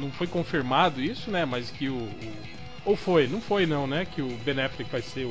[0.00, 1.44] Não foi confirmado isso, né?
[1.46, 2.10] Mas que o, o-
[2.84, 3.26] Ou foi?
[3.26, 4.06] Não foi não, né?
[4.14, 5.30] Que o Ben Affleck vai ser o,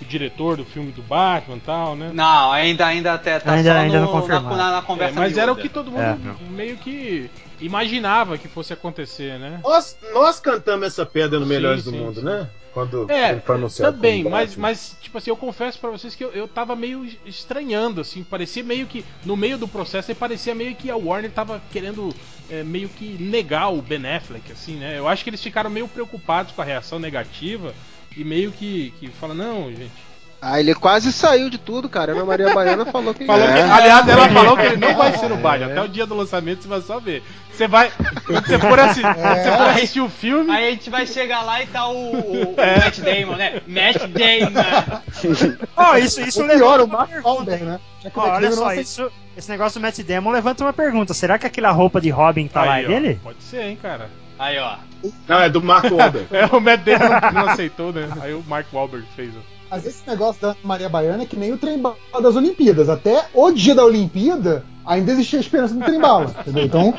[0.00, 2.10] o diretor do filme do Batman e tal, né?
[2.12, 4.40] Não, ainda, ainda até tá Ainda- só ainda no- não na,
[4.72, 6.50] na, É, conversa mas era o que todo mundo É.
[6.50, 7.30] meio que
[7.62, 9.60] imaginava que fosse acontecer, né?
[9.62, 12.26] Nós, nós cantamos essa pedra no Sim, Melhores sim, do Mundo, sim.
[12.26, 12.48] né?
[12.74, 13.94] Quando É, ele foi anunciado.
[13.94, 17.04] também, como mas, mas, tipo assim, eu confesso pra vocês que eu, eu tava meio
[17.26, 21.30] estranhando, assim, parecia meio que, no meio do processo, aí parecia meio que a Warner
[21.30, 22.14] tava querendo
[22.48, 24.98] é, meio que negar o Ben Affleck, assim, né?
[24.98, 27.74] Eu acho que eles ficaram meio preocupados com a reação negativa
[28.16, 29.92] e meio que, que fala, não, gente,
[30.44, 32.10] Ah, ele quase saiu de tudo, cara.
[32.10, 33.24] A Ana Maria Baiana falou que.
[33.24, 33.52] Falou É.
[33.52, 35.66] que- aliás, ela falou que ele não vai ser no Batman.
[35.70, 37.22] Até o dia do lançamento você vai só ver.
[37.52, 37.92] Você vai.
[38.26, 40.50] Quando você for, assi- você for assistir o filme.
[40.50, 42.76] Aí a gente vai chegar lá e tá o, o, o É.
[42.78, 43.60] Matt Damon, né?
[43.68, 45.56] Matt Damon.
[45.76, 47.10] Ó, isso, isso o pior, o Mark.
[47.24, 47.80] Wahlberg, né?
[48.02, 50.72] Já que o Ó, Matt olha só, isso, esse negócio do Matt Damon levanta uma
[50.72, 51.14] pergunta.
[51.14, 53.20] Será que aquela roupa de Robin tá lá Aí, é ó, dele?
[53.22, 54.10] Pode ser, hein, cara.
[54.38, 54.74] Aí, ó.
[55.28, 56.26] Não, é do Marco Wahlberg.
[56.34, 58.08] É, o Matt Damon não, não aceitou, né?
[58.20, 59.30] Aí o Mark Wahlberg fez.
[59.36, 59.52] ó.
[59.72, 62.90] Mas esse negócio da Maria Baiana é que nem o trem bala das Olimpíadas.
[62.90, 66.36] Até o dia da Olimpíada ainda existia a esperança do trem bala.
[66.46, 66.64] Entendeu?
[66.66, 66.94] Então,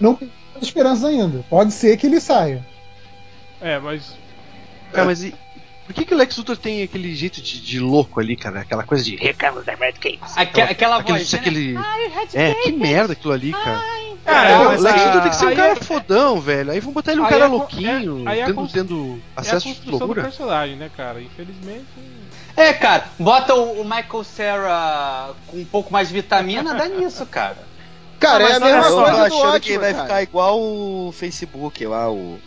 [0.00, 0.30] não, não tem
[0.62, 1.44] esperança ainda.
[1.50, 2.64] Pode ser que ele saia.
[3.60, 4.16] É, mas.
[4.92, 5.34] Cara, mas e,
[5.84, 8.60] por que, que o Lex Luthor tem aquele jeito de, de louco ali, cara?
[8.60, 10.36] Aquela coisa de recamos da Red Capes.
[10.36, 11.32] Aque- aquela aquele, voz.
[11.32, 11.38] né?
[11.38, 11.76] aquele...
[12.34, 13.82] É, que merda aquilo ali, cara.
[14.24, 16.70] Cara, É, o Lex Luthor tem que ser um cara é- fodão, velho.
[16.70, 19.40] Aí vão botar ele um Aí cara é louquinho, é- é tendo, cons- tendo É
[19.40, 20.22] acesso de construção do loucura.
[20.22, 21.20] personagem, né, cara?
[21.20, 21.84] Infelizmente.
[22.56, 27.26] É, cara, bota o, o Michael Cera com um pouco mais de vitamina, dá nisso,
[27.26, 27.58] cara.
[28.18, 30.04] Cara, Não, é a mesma só, Eu tô coisa do achando que vai cara.
[30.04, 32.38] ficar igual o Facebook lá, o.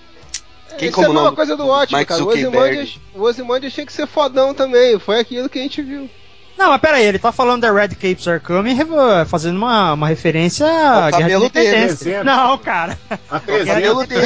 [0.77, 2.21] Quem Isso é a mesma coisa do ótimo, Mike cara.
[2.21, 2.57] O Zuckerberg.
[2.57, 4.99] Ozymandias, o Ozymandias tinha que ser fodão também.
[4.99, 6.09] Foi aquilo que a gente viu.
[6.57, 8.75] Não, mas pera aí, ele tá falando da Red Capes Are Coming
[9.27, 12.23] fazendo uma, uma referência à Guerra da cabelo dele, Independência.
[12.23, 12.97] Não, cara.
[13.29, 14.25] A cabelo dele.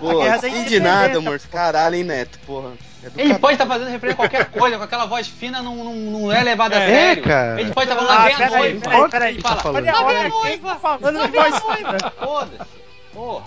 [0.00, 1.38] Pô, Guerra da fim de nada, amor.
[1.50, 2.70] Caralho, hein, Neto, porra.
[3.02, 3.38] É Ele cabelo.
[3.40, 6.42] pode estar fazendo referência a qualquer coisa, com aquela voz fina não, não, não é
[6.42, 7.22] levada a É, sério.
[7.24, 7.60] cara.
[7.60, 8.80] Ele pode estar falando, Ah, lá vem a noiva.
[8.80, 9.34] pera aí, pera aí.
[9.34, 9.84] Ele fala, Tá falando.
[9.84, 10.68] Lá vem a noiva.
[10.70, 12.12] tá falando de vem a noiva.
[12.18, 12.87] Foda-se.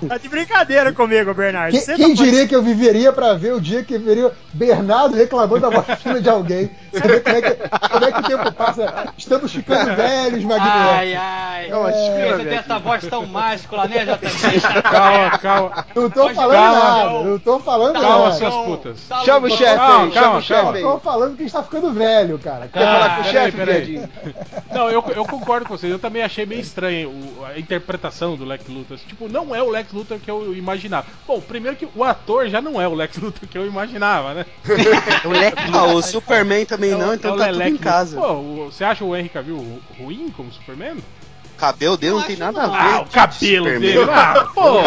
[0.07, 1.71] Tá de brincadeira comigo, Bernardo.
[1.71, 5.59] Quem, quem tá diria que eu viveria pra ver o dia que veria Bernardo reclamando
[5.61, 6.69] da voz fina de alguém?
[6.91, 9.13] Você vê como é que, como é que o tempo passa?
[9.17, 10.71] Estamos ficando velhos, Magneto.
[10.77, 11.67] Ai, ai.
[11.69, 12.53] Não, tem velho.
[12.53, 14.81] essa voz tão máscula, né, JB?
[14.81, 15.85] Calma, calma.
[15.95, 17.23] Não tô Pode falando calma, nada, não.
[17.23, 18.31] não tô falando Calma, nada.
[18.35, 19.01] suas putas.
[19.07, 20.77] Tá Chama o chefe Calma, aí, chama calma, o chefe calma.
[20.77, 20.83] aí.
[20.83, 22.67] Tô falando que a gente tá ficando velho, cara.
[22.67, 23.75] Quer falar Ah, com o chefe, peraí.
[23.85, 24.09] viadinho?
[24.73, 25.91] Não, eu, eu concordo com vocês.
[25.91, 27.11] Eu também achei meio estranho
[27.45, 28.97] a interpretação do Lex Luthor.
[29.07, 31.07] Tipo, não é o Lex Luthor que eu imaginava.
[31.27, 34.45] Bom, primeiro que o ator já não é o Lex Luthor que eu imaginava, né?
[35.25, 37.77] O Lex- Ah, o Superman também não, É o- então é o tá tudo em
[37.77, 38.19] casa.
[38.19, 40.97] Pô, você acha o Henry Cavill ru- ruim como Superman?
[41.61, 42.73] O cabelo dele não tem nada não.
[42.73, 42.93] a ver.
[42.95, 43.79] Ah, o cabelo Superman.
[43.93, 44.09] dele.
[44.11, 44.79] Ah, pô!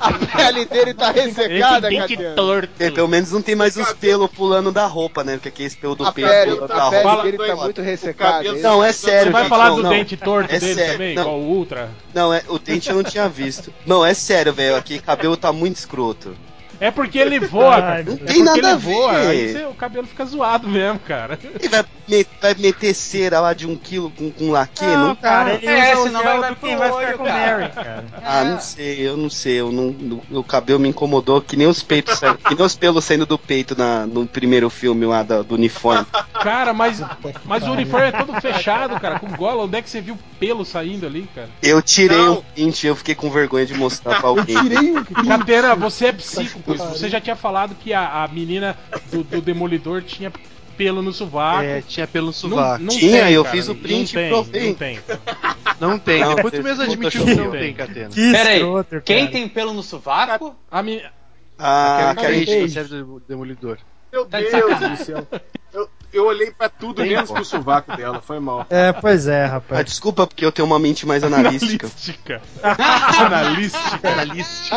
[0.00, 2.34] A pele dele tá ressecada, cara.
[2.36, 2.68] torto.
[2.78, 5.32] É, pelo menos não tem mais os pelos pulando da roupa, né?
[5.34, 7.22] Porque aquele pelo do A peito pele, pula a da pele roupa.
[7.24, 8.32] dele tá muito ressecada.
[8.44, 9.24] cabelo- Não, é sério.
[9.26, 9.90] Você vai gente, falar não, do não.
[9.90, 11.14] dente torto É dele sério, também?
[11.16, 11.22] não.
[11.22, 11.90] Igual o Ultra?
[12.14, 13.72] Não, é, o dente eu não tinha visto.
[13.84, 14.76] Não, é sério, velho.
[14.76, 16.36] Aquele cabelo tá muito escroto.
[16.80, 18.02] É porque ele voa, Ai, cara.
[18.04, 19.12] não É tem nada ele a voa.
[19.14, 19.26] ver.
[19.28, 21.38] Aí você- o cabelo fica zoado mesmo, cara.
[21.58, 21.84] Ele vai,
[22.40, 24.84] vai meter cera lá de um quilo com, com laque?
[24.84, 27.58] Não, Não, cara, ele É, usa o senão vai- vai quem vai ficar com cara.
[27.58, 28.04] Mary, cara.
[28.24, 29.60] Ah, não sei, eu não sei.
[29.60, 29.88] Eu não,
[30.30, 33.24] o, o cabelo me incomodou que nem os peitos saindo, que nem os pelos saindo
[33.26, 36.06] do peito na, no primeiro filme lá do, do uniforme.
[36.42, 37.02] Cara, mas,
[37.44, 39.64] mas o uniforme é todo fechado, cara, com gola.
[39.64, 41.48] Onde é que você viu pelo saindo ali, cara?
[41.62, 42.34] Eu tirei Não.
[42.38, 44.56] um print, eu fiquei com vergonha de mostrar pra Eu alguém.
[44.62, 45.28] tirei um print.
[45.28, 46.65] Catena, você é psíquico.
[46.66, 48.76] Que Você já tinha falado que a, a menina
[49.10, 50.32] do, do Demolidor tinha
[50.76, 51.62] pelo no sovaco.
[51.64, 52.82] É, tinha pelo no Não- sovaco.
[52.82, 54.66] não tinha, tem, eu cara, fiz o não print tem, provei.
[54.68, 55.00] Não tem.
[55.80, 58.08] Não tem, Não, depois tu fez mesmo admitiu que não tem, Catena.
[58.08, 58.60] Que Pera aí,
[59.04, 59.30] quem cara.
[59.32, 60.54] tem pelo no sovaco?
[60.70, 61.02] A mi...
[61.58, 62.60] Ah, Kate.
[62.62, 63.78] da série do Demolidor.
[64.12, 65.26] Meu Tá de Deus do céu.
[65.76, 67.34] Eu, eu olhei pra tudo Tem, menos pô.
[67.34, 68.64] pro sovaco dela, foi mal.
[68.70, 69.84] É, pois é, Ah, rapaz.
[69.84, 71.86] desculpa, porque eu tenho uma mente mais analística.
[71.86, 72.42] Analística.
[73.26, 74.08] Analística.
[74.08, 74.76] analística.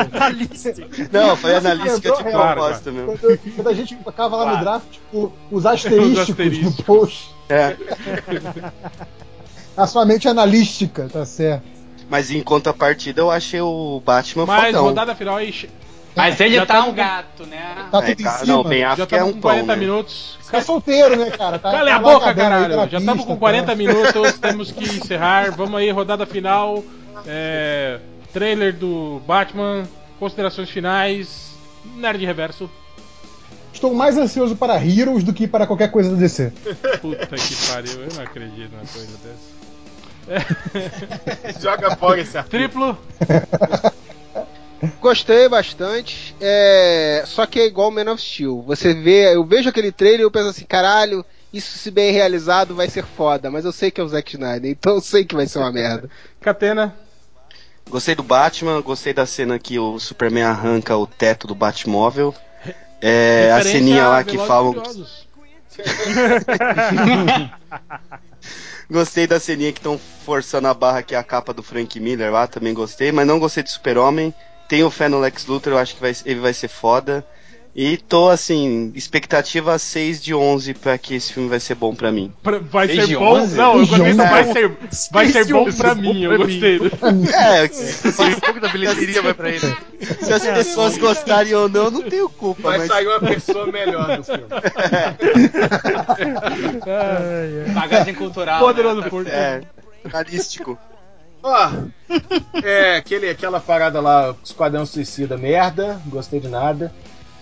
[0.00, 1.08] Analística.
[1.12, 3.18] Não, foi analística de Claro, propósito mesmo.
[3.18, 6.78] Quando, quando a gente ficava lá no draft, tipo, os asterísticos, Os asterísticos.
[6.78, 7.34] no post.
[7.48, 7.76] É.
[9.76, 11.64] A sua mente é analística, tá certo.
[12.08, 14.84] Mas em contrapartida, eu achei o Batman Mas fodão.
[14.84, 15.68] rodada final aí.
[16.14, 17.86] Mas ele Já tá tamo um gato, né?
[17.90, 18.52] Tá É, tudo em cara, cima.
[18.52, 19.76] não, Ben Já é estamos um com pão, 40 né?
[19.76, 20.38] minutos.
[20.50, 21.58] Tá solteiro, né, cara?
[21.58, 22.90] Tá, Cala a tá boca, vagabando aí caralho.
[22.90, 23.74] Já estamos pista, com 40 tá?
[23.74, 25.50] minutos, temos que encerrar.
[25.56, 26.84] Vamos aí, rodada final.
[27.26, 27.98] É,
[28.32, 29.82] trailer do Batman,
[30.20, 31.52] considerações finais.
[31.96, 32.70] Nerd Reverso.
[33.72, 36.52] Estou mais ansioso para Heroes do que para qualquer coisa do DC.
[37.02, 39.54] Puta que pariu, eu não acredito numa coisa dessa.
[41.60, 42.50] Joga fora esse artigo.
[42.50, 42.98] Triplo.
[45.00, 46.34] Gostei bastante.
[46.40, 47.22] É...
[47.26, 48.62] Só que é igual Man of Steel.
[48.62, 52.74] Você vê, eu vejo aquele trailer e eu penso assim, caralho, isso se bem realizado
[52.74, 53.50] vai ser foda.
[53.50, 55.72] Mas eu sei que é o Zack Snyder, então eu sei que vai ser uma
[55.72, 56.08] merda.
[56.40, 56.94] Catena.
[57.88, 62.34] Gostei do Batman, gostei da cena que o Superman arranca o teto do Batmóvel.
[63.00, 64.74] É, a ceninha lá que falam.
[68.90, 72.30] Gostei da ceninha que estão forçando a barra que é a capa do Frank Miller
[72.30, 74.32] lá, também gostei, mas não gostei de Super-Homem.
[74.68, 77.24] Tenho fé no Lex Luthor, eu acho que vai- ele vai ser foda.
[77.76, 82.12] E tô assim, expectativa 6 de 11 pra que esse filme vai ser bom pra
[82.12, 82.32] mim.
[82.40, 83.44] Pra- vai ser bom?
[83.48, 84.72] Não, eu gostei vai ser,
[85.10, 86.78] vai ser bom pra mim, eu gostei.
[87.34, 89.76] É, Se um pouco da bilheteria vai pra ele.
[90.22, 92.62] se as pessoas gostarem ou não, não tenho culpa.
[92.62, 94.44] Vai mas sair uma pessoa melhor do filme.
[97.74, 98.60] Bagagem cultural.
[98.60, 99.02] Poderoso né?
[99.02, 99.28] Tá Porco.
[99.30, 99.66] certo.
[99.66, 100.78] é, jornalístico.
[101.46, 101.70] Ó,
[102.62, 106.90] é aquele, aquela parada lá, Esquadrão Suicida, merda, gostei de nada.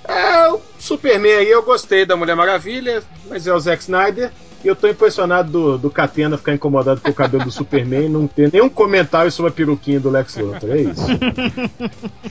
[0.04, 4.32] É, o Superman aí eu gostei da Mulher Maravilha, mas é o Zack Snyder.
[4.64, 8.08] E eu tô impressionado do, do Catena ficar incomodado com o cabelo do Superman e
[8.08, 10.70] não ter nenhum comentário sobre a peruquinha do Lex Luthor.
[10.70, 11.02] É isso.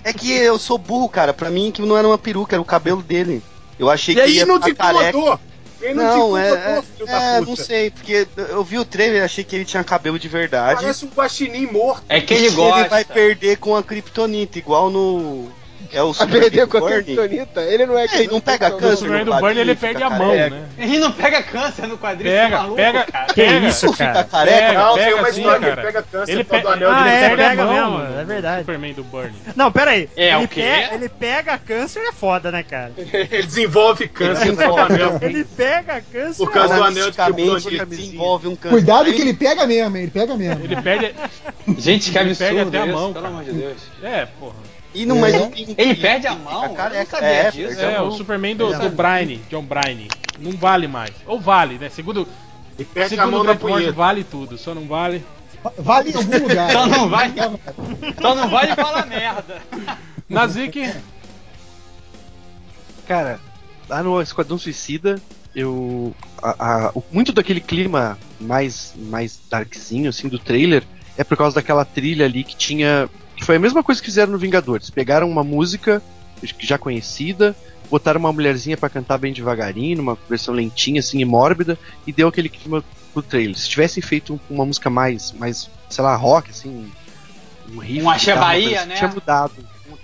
[0.03, 1.33] É que eu sou burro, cara.
[1.33, 3.41] Pra mim, que não era uma peruca, era o cabelo dele.
[3.77, 5.39] Eu achei E que aí ia não te ficar careca.
[5.81, 9.21] Ele não, Não, é, é, filho é, da não sei, porque eu vi o trailer
[9.21, 10.81] e achei que ele tinha cabelo de verdade.
[10.81, 12.03] Parece um guaxinim morto.
[12.07, 12.81] É que ele gosta.
[12.81, 15.51] Ele vai perder com a Kryptonita, igual no.
[15.93, 17.03] É o A perder com a Burnie.
[17.03, 17.61] Kryptonita.
[17.61, 18.97] Ele não é É, ele não pega O câncer.
[18.97, 20.49] Superman no do Burnie ele perde fica a mão, careca.
[20.55, 20.65] né?
[20.77, 23.25] Ele não pega câncer no quadril, Pega, você é maluco, pega, cara.
[23.27, 23.67] Que pega.
[23.67, 24.23] isso, Fica cara?
[24.23, 24.57] careca?
[24.67, 25.81] Pega, Não, tem pega uma assim, história que cara.
[25.81, 27.15] ele pega câncer Ele causa do pega, anel Ah, dele.
[27.15, 28.59] é, pega a pega mão mesmo, no- é verdade.
[28.59, 29.35] Superman do Burnie.
[29.55, 30.09] Não, pera aí.
[30.15, 30.61] É, ele, o quê?
[30.61, 32.91] pe- ele pega câncer é foda, né, cara?
[32.97, 35.19] Ele desenvolve câncer Ele do anel.
[35.21, 36.37] Ele pega câncer.
[36.45, 37.17] Por causa do anel de
[37.67, 38.69] ele desenvolve um câncer.
[38.75, 40.63] Cuidado que ele pega mesmo, ele pega mesmo.
[40.63, 41.13] Ele perde.
[41.77, 43.77] Gente, que Ele absurdo perde até a mão, pelo amor de Deus.
[44.03, 44.55] É, porra.
[44.93, 46.69] E não, mas não tem- Ele perde a mão?
[46.69, 47.79] Fica Eu sabia É, disso.
[47.79, 48.07] a É, mão.
[48.09, 50.07] o Superman do, do Brine, John Brine.
[50.39, 51.11] Não vale mais.
[51.25, 51.89] Ou vale, né?
[51.89, 52.27] Segundo,
[52.77, 53.97] Ele perde a segundo mão o na Grant Morrison, punheta.
[53.97, 54.57] vale tudo.
[54.57, 55.23] Só não vale.
[55.77, 56.69] Vale em algum lugar.
[56.69, 57.33] Então não vai.
[58.03, 59.61] Então não vale falar merda.
[60.27, 60.91] Nazik,
[63.07, 63.39] Cara,
[63.89, 65.21] lá no Esquadrão Suicida,
[65.55, 66.15] eu.
[66.41, 70.83] a- a- muito daquele clima mais, mais darkzinho, assim, do trailer,
[71.17, 73.09] é por causa daquela trilha ali que tinha.
[73.35, 74.89] Que foi a mesma coisa que fizeram no Vingadores.
[74.89, 76.01] Pegaram uma música
[76.59, 77.55] já conhecida,
[77.89, 82.27] botaram uma mulherzinha pra cantar bem devagarinho, numa versão lentinha, assim, e mórbida, e deu
[82.27, 83.55] aquele clima pro trailer.
[83.57, 86.89] Se tivessem feito um- uma música mais, mais, sei lá, rock, assim,
[87.73, 88.01] um riff.
[88.01, 88.95] Um Axé Bahia, coisa assim, né?
[88.95, 89.53] Tinha mudado.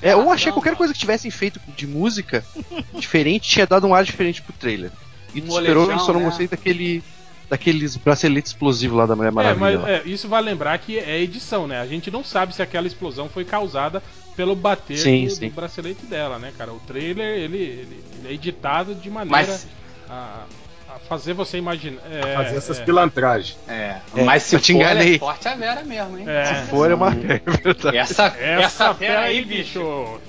[0.02, 2.44] É, ou achei qualquer coisa que tivessem feito de música
[3.00, 4.92] diferente, tinha dado um ar diferente pro trailer.
[5.34, 6.26] E Um Super-Homem molejão, só não né?
[6.28, 7.04] gostei daquele.
[7.50, 9.60] Daqueles braceletes explosivos lá da Mulher é, Maravilha.
[9.60, 9.90] mas lá.
[9.90, 11.80] é, isso vai lembrar que é edição, né?
[11.80, 14.04] A gente não sabe se aquela explosão foi causada
[14.36, 15.48] pelo bater Sim, do, sim.
[15.50, 16.74] do bracelete dela, né, cara?
[16.74, 19.66] O trailer ele, ele- ele é editado de maneira Mas,
[20.10, 20.44] a,
[20.90, 22.02] a fazer você imaginar.
[22.12, 23.58] É, Fazer essas é, pilantragens.
[23.68, 25.16] é, É, mas se eu te for, enganei.
[25.16, 26.26] é forte a Vera mesmo, hein?
[26.28, 26.46] É.
[26.46, 27.12] Se for, é uma.
[27.16, 27.98] É verdade.
[27.98, 30.20] Essa, Essa, essa, fera aí, bicho.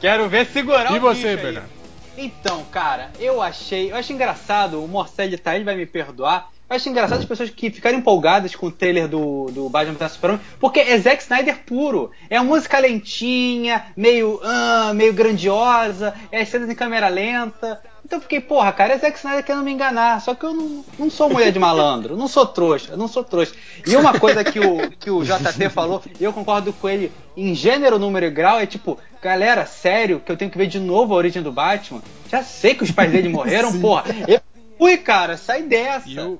[0.00, 1.36] Quero ver segurar E o você, bicho aí.
[1.36, 1.68] Bernardo?
[2.16, 3.90] Então, cara, eu achei.
[3.90, 6.48] Eu acho engraçado, o Morcelli tá, ele vai me perdoar.
[6.68, 10.12] Eu acho engraçado as pessoas que ficaram empolgadas com o trailer do, do Batman vs
[10.12, 12.10] Superman, porque é Zack Snyder puro.
[12.30, 17.82] É uma música lentinha, meio, ah, meio grandiosa, é as cenas em câmera lenta.
[18.04, 20.20] Então eu fiquei, porra, cara, é Zack Snyder querendo me enganar.
[20.20, 23.24] Só que eu não, não sou mulher de malandro, não sou trouxa, eu não sou
[23.24, 23.54] trouxa.
[23.86, 27.54] E uma coisa que o, que o JT falou, e eu concordo com ele em
[27.54, 31.14] gênero, número e grau, é tipo, galera, sério, que eu tenho que ver de novo
[31.14, 32.02] a origem do Batman?
[32.30, 33.80] Já sei que os pais dele morreram, Sim.
[33.80, 34.04] porra.
[34.28, 34.40] Eu
[34.76, 36.08] fui, cara, sai dessa.
[36.08, 36.38] E o,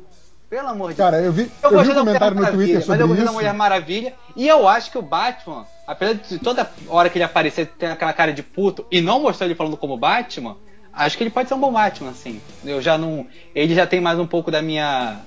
[0.51, 2.77] Pelo amor de Cara, eu vi, eu eu vi um da Mulher comentário no Twitter
[2.77, 3.33] mas sobre eu gostei da.
[3.33, 4.13] Mulher Maravilha.
[4.37, 8.13] E eu acho que o Batman, apesar de toda hora que ele aparecer ter aquela
[8.13, 10.57] cara de puto e não mostrar ele falando como Batman,
[10.97, 12.41] acho que ele pode ser um bom Batman, assim.
[12.65, 13.27] Eu já não.
[13.55, 15.21] Ele já tem mais um pouco da minha.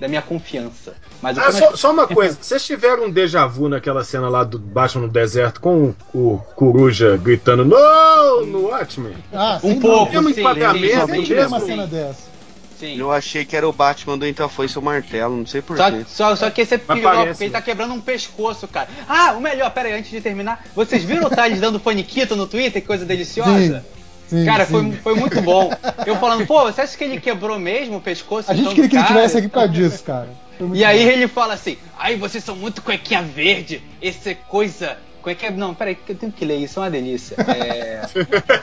[0.00, 0.94] da minha confiança.
[1.22, 4.42] Mas Ah, só, acho- só uma coisa, vocês tiveram um déjà vu naquela cena lá
[4.44, 8.44] do Batman no deserto com o, o Coruja gritando No!
[8.44, 9.14] no Watchmen?
[9.32, 12.34] Ah, Um pouco, sim, enquadramento, uma cena dessa.
[12.78, 12.98] Sim.
[12.98, 16.04] Eu achei que era o Batman do Então Foi Seu Martelo, não sei Só, porquê.
[16.08, 17.00] só, só que esse é porque
[17.40, 18.88] ele tá quebrando um pescoço, cara.
[19.08, 22.48] Ah, o melhor, pera aí, antes de terminar, vocês viram o Thales dando faniquito no
[22.48, 22.82] Twitter?
[22.82, 23.86] Que coisa deliciosa?
[24.28, 24.72] Sim, Cara, sim.
[24.72, 25.70] foi, foi muito bom.
[26.06, 28.50] Eu falando, pô, você acha que ele quebrou mesmo o pescoço?
[28.50, 29.14] A gente então, queria que ele cara?
[29.14, 30.28] tivesse aqui por causa disso, cara.
[30.72, 31.10] E aí bom.
[31.10, 34.96] ele fala assim, ai, vocês são muito cuequinha verde, esse é coisa.
[35.22, 35.50] Cuequinha.
[35.50, 37.36] Não, peraí, que eu tenho que ler isso, é uma delícia.
[37.40, 38.02] É...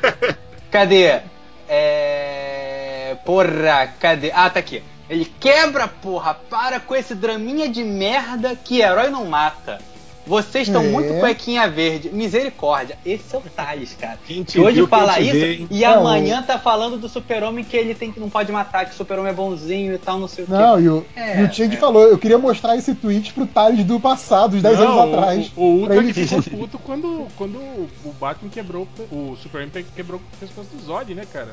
[0.72, 1.20] Cadê?
[1.68, 3.18] É.
[3.26, 4.32] Porra, cadê?
[4.34, 4.82] Ah, tá aqui.
[5.10, 9.80] Ele quebra, porra, para com esse draminha de merda que herói não mata.
[10.26, 10.88] Vocês estão É.
[10.88, 12.10] muito cuequinha verde.
[12.10, 12.98] Misericórdia.
[13.06, 14.20] Esse é o Thales, cara.
[14.26, 17.64] Quem te Que hoje viu, fala isso vê, e Não, amanhã tá falando do super-homem
[17.64, 20.28] que ele tem que não pode matar, que o super-homem é bonzinho e tal, não
[20.28, 20.54] sei o quê.
[20.54, 21.80] Não, e o, É, e o Chang é.
[21.80, 25.52] falou, eu queria mostrar esse tweet pro Thales do passado, uns 10 Não, anos atrás.
[25.56, 28.88] O, o Ultra ele que ficou puto quando, quando o Batman quebrou.
[29.12, 31.50] O Superman quebrou o pescoço do Zod, né, cara?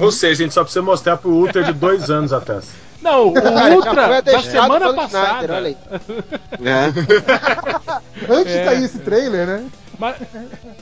[0.00, 2.70] Ou seja, a gente só precisa mostrar pro Ultra de dois anos atrás.
[3.00, 5.54] Não, o Ultra foi da semana Snyder, passada.
[5.54, 5.76] olha aí.
[6.64, 8.28] É.
[8.32, 8.58] Antes É.
[8.58, 9.64] de sair esse trailer, né?
[9.98, 10.16] Mas,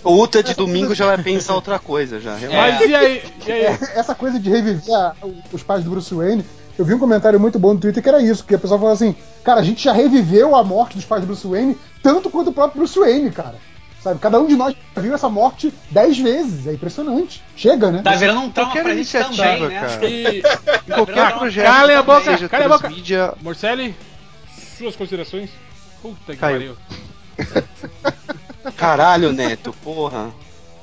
[0.04, 2.34] O Ultra de domingo já vai pensar outra coisa já.
[2.36, 2.78] relaxa.
[2.80, 3.22] mas e aí?
[3.46, 3.64] E aí?
[3.94, 5.14] Essa coisa de reviver a-
[5.52, 6.44] os pais do Bruce Wayne,
[6.78, 8.92] eu vi um comentário muito bom no Twitter que era isso, que a pessoa falou
[8.92, 12.50] assim, cara, a gente já reviveu a morte dos pais do Bruce Wayne tanto quanto
[12.50, 13.54] o próprio Bruce Wayne, cara.
[14.06, 17.42] Sabe, cada um de nós viu essa morte dez vezes, é impressionante.
[17.56, 18.02] Chega, né?
[18.02, 19.80] Tá virando um trauma pra gente iniciativa, também, né?
[19.80, 20.06] cara.
[20.06, 21.64] E, Em qualquer projeto.
[21.66, 22.80] calem a boca, calem a boca.
[22.84, 23.96] transmídia, Morcelli,
[24.78, 25.50] suas considerações?
[26.00, 26.76] Puta que pariu.
[28.76, 30.30] Caralho, Neto, porra.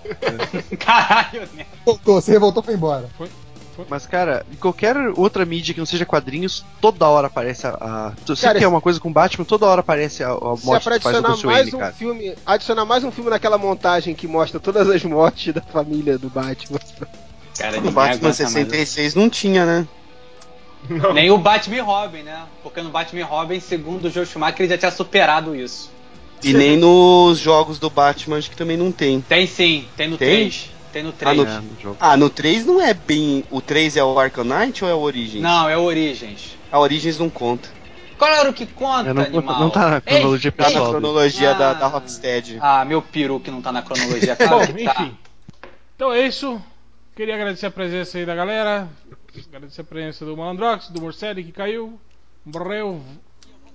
[0.79, 1.65] Caralho, né?
[1.85, 3.09] Voltou, se revoltou, foi embora.
[3.89, 8.13] Mas, cara, em qualquer outra mídia que não seja quadrinhos, toda hora aparece a.
[8.27, 10.65] a sempre que é uma coisa com Batman, toda hora aparece a, a Se é
[10.65, 11.93] morte pra adicionar Bruce mais Wayne, um cara.
[11.93, 16.29] filme, adicionar mais um filme naquela montagem que mostra todas as mortes da família do
[16.29, 16.79] Batman.
[17.57, 18.35] Cara, No Batman aguenta mais.
[18.37, 19.87] 66 não tinha, né?
[21.13, 22.43] Nem o Batman e Robin, né?
[22.61, 25.89] Porque no Batman e Robin, segundo o Joe Schumacher, ele já tinha superado isso.
[26.43, 29.21] E nem nos jogos do Batman, acho que também não tem.
[29.21, 30.49] Tem sim, tem no Tem?
[30.49, 30.69] 3.
[30.93, 31.35] Tem no 3.
[31.37, 31.97] no- É, no jogo.
[31.99, 33.43] Ah, no 3 não é bem.
[33.51, 35.41] O 3 é o Arkham Knight ou é o Origins?
[35.41, 36.55] Não, é o Origins.
[36.71, 37.67] A Origins não conta.
[38.17, 39.59] Qual era o que conta, não, animal?
[39.59, 40.85] não tá na cronologia Tá na pessoal.
[40.85, 40.99] dele.
[41.01, 41.53] cronologia Ah.
[41.53, 42.57] da, da Rocksteady.
[42.61, 44.35] Ah, meu peru que não tá na cronologia.
[44.35, 44.91] Claro Bom, tá.
[45.03, 45.17] enfim.
[45.95, 46.61] Então é isso.
[47.15, 48.87] Queria agradecer a presença aí da galera.
[49.47, 51.99] Agradecer a presença do Malandrox, do Morcelli que caiu.
[52.45, 53.01] Morreu.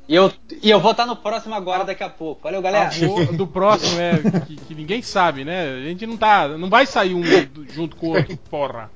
[0.08, 0.32] E eu,
[0.62, 2.42] e eu vou estar no próximo agora daqui a pouco.
[2.44, 2.86] Valeu, galera.
[2.86, 5.74] Avô do próximo, é, que, que ninguém sabe, né?
[5.74, 6.48] A gente não tá.
[6.48, 7.22] Não vai sair um
[7.70, 8.90] junto com o outro, porra.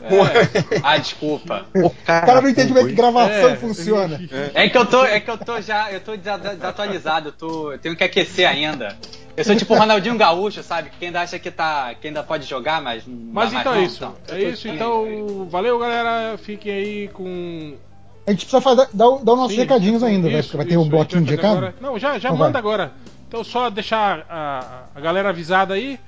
[0.00, 1.66] É, Ah, desculpa.
[1.74, 3.56] O cara não entende como é que gravação é.
[3.56, 4.20] funciona.
[4.54, 7.72] É que eu tô, é que eu tô já, eu tô desa- desatualizado, eu tô,
[7.72, 8.96] eu tenho que aquecer ainda.
[9.36, 10.90] Eu sou tipo o Ronaldinho Gaúcho, sabe?
[10.98, 14.02] Que ainda acha que tá, que ainda pode jogar, mas não Mas então é isso.
[14.02, 14.14] não.
[14.28, 15.46] É isso, então.
[15.48, 16.36] Valeu, galera.
[16.36, 17.74] Fiquem aí com.
[18.26, 20.38] A gente precisa fazer, dar, o- dar os nossos Sim, recadinhos ainda, né?
[20.38, 21.56] isso, Porque vai ter isso, um bloquinho a de vai recado.
[21.58, 21.74] agora.
[21.80, 22.60] Não, já, já Então manda vai.
[22.60, 22.92] agora.
[23.28, 25.98] Então só deixar a, a galera avisada aí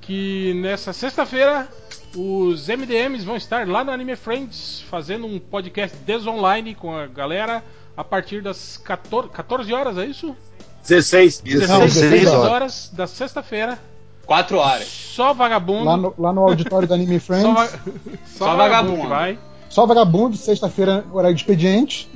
[0.00, 1.68] que nessa sexta-feira
[2.14, 7.62] os MDMs vão estar lá no Anime Friends fazendo um podcast desonline com a galera
[7.96, 10.36] a partir das 14, 14 horas, é isso?
[10.86, 11.42] 16.
[11.44, 12.50] Não, 16 16 horas.
[12.50, 12.90] horas.
[12.92, 13.78] da sexta-feira.
[14.26, 14.86] Quatro horas.
[14.88, 15.84] Só vagabundo.
[15.84, 17.44] Lá no, lá no auditório do Anime Friends.
[17.46, 17.68] só, va-
[18.26, 19.38] só Só vagabundo vagabundo.
[19.38, 19.86] que vai.
[19.86, 22.08] vagabundo, sexta-feira, horário de expediente.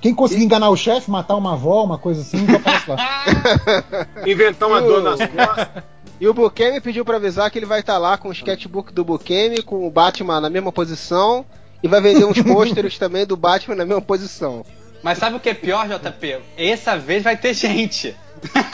[0.00, 3.24] Quem conseguir enganar o chefe, matar uma avó, uma coisa assim, já aparece lá.
[4.26, 5.84] Inventar uma dor nas costas.
[6.20, 9.04] E o Bukemi pediu pra avisar que ele vai estar lá com o sketchbook do
[9.04, 11.44] Bukemi, com o Batman na mesma posição,
[11.82, 14.64] e vai vender uns pôsteres também do Batman na mesma posição.
[15.02, 16.38] Mas sabe o que é pior, JP?
[16.56, 18.14] Essa vez vai ter gente.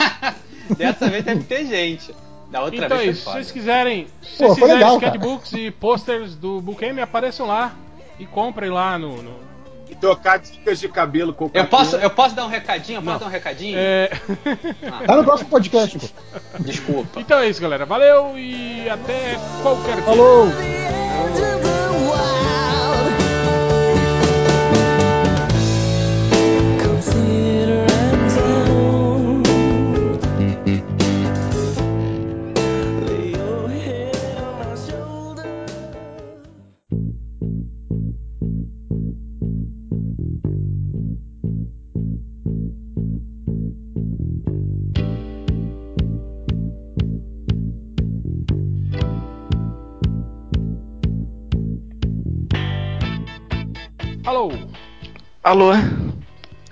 [0.77, 2.13] Dessa vez deve ter gente.
[2.49, 3.25] Da outra Então é vez isso.
[3.25, 5.15] Se vocês quiserem, se Pô, vocês quiserem legal, cara.
[5.15, 7.73] sketchbooks e posters do Bukemi, apareçam lá
[8.19, 9.21] e comprem lá no.
[9.21, 9.49] no-
[9.89, 12.97] E trocar dicas de cabelo com o Eu posso, eu posso dar um recadinho?
[12.97, 13.19] Eu posso Não.
[13.19, 13.75] dar um recadinho?
[13.77, 14.09] É...
[15.07, 16.07] Tá no próximo podcast, pô.
[16.59, 17.19] Desculpa.
[17.19, 17.85] então é isso, galera.
[17.85, 20.03] Valeu e até qualquer dia.
[20.03, 20.47] Falou!
[20.47, 21.68] Consider
[54.29, 54.51] Alô,
[55.43, 55.71] Alô?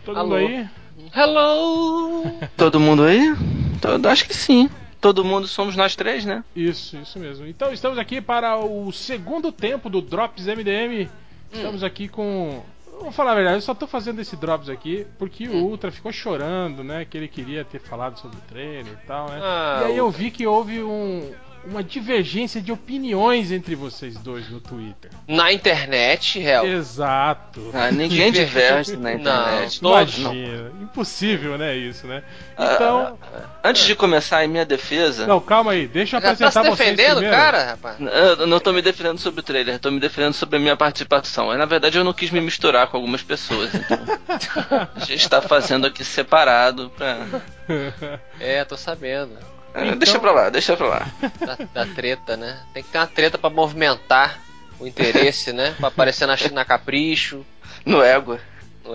[0.06, 0.38] todo Alô.
[0.38, 0.70] mundo aí?
[1.16, 2.24] Hello!
[2.56, 3.34] Todo mundo aí?
[3.82, 4.70] Todo, acho que sim.
[5.02, 6.44] Todo mundo somos nós três, né?
[6.56, 7.48] Isso, isso mesmo.
[7.48, 11.06] Então estamos aqui para o segundo tempo do Drops MDM.
[11.06, 11.10] Hum.
[11.52, 12.62] Estamos aqui com.
[13.02, 15.64] Vou falar a verdade, eu só tô fazendo esse Drops aqui porque Hum.
[15.64, 17.06] o Ultra ficou chorando, né?
[17.10, 19.40] Que ele queria ter falado sobre o treino e tal, né?
[19.42, 20.22] Ah, e aí eu Ultra.
[20.22, 21.32] vi que houve um,
[21.70, 25.12] uma divergência de opiniões entre vocês dois no Twitter.
[25.28, 26.66] Na internet, réu.
[26.66, 27.70] Exato.
[27.74, 29.84] Ah, ninguém diverge na internet.
[29.84, 30.34] Não, Todos não.
[30.34, 30.72] imagina.
[30.82, 32.24] Impossível, né, isso, né?
[32.58, 33.20] Ah, Então.
[33.64, 35.28] Antes de começar em minha defesa.
[35.28, 37.98] Não, calma aí, deixa eu Já tá apresentar se defendendo, cara, rapaz?
[38.00, 41.56] Eu não tô me defendendo sobre o trailer, tô me defendendo sobre a minha participação.
[41.58, 43.70] Na verdade, eu não quis me misturar com algumas pessoas.
[43.76, 43.98] Então,
[44.96, 47.26] a gente tá fazendo aqui separado pra.
[48.40, 49.38] É, tô sabendo.
[49.86, 51.08] Então- Deixa pra lá, deixa pra lá.
[51.40, 52.60] Da, da treta, né?
[52.74, 54.40] Tem que ter uma treta pra movimentar
[54.80, 55.74] o interesse, né?
[55.78, 57.46] Pra aparecer na, na Capricho.
[57.86, 58.40] No égua.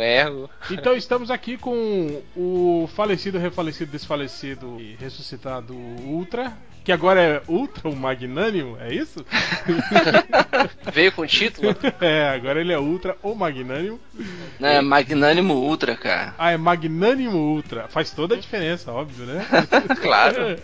[0.00, 0.48] Erro.
[0.70, 7.88] Então estamos aqui com o falecido, refalecido, desfalecido e ressuscitado Ultra, que agora é Ultra,
[7.88, 9.24] o Magnânimo, é isso?
[10.92, 11.76] Veio com título?
[12.00, 14.00] é, agora ele é Ultra, o Magnânimo.
[14.60, 16.34] É, Magnânimo Ultra, cara.
[16.36, 17.86] Ah, é Magnânimo Ultra.
[17.88, 19.46] Faz toda a diferença, óbvio, né?
[20.02, 20.58] Claro.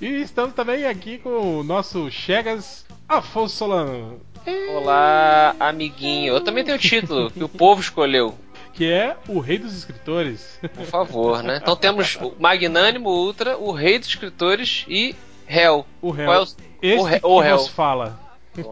[0.00, 4.20] e estamos também aqui com o nosso Chegas Afonso Solano,
[4.70, 6.34] Olá, amiguinho.
[6.34, 8.34] Eu também tenho o título que o povo escolheu.
[8.74, 10.58] que é o rei dos escritores.
[10.74, 11.58] Por favor, né?
[11.60, 15.14] Então temos o Magnânimo Ultra, o Rei dos Escritores e
[15.48, 15.84] Hell.
[16.00, 16.26] O réu.
[16.26, 16.46] Qual é o-
[16.82, 18.18] Esse o ré- que o vos fala.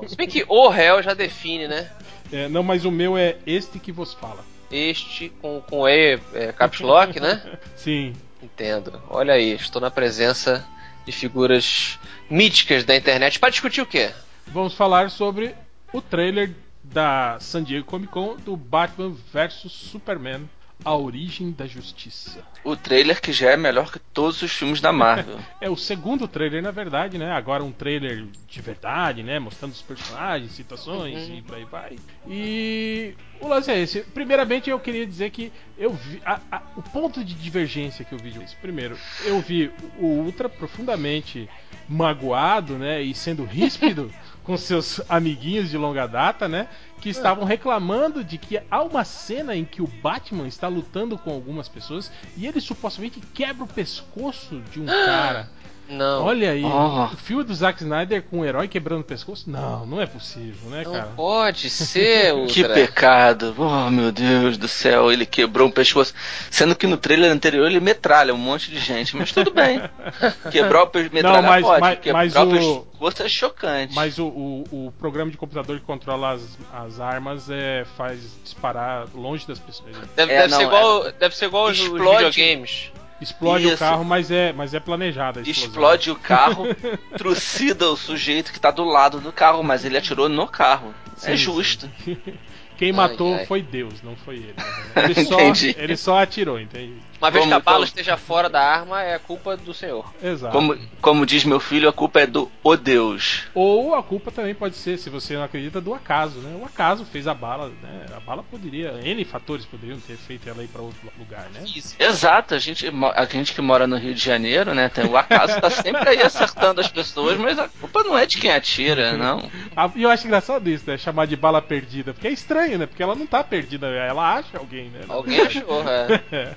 [0.07, 1.91] Se bem que o Hell já define, né?
[2.33, 4.43] É, não, mas o meu é este que vos fala.
[4.71, 7.43] Este com, com E, é, caps lock, né?
[7.77, 8.15] Sim.
[8.43, 9.01] Entendo.
[9.11, 10.65] Olha aí, estou na presença
[11.05, 11.99] de figuras
[12.31, 13.39] míticas da internet.
[13.39, 14.11] Para discutir o quê?
[14.53, 15.55] Vamos falar sobre
[15.93, 20.49] o trailer da San Diego Comic Con do Batman vs Superman,
[20.85, 22.43] A Origem da Justiça.
[22.65, 25.39] O trailer que já é melhor que todos os filmes da Marvel.
[25.61, 27.31] É o segundo trailer, na verdade, né?
[27.33, 29.39] Agora um trailer de verdade, né?
[29.39, 31.97] Mostrando os personagens, citações e por aí vai.
[32.27, 34.01] E o lance é esse.
[34.01, 38.19] Primeiramente, eu queria dizer que eu vi a- a- o ponto de divergência que eu
[38.19, 38.57] vi disso.
[38.61, 38.97] Primeiro,
[39.27, 41.47] eu vi o Ultra profundamente
[41.87, 43.03] magoado, né?
[43.03, 44.11] E sendo ríspido
[44.45, 46.69] com seus amiguinhos de longa data, né?
[47.01, 51.31] Que estavam reclamando de que há uma cena em que o Batman está lutando com
[51.31, 55.49] algumas pessoas e ele supostamente quebra o pescoço de um cara.
[55.91, 56.25] Não.
[56.25, 57.05] Olha aí, Oh.
[57.13, 59.51] o filme do Zack Snyder com um herói quebrando o pescoço?
[59.51, 61.09] Não, não é possível, né, Não cara?
[61.17, 62.53] pode ser, Ultra.
[62.55, 63.55] Que pecado.
[63.59, 66.15] Oh, meu Deus do céu, ele quebrou um pescoço.
[66.51, 69.81] Sendo que no trailer anterior ele metralha um monte de gente, mas tudo bem.
[70.51, 71.81] Quebrar o pescoço, mas- pode.
[71.81, 72.51] mas- Quebrar mas o o-
[72.91, 73.95] pescoço é chocante.
[73.95, 79.07] Mas o, o, o programa de computador que controla as, as armas é, faz disparar
[79.15, 79.97] longe das pessoas.
[80.15, 82.25] Deve, É, deve não, ser igual, deve ser igual os- os Explode.
[82.31, 82.93] videogames.
[83.21, 83.79] Explode o Isso.
[83.79, 85.43] carro, mas é, mas é planejada.
[85.45, 86.65] Explode o carro,
[87.19, 90.95] trucida o sujeito que tá do lado do carro, mas ele atirou no carro.
[91.17, 91.91] Sim, é justo.
[92.05, 92.17] sim.
[92.79, 93.45] Quem Ai, matou ai.
[93.45, 94.55] foi Deus, não foi ele.
[94.57, 94.65] né?
[95.05, 95.39] Ele só,
[95.77, 96.95] ele só atirou, entende?
[97.21, 100.11] Uma vez Como- que a bala como- esteja fora da arma, é culpa do senhor.
[100.23, 100.53] Exato.
[100.57, 103.43] Como, como diz meu filho, a culpa é do o Deus.
[103.55, 106.59] Ou a culpa também pode ser, se você não acredita, do acaso, né?
[106.61, 108.07] O acaso fez a bala, né?
[108.17, 111.63] A bala poderia, N fatores poderiam ter feito ela ir pra outro lugar, né?
[111.99, 114.89] Exato, a gente, a gente que mora no Rio de Janeiro, né?
[114.89, 118.39] Tem, o acaso tá sempre aí acertando as pessoas, mas a culpa não é de
[118.39, 119.41] quem atira, não.
[119.95, 120.97] E eu acho engraçado isso, né?
[120.97, 122.87] Chamar de bala perdida, porque é estranho, né?
[122.87, 125.01] Porque ela não tá perdida, ela acha alguém, né?
[125.09, 126.55] Alguém achou, é.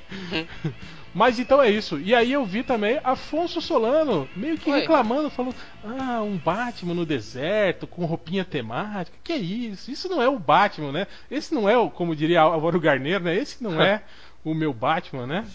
[1.14, 2.00] Mas então é isso.
[2.00, 4.80] E aí eu vi também Afonso Solano meio que Oi.
[4.80, 9.16] reclamando, falando: Ah, um Batman no deserto com roupinha temática.
[9.24, 9.92] Que é isso?
[9.92, 11.08] Isso não é o Batman, né?
[11.30, 13.36] Esse não é o, como diria Álvaro Garneiro, né?
[13.36, 14.02] Esse não é
[14.44, 15.46] o meu Batman, né?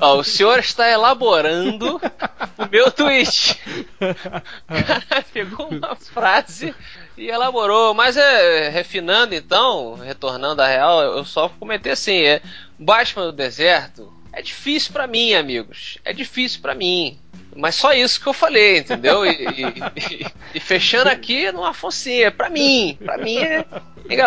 [0.00, 2.00] Ó, o senhor está elaborando
[2.56, 3.60] o meu tweet.
[4.00, 6.74] O cara pegou uma frase
[7.18, 7.92] e elaborou.
[7.92, 12.40] Mas é, refinando então, retornando à real, eu só comentei assim: é,
[12.78, 15.98] Batman do deserto é difícil pra mim, amigos.
[16.04, 17.18] É difícil pra mim.
[17.56, 19.24] Mas só isso que eu falei, entendeu?
[19.24, 20.26] E, e- e-
[20.56, 22.98] e fechando aqui no Afonsinho, é pra mim.
[23.04, 23.64] Pra mim é.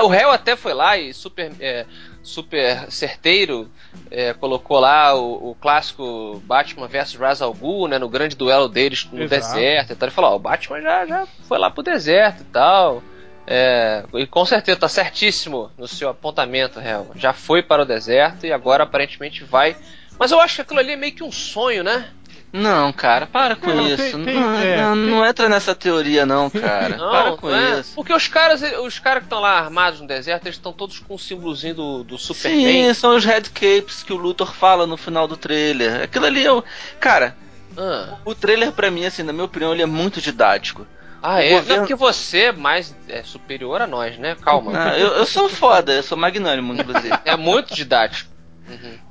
[0.02, 1.86] O réu até foi lá e super, é,
[2.24, 3.70] super certeiro
[4.10, 8.70] é, colocou lá o, o clássico Batman vs Ra's al Ghul, né, no grande duelo
[8.70, 9.54] deles no Exato.
[9.56, 9.92] deserto.
[9.94, 13.04] Então ele falou: ó, o Batman já, já foi lá pro deserto e tal.
[13.50, 17.10] É, e com certeza tá certíssimo no seu apontamento, réu.
[17.16, 19.78] Já foi para o deserto e agora aparentemente vai.
[20.20, 22.10] Mas eu acho que aquilo ali é meio que um sonho, né?
[22.52, 23.98] Não, cara, para com Não, isso.
[24.18, 26.98] tem- tem- não, é, não, tem- não entra nessa teoria, não, cara.
[26.98, 27.80] Não, para com não é?
[27.80, 27.94] isso.
[27.96, 31.16] Porque os caras, os caras que estão lá armados no deserto, eles estão todos com
[31.16, 32.88] o símbolozinho do, do Superman.
[32.88, 36.04] Sim, são os Red Capes que o Luthor fala no final do trailer.
[36.04, 36.64] Aquilo ali é o.
[37.00, 37.36] Cara,
[37.78, 40.86] Ah, o trailer pra mim, assim, na minha opinião, ele é muito didático.
[41.22, 41.52] Ah é?
[41.52, 44.36] Não, governo- porque você é mais é, superior a nós, né?
[44.42, 44.72] Calma.
[44.76, 47.10] Ah, eu, eu sou foda, eu sou magnânimo, inclusive.
[47.26, 48.30] É muito didático.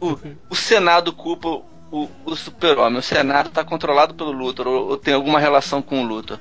[0.01, 0.19] o,
[0.51, 1.49] o Senado culpa
[1.91, 2.99] o, o super-homem.
[2.99, 6.39] O Senado tá controlado pelo Luthor, ou, ou tem alguma relação com o Luthor.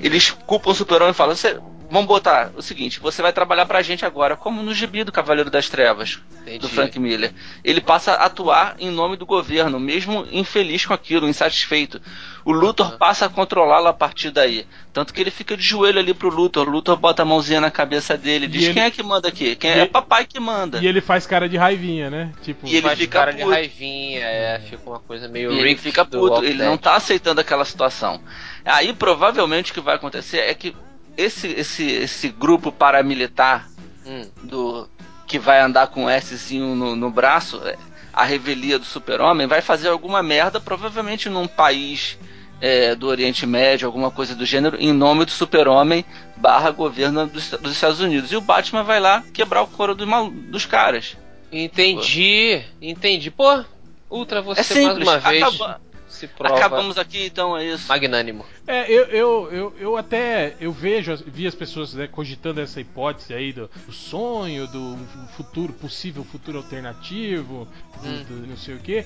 [0.00, 1.58] Eles culpam o super-homem e falam: "Você-
[1.90, 5.50] vamos botar o seguinte, você vai trabalhar pra gente agora, como no gibi do Cavaleiro
[5.50, 6.58] das Trevas, Entendi.
[6.58, 7.32] do Frank Miller.
[7.64, 12.00] Ele passa a atuar em nome do governo, mesmo infeliz com aquilo, insatisfeito.
[12.44, 14.66] O Luthor passa a controlá-lo a partir daí.
[14.92, 16.66] Tanto que ele fica de joelho ali pro Luthor.
[16.66, 19.28] O Luthor bota a mãozinha na cabeça dele e diz: ele- Quem é que manda
[19.28, 19.54] aqui?
[19.54, 19.78] Quem é?
[19.80, 20.78] É papai que manda.
[20.82, 22.32] E ele faz cara de raivinha, né?
[22.42, 23.50] Tipo, E ele fica cara de puto.
[23.50, 27.64] raivinha, é, fica uma coisa meio E ele fica puto, ele não tá aceitando aquela
[27.66, 28.20] situação.
[28.64, 30.74] Aí provavelmente o que vai acontecer é que
[31.18, 33.68] esse, esse, esse grupo paramilitar
[34.08, 34.88] Hum, do,
[35.26, 37.76] que vai andar com um Szinho no, no braço, é,
[38.10, 42.18] a revelia do super-homem, vai fazer alguma merda, provavelmente num país
[42.58, 46.06] é, do Oriente Médio, alguma coisa do gênero, em nome do super-homem
[46.36, 48.32] barra governo dos, dos Estados Unidos.
[48.32, 51.16] E o Batman vai lá quebrar o couro do dos caras.
[51.52, 53.30] Entendi, entendi.
[53.30, 53.62] Pô,
[54.10, 55.58] Ultra, você É simples, mais uma vez
[56.18, 57.88] se prova Acabamos aqui, então, é isso.
[57.88, 58.44] magnânimo.
[58.66, 63.32] É, eu, eu, eu, eu até eu vejo, vi as pessoas né, cogitando essa hipótese
[63.32, 64.98] aí do, do sonho, do
[65.36, 67.66] futuro, possível futuro alternativo,
[68.02, 68.24] do, Hum.
[68.28, 69.04] do não sei o que.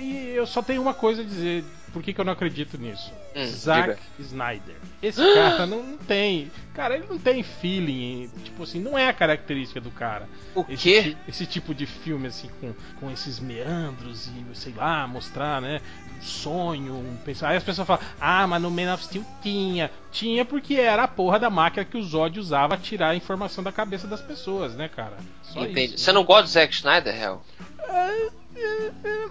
[0.00, 3.12] e eu só tenho uma coisa a dizer, por que, que eu não acredito nisso?
[3.34, 3.98] Hum, Zack diga.
[4.20, 4.76] Snyder.
[5.02, 6.50] Esse cara não, não tem.
[6.74, 8.30] Cara, ele não tem feeling.
[8.44, 10.28] Tipo assim, não é a característica do cara.
[10.54, 11.02] O Esse, quê?
[11.02, 15.80] ti- esse tipo de filme, assim, com, com esses meandros e, sei lá, mostrar, né?
[16.20, 17.48] Sonho, um pensar.
[17.50, 19.90] Aí as pessoas falam, ah, mas no Man of Steel tinha.
[20.10, 23.62] Tinha porque era a porra da máquina que o Zod usava a tirar a informação
[23.62, 25.16] da cabeça das pessoas, né, cara?
[25.42, 25.94] Só Entendi.
[25.94, 25.98] isso.
[25.98, 27.42] Você não gosta do Zack Snyder, Hel?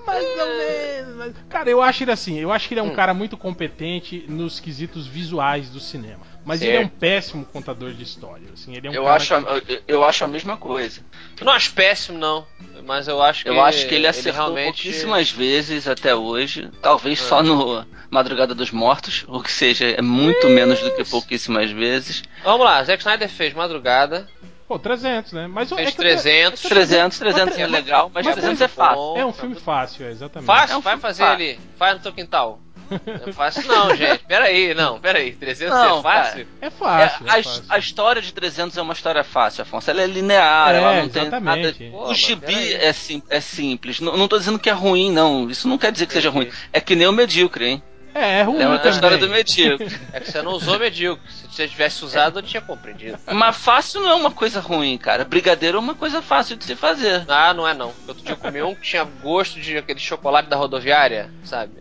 [0.05, 1.35] Mais ou menos.
[1.49, 2.95] Cara, eu acho ele assim, eu acho que ele é um Hum.
[2.95, 6.21] cara muito competente nos quesitos visuais do cinema.
[6.47, 6.71] Mas Certo.
[6.71, 8.47] ele é um péssimo contador de história.
[8.53, 11.01] Assim, ele é um Eu acho, a- eu, eu acho a mesma coisa.
[11.37, 12.47] Eu não acho péssimo, não.
[12.85, 14.81] Mas eu acho que Eu acho que ele acertou realmente...
[14.83, 16.71] pouquíssimas vezes até hoje.
[16.81, 17.25] Talvez Ah.
[17.27, 22.23] só no Madrugada dos Mortos, o que seja, é muito menos do que pouquíssimas vezes.
[22.45, 24.25] Vamos lá, Zack Snyder fez Madrugada,
[24.69, 25.47] Pô, 300, né?
[25.47, 26.61] Mas fez é que- 300.
[26.61, 29.17] 300, 300 é legal, mas mas 300 é Bom, fácil.
[29.17, 30.45] É um filme fácil, é, exatamente.
[30.47, 31.35] Fácil, É um vai fazer fácil.
[31.35, 31.59] ali.
[31.77, 32.59] Faz no teu quintal.
[32.89, 34.23] Não é fácil não, gente.
[34.25, 35.31] Pera aí, não, pera aí.
[35.33, 36.47] 300 Não, é fácil?
[36.61, 37.25] É É, fácil.
[37.27, 37.63] é a, fácil.
[37.69, 39.89] a história de 300 é uma história fácil, Afonso.
[39.89, 41.83] Ela é linear, É, ela não tem exatamente.
[41.83, 41.91] nada.
[41.91, 42.73] Pô, o gibi peraí.
[42.73, 43.99] é, sim, é simples.
[43.99, 45.49] Não, não tô dizendo que é ruim, não.
[45.49, 46.49] Isso não quer dizer que seja ruim.
[46.71, 47.83] É que nem o medíocre, hein?
[48.15, 48.93] É, é ruim É uma também.
[48.93, 49.87] história do medíocre.
[50.11, 51.23] É que você não usou medíocre.
[51.31, 53.17] Se você tivesse usado, eu tinha compreendido.
[53.31, 55.23] Mas fácil não é uma coisa ruim, cara.
[55.23, 57.25] Brigadeiro é uma coisa fácil de se fazer.
[57.27, 57.93] Ah, não é não.
[58.07, 61.73] Outro dia eu comi um que tinha gosto de aquele chocolate da rodoviária, sabe?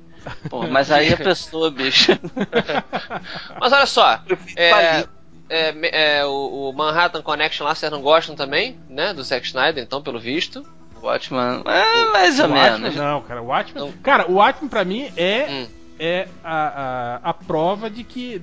[0.51, 2.13] Pô, mas aí a pessoa, bicho.
[3.61, 4.21] Mas olha só,
[4.57, 5.05] é,
[5.49, 9.13] é, é, o, o Manhattan Connection lá vocês não gostam também, né?
[9.15, 10.67] Do Zack Snyder, então, pelo visto.
[11.03, 12.97] Watchman, é mais ou O Watchmen, menos.
[12.97, 13.43] não, cara.
[13.43, 13.85] O Watchmen.
[13.85, 13.93] Não.
[14.03, 15.67] Cara, o Watchmen pra mim é, Hum.
[15.99, 18.41] É a, a, a prova de que.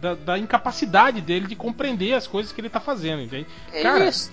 [0.00, 3.46] Da, da incapacidade dele de compreender as coisas que ele tá fazendo, entende?
[3.72, 4.32] É Cara, isso.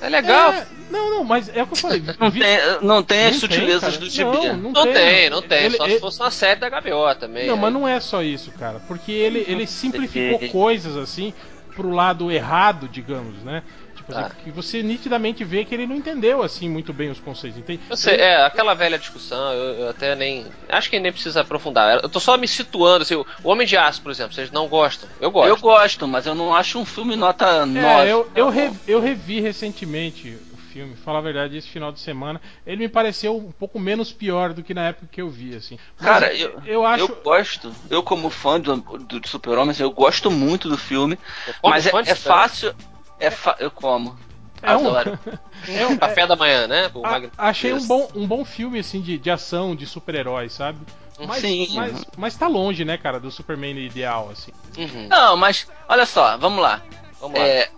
[0.00, 0.52] É legal.
[0.52, 2.02] É, não, não, mas é o que eu falei.
[2.18, 4.30] Não vi- tem, não tem as não sutilezas do gibi.
[4.30, 5.64] Não, não, Não tem, não tem.
[5.66, 7.46] Ele- Só ele- se fosse uma série da HBO também.
[7.46, 8.80] Não, aí- mas não é só isso, cara.
[8.88, 11.32] Porque ele, ele simplificou coisas assim
[11.76, 13.62] pro lado errado, digamos, né?
[14.06, 14.34] Tipo assim, Tá.
[14.44, 17.80] que você nitidamente vê que ele não entendeu assim muito bem os conceitos, entende?
[17.88, 20.46] Eu sei, é, aquela velha discussão, eu, eu até nem.
[20.68, 22.02] Acho que nem precisa aprofundar.
[22.02, 25.08] Eu tô só me situando, assim, o Homem de Aço, por exemplo, vocês não gostam?
[25.20, 25.48] Eu gosto.
[25.48, 27.78] Eu gosto, mas eu não acho um filme nota 9.
[28.08, 28.76] É, eu, eu, Tá re- bom.
[28.86, 32.40] eu revi recentemente o filme, falar a verdade, esse final de semana.
[32.66, 35.78] Ele me pareceu um pouco menos pior do que na época que eu vi, assim.
[35.98, 37.04] Mas Cara, eu, eu acho.
[37.04, 41.54] eu gosto, eu como fã do, do Super-Homem, assim, eu gosto muito do filme, Eu
[41.70, 42.74] mas é, é fácil,
[43.18, 44.16] é fa eu como,
[44.62, 45.18] é um- adoro.
[45.68, 46.90] é um- Café da manhã, né?
[46.94, 50.52] O a- Magno- achei um bom, um bom filme, assim, de, de ação, de super-heróis,
[50.52, 50.78] sabe?
[51.26, 51.68] Mas, Sim.
[51.76, 54.50] mas, mas tá longe, né, cara, do Superman ideal, assim.
[54.76, 55.06] Uhum.
[55.08, 56.82] Não, mas olha só, vamos lá.
[57.20, 57.38] Vamos.
[57.38, 57.70] É,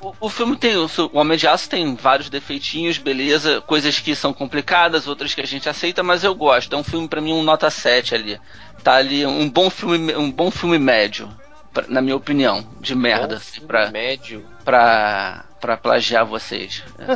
[0.00, 0.76] o, o filme tem.
[0.76, 3.60] O, Homem de Aço tem vários defeitinhos, beleza.
[3.60, 6.74] Coisas que são complicadas, outras que a gente aceita, mas eu gosto.
[6.74, 8.40] É um filme, pra mim, um nota 7 ali.
[8.82, 11.28] Tá ali um bom filme, um bom filme médio,
[11.72, 14.46] pra- na minha opinião, de merda, Bom assim, filme pra, médio.
[14.64, 16.82] Pra, pra plagiar vocês.
[16.98, 17.06] É,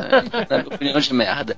[0.49, 1.57] na minha opinião de merda.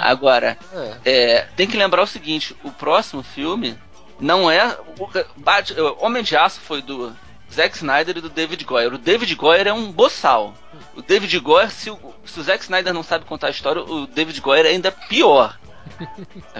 [0.00, 0.56] Agora,
[1.04, 1.12] É.
[1.12, 3.76] é, tem que lembrar o seguinte: o próximo filme
[4.20, 4.76] não é.
[4.98, 7.14] O Homem de Aço foi do
[7.52, 8.92] Zack Snyder e do David Goyer.
[8.94, 10.54] O David Goyer é um boçal.
[10.96, 14.06] O David Goyer, se o, se o Zack Snyder não sabe contar a história, o
[14.06, 15.58] David Goyer é ainda pior.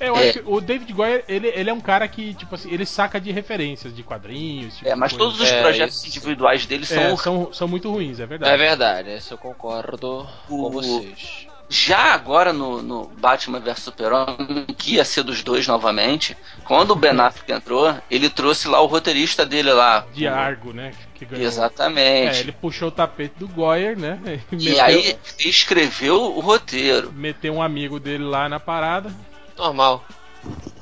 [0.00, 0.28] Eu É.
[0.30, 3.20] acho que o David Goyer, ele, ele é um cara que, tipo assim, ele saca
[3.20, 4.76] de referências, de quadrinhos.
[4.76, 5.24] tipo É, mas coisa.
[5.24, 6.06] todos os É, projetos isso.
[6.08, 7.20] individuais dele são É, horríveis.
[7.22, 8.52] são, são muito ruins, é verdade.
[8.52, 11.46] É verdade, esse eu concordo com O- vocês.
[11.70, 16.34] Já agora no, no Batman vs Super-Homem, que ia ser dos dois novamente,
[16.64, 20.06] quando o Ben Affleck entrou, ele trouxe lá o roteirista dele lá.
[20.14, 20.92] De Argo, né?
[21.14, 21.44] Que ganhou.
[21.46, 22.38] Exatamente.
[22.38, 24.18] É, ele puxou o tapete do Goyer, né?
[24.50, 27.12] E meteu, aí escreveu o roteiro.
[27.12, 29.12] meteu um amigo dele lá na parada.
[29.58, 30.04] Normal.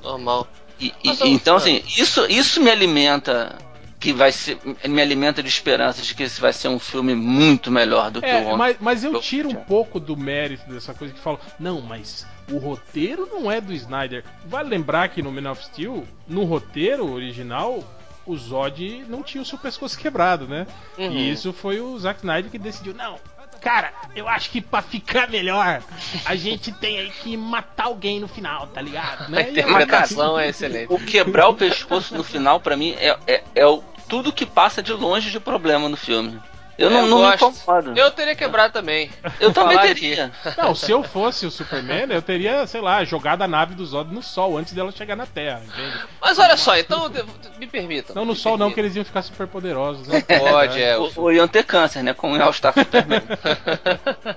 [0.03, 0.47] Normal.
[0.79, 3.57] E, e- eu- então, assim, isso, isso me alimenta.
[3.99, 4.59] Que vai ser.
[4.87, 8.27] Me alimenta de esperanças de que esse vai ser um filme muito melhor do que
[8.27, 8.57] o É, Homem.
[8.57, 12.59] mas, mas eu tiro um pouco do mérito dessa coisa que falam, não, mas o
[12.59, 14.23] roteiro não é do Snyder.
[14.45, 17.83] Vale lembrar que no Man of Steel, no roteiro original,
[18.27, 20.67] o Zod não tinha o seu pescoço quebrado, né?
[20.99, 21.13] Uhum.
[21.13, 23.19] E isso foi o Zack Snyder que decidiu, não,
[23.67, 25.83] cara, eu acho que pra ficar melhor,
[26.25, 29.25] a gente tem aí que matar alguém no final, tá ligado?
[29.25, 29.39] A Né?
[29.43, 30.87] Aí- interpretação é excelente.
[30.93, 34.81] O quebrar o pescoço no final, pra mim, é, é, é o, tudo que passa
[34.81, 36.41] de longe de problema no filme.
[36.79, 37.99] Eu não, Eu não me incomodo.
[37.99, 39.11] Eu teria quebrado também.
[39.41, 40.31] Eu também Falar teria.
[40.59, 44.13] Não, se eu fosse o Superman, eu teria, sei lá, jogado a nave do Zod
[44.13, 45.97] no sol antes dela chegar na Terra, entende?
[46.21, 47.11] Mas olha só, então
[47.59, 48.13] me permita.
[48.15, 50.21] Não no sol não, que eles iam ficar super poderosos, né?
[50.39, 50.99] Pode, é.
[50.99, 52.13] Ou, ou iam ter câncer, né?
[52.13, 53.23] Com o All-Star Superman.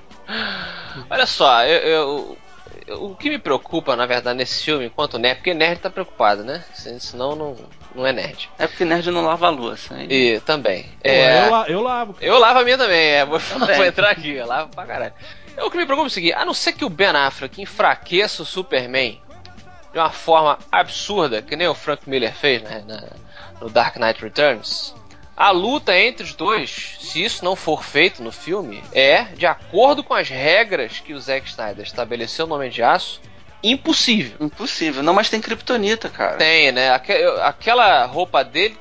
[1.10, 2.38] Olha só, eu, eu- eu-
[2.92, 6.64] o que me preocupa, na verdade, nesse filme, enquanto nerd, porque nerd tá preocupado, né?
[6.74, 7.56] Se- Senão não,
[7.96, 8.50] não é nerd.
[8.58, 10.00] É porque nerd não lava a louça.
[10.00, 10.08] hein?
[10.10, 10.84] E também.
[10.84, 12.16] Pô, é, eu, la- eu lavo.
[12.22, 13.26] Eu lavo a minha também, é.
[13.26, 13.76] Vou, Também.
[13.76, 15.14] vou entrar aqui, eu lavo pra caralho.
[15.58, 17.62] Eu, o que me preocupa é o seguinte: a não ser que o Ben Affleck
[17.62, 19.22] enfraqueça o Superman
[19.92, 23.04] de uma forma absurda, que nem o Frank Miller fez né, na-
[23.60, 24.94] no Dark Knight Returns,
[25.40, 30.04] a luta entre os dois, se isso não for feito no filme, é, de acordo
[30.04, 33.22] com as regras que o Zack Snyder estabeleceu no Homem de Aço,
[33.64, 34.38] impossível.
[34.46, 35.02] Impossível.
[35.02, 36.36] Não, mas tem Kryptonita, cara.
[36.36, 36.90] Tem, né?
[37.08, 38.78] Eu- Aquela roupa dele.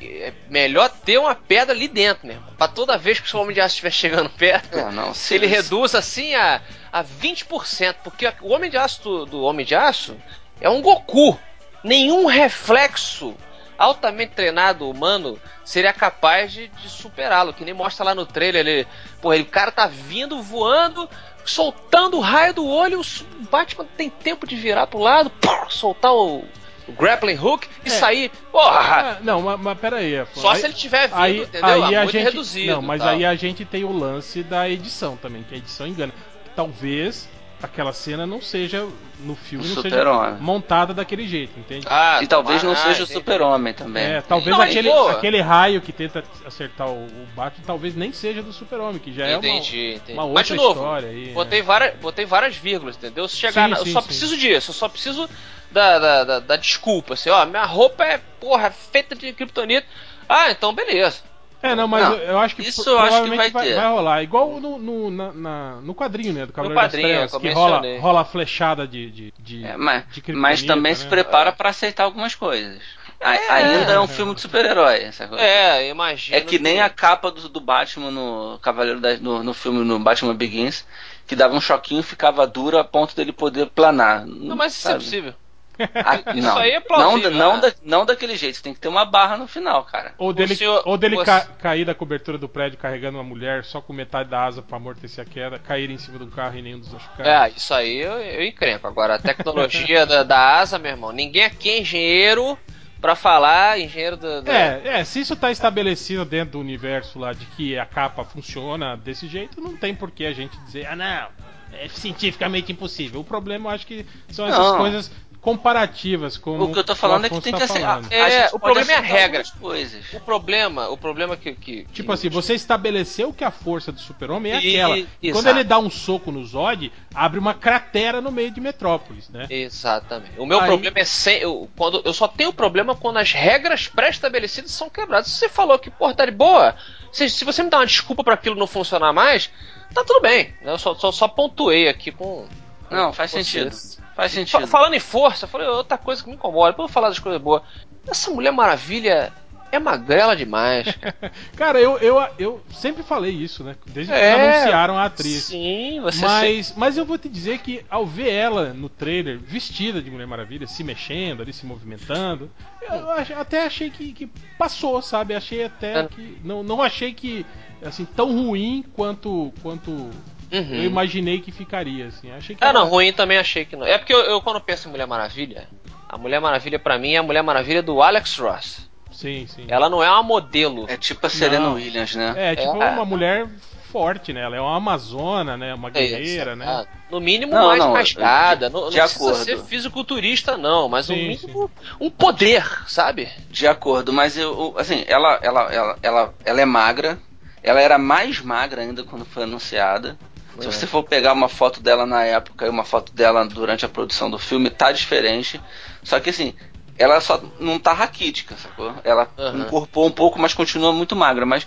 [0.00, 2.42] É melhor ter uma pedra ali dentro mesmo.
[2.58, 5.14] Pra toda vez que o Homem de Aço estiver chegando perto, É, não.
[5.14, 6.60] se ele reduz assim a,
[6.92, 7.96] a 20%.
[8.04, 10.14] Porque o Homem de Aço do, do Homem de Aço
[10.60, 11.38] é um Goku.
[11.82, 13.34] Nenhum reflexo
[13.78, 17.52] altamente treinado humano seria capaz de, de superá-lo.
[17.52, 18.66] Que nem mostra lá no trailer.
[18.66, 18.86] Ele,
[19.20, 21.08] porra, ele, o cara tá vindo, voando,
[21.44, 23.00] soltando o raio do olho.
[23.00, 26.44] O Batman tem tempo de virar pro lado, pá, soltar o,
[26.88, 27.90] o grappling hook e É.
[27.90, 28.30] sair.
[28.52, 29.16] Porra!
[29.16, 30.24] Ah, não, mas, mas pera aí.
[30.34, 30.40] pô.
[30.40, 31.84] Só Aí- se ele tiver vindo, aí, entendeu?
[31.84, 32.72] aí a muito gente, reduzido.
[32.72, 33.10] Não, mas tal.
[33.10, 36.12] aí a gente tem o lance da edição também, que a edição engana.
[36.54, 37.28] Talvez
[37.64, 38.86] aquela cena não seja
[39.20, 40.04] no filme, não seja
[40.40, 41.86] montada daquele jeito, entende?
[41.88, 43.12] Ah, E talvez não ah, seja o entendi.
[43.20, 44.04] super-homem também.
[44.04, 48.12] É, talvez Não, mas, aquele, aquele raio que tenta acertar o, o Batman, talvez nem
[48.12, 50.12] seja do Super-Homem, que já é uma, Entendi, entendi.
[50.12, 51.32] uma Mas outra de novo, história aí.
[51.32, 51.64] botei, né?
[51.66, 53.26] várias, botei várias vírgulas, entendeu?
[53.28, 54.06] Se chegar Sim, na- sim, eu só sim.
[54.06, 55.28] preciso disso, eu só preciso
[55.70, 59.86] da, da, da, da desculpa, assim, ó, minha roupa é, porra, feita de kryptonita.
[60.28, 61.22] Ah, então beleza.
[61.64, 63.74] É, não, mas Não, eu, eu acho que isso eu acho que provavelmente vai ter.
[63.74, 64.22] vai, rolar.
[64.22, 66.46] Igual no, no, na- na- no quadrinho, né?
[66.46, 69.10] Do Cavaleiro quadrinho, das Trevas, que rola, rola a flechada de.
[69.10, 71.10] de, de, É, mas, de mas também se né?
[71.10, 72.82] prepara pra aceitar algumas coisas.
[73.20, 75.08] A- ainda é um filme de super-herói.
[75.38, 76.36] É, imagina.
[76.36, 79.98] É que nem a capa do, do Batman no Cavaleiro da, no, no filme no
[79.98, 80.84] Batman Begins,
[81.26, 84.26] que dava um choquinho e ficava duro a ponto dele poder planar.
[84.26, 85.04] Não, mas isso é sabe?
[85.04, 85.34] possível.
[85.78, 87.60] Ah, Isso não, aí é não, plausível, não, né?
[87.62, 90.14] da- não daquele jeito, tem que ter uma barra no final, cara.
[90.18, 93.64] Ou dele, senhor- ou dele você- ca- cair da cobertura do prédio carregando uma mulher
[93.64, 96.56] só com metade da asa pra amortecer a queda, cair em cima de um carro
[96.56, 97.26] e nenhum dos machucados.
[97.26, 98.86] É, isso aí eu, eu encrenco.
[98.86, 102.58] Agora, a tecnologia da, da asa, meu irmão, ninguém aqui é engenheiro
[103.00, 104.42] pra falar, engenheiro do.
[104.42, 108.24] do- É, é, se isso tá estabelecido dentro do universo lá de que a capa
[108.24, 111.28] funciona desse jeito, não tem por que a gente dizer, ah não,
[111.76, 113.20] é cientificamente impossível.
[113.20, 114.78] O problema eu acho que são essas Não.
[114.78, 115.10] coisas
[115.44, 118.10] comparativas como O que eu tô falando é que tem tá que assim, falando.
[118.10, 119.42] É, o problema é a regra.
[119.60, 120.02] Coisas.
[120.14, 121.52] O problema, o problema que.
[121.52, 125.06] que Tipo que- assim, você estabeleceu que a força do super-homem é E- aquela.
[125.22, 129.28] E quando ele dá um soco no Zod, abre uma cratera no meio de Metrópolis,
[129.28, 129.46] né?
[129.50, 130.32] Exatamente.
[130.38, 133.86] O meu Aí- problema é sem, eu, quando eu só tenho problema quando as regras
[133.86, 135.28] pré-estabelecidas são quebradas.
[135.28, 136.74] Se você falou que porra tá de boa,
[137.12, 139.50] se, se você me dá uma desculpa pra aquilo não funcionar mais,
[139.92, 140.54] tá tudo bem.
[140.62, 142.46] Eu só, só, só pontuei aqui com.
[142.90, 143.98] Não, faz vocês.
[144.14, 144.66] Faz Fa- sentido.
[144.66, 146.76] falando em força, eu falei outra coisa que me incomoda.
[146.76, 147.62] Vou falar das coisas boas.
[148.06, 149.32] Essa Mulher Maravilha
[149.72, 150.86] é magrela demais.
[151.56, 153.74] Cara, eu, eu, eu sempre falei isso, né?
[153.86, 155.44] Desde que É, anunciaram a atriz.
[155.44, 160.00] Sim, você Mas, mas eu vou te dizer que ao ver ela no trailer vestida
[160.00, 162.48] de Mulher Maravilha, se mexendo ali, se movimentando,
[162.82, 165.34] eu ach- até achei que, que passou, sabe?
[165.34, 166.06] Achei até É.
[166.06, 166.38] que.
[166.44, 167.44] Não, não achei que
[167.84, 170.08] assim tão ruim quanto quanto
[170.52, 170.74] Uhum.
[170.74, 172.06] eu imaginei que ficaria.
[172.06, 172.30] Assim.
[172.30, 173.86] Achei que Ah, ela- não, ruim também achei que não.
[173.86, 175.68] É porque eu, eu, quando penso em Mulher Maravilha,
[176.08, 178.88] a Mulher Maravilha pra mim é a Mulher Maravilha do Alex Ross.
[179.10, 179.64] Sim, sim.
[179.68, 180.86] Ela não é uma modelo.
[180.88, 181.74] É tipo a Serena Não.
[181.74, 182.34] Williams, né?
[182.36, 182.90] É, tipo É.
[182.90, 183.46] uma mulher
[183.92, 184.40] forte, né?
[184.42, 185.72] Ela é uma amazona, né?
[185.72, 186.64] Uma É, guerreira, né?
[186.64, 186.88] exato.
[187.08, 188.66] No mínimo Não, mais não, cascada.
[188.68, 189.44] de- Não, não de precisa acordo.
[189.44, 191.70] ser fisiculturista, não, mas no Sim, mínimo
[192.00, 193.28] um poder, sabe?
[193.48, 197.16] De acordo, mas eu, assim, ela, ela, ela, ela, ela é magra.
[197.62, 200.18] Ela era mais magra ainda quando foi anunciada.
[200.58, 200.70] Se É.
[200.70, 204.30] você for pegar uma foto dela na época e uma foto dela durante a produção
[204.30, 205.60] do filme, tá diferente.
[206.02, 206.54] Só que assim,
[206.98, 208.94] ela só não tá raquítica, sacou?
[209.04, 211.44] Ela incorporou um pouco, mas continua muito magra.
[211.44, 211.66] Mas,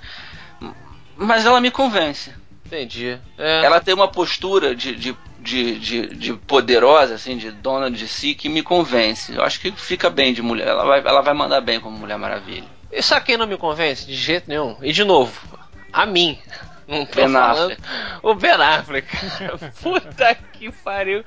[1.16, 2.32] mas ela me convence.
[2.66, 3.18] Entendi.
[3.38, 3.64] É.
[3.66, 8.36] Ela tem uma postura de, de, de, de, de poderosa, assim, de dona de si,
[8.36, 9.34] que me convence.
[9.34, 10.68] Eu acho que fica bem de mulher.
[10.68, 12.66] Ela vai, ela vai mandar bem como Mulher Maravilha.
[12.92, 14.06] E sabe quem não me convence?
[14.06, 14.76] De jeito nenhum.
[14.82, 15.40] E de novo,
[15.92, 16.40] a mim.
[16.88, 17.72] Não tô Ben falando.
[17.72, 17.82] Affleck.
[18.24, 19.08] O Ben Affleck.
[19.08, 19.58] cara.
[19.82, 21.24] Puta que pariu.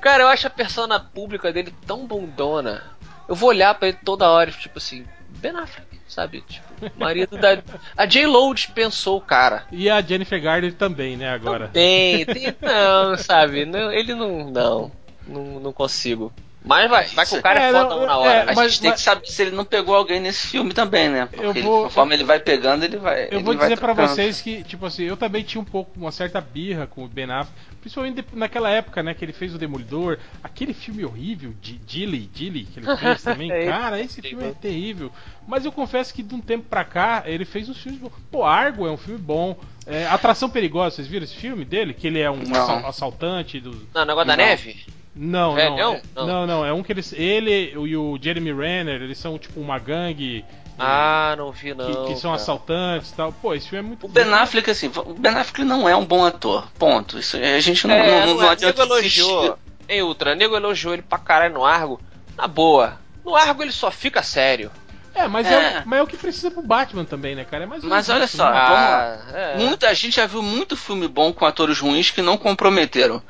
[0.00, 2.82] Cara, eu acho a persona pública dele tão bundona.
[3.28, 6.42] Eu vou olhar pra ele toda hora, tipo assim, Ben Affleck, sabe?
[6.42, 6.66] Tipo,
[6.98, 7.62] marido da.
[7.96, 8.26] A J.
[8.26, 9.64] Lo dispensou o cara.
[9.70, 11.68] E a Jennifer Garner também, né, agora.
[11.68, 13.64] Bem, tem, não, sabe?
[13.64, 14.50] Não, ele não.
[14.50, 14.92] Não,
[15.26, 16.32] não, não consigo.
[16.64, 18.32] Mas vai, vai que o cara é, É, foda não, na hora.
[18.32, 20.72] é, A mas- gente tem mas- que saber se ele não pegou alguém nesse filme
[20.72, 21.26] também, né?
[21.26, 23.24] Porque Eu ele- vou- conforme ele vai pegando, ele vai.
[23.24, 24.14] Eu ele vou vai dizer pra trocando.
[24.16, 27.30] vocês que, tipo assim, eu também tinha um pouco, uma certa birra com o Ben
[27.30, 32.30] Affleck, principalmente naquela época, né, que ele fez o Demolidor, aquele filme horrível, de Dilly,
[32.32, 35.12] Dilly, que ele fez também, É, cara, esse filme é terrível.
[35.46, 38.12] Mas eu confesso que de um tempo pra cá, ele fez uns filmes bons.
[38.30, 39.54] Pô, Argo é um filme bom.
[39.86, 41.92] É, Atração Perigosa, vocês viram esse filme dele?
[41.92, 42.62] Que ele é um Não.
[42.62, 43.86] assal- assaltante do...
[43.94, 44.44] Não, negócio da Não.
[44.46, 44.86] neve?
[45.16, 45.94] Não, É, não, não?
[45.94, 46.26] é, Não.
[46.26, 49.78] não, não, é um que eles, ele e o Jeremy Renner, eles são tipo uma
[49.78, 50.44] gangue
[50.76, 52.06] Ah, não vi que, não.
[52.06, 52.42] que são cara.
[52.42, 53.32] assaltantes e tal.
[53.32, 56.04] Pô, esse filme é muito O Ben Affleck, assim, o Ben Affleck não é um
[56.04, 56.66] bom ator.
[56.78, 57.16] Ponto.
[57.18, 58.50] Isso a gente não, É, não, não, não é.
[58.50, 59.58] adianta Nego elogiou.
[59.88, 62.00] Ei, Ultra, nego elogiou ele pra caralho no Argo.
[62.36, 62.98] Na boa.
[63.24, 64.70] No Argo ele só fica sério.
[65.14, 65.54] É, mas é.
[65.54, 65.80] É.
[65.80, 67.62] o, mas é o que precisa pro Batman também, né, cara?
[67.62, 68.56] É mais Mas olha isso, só, né?
[68.58, 69.38] Ah, vamos lá.
[69.38, 69.56] é.
[69.58, 73.22] Muita gente já viu muito filme bom com atores ruins que não comprometeram.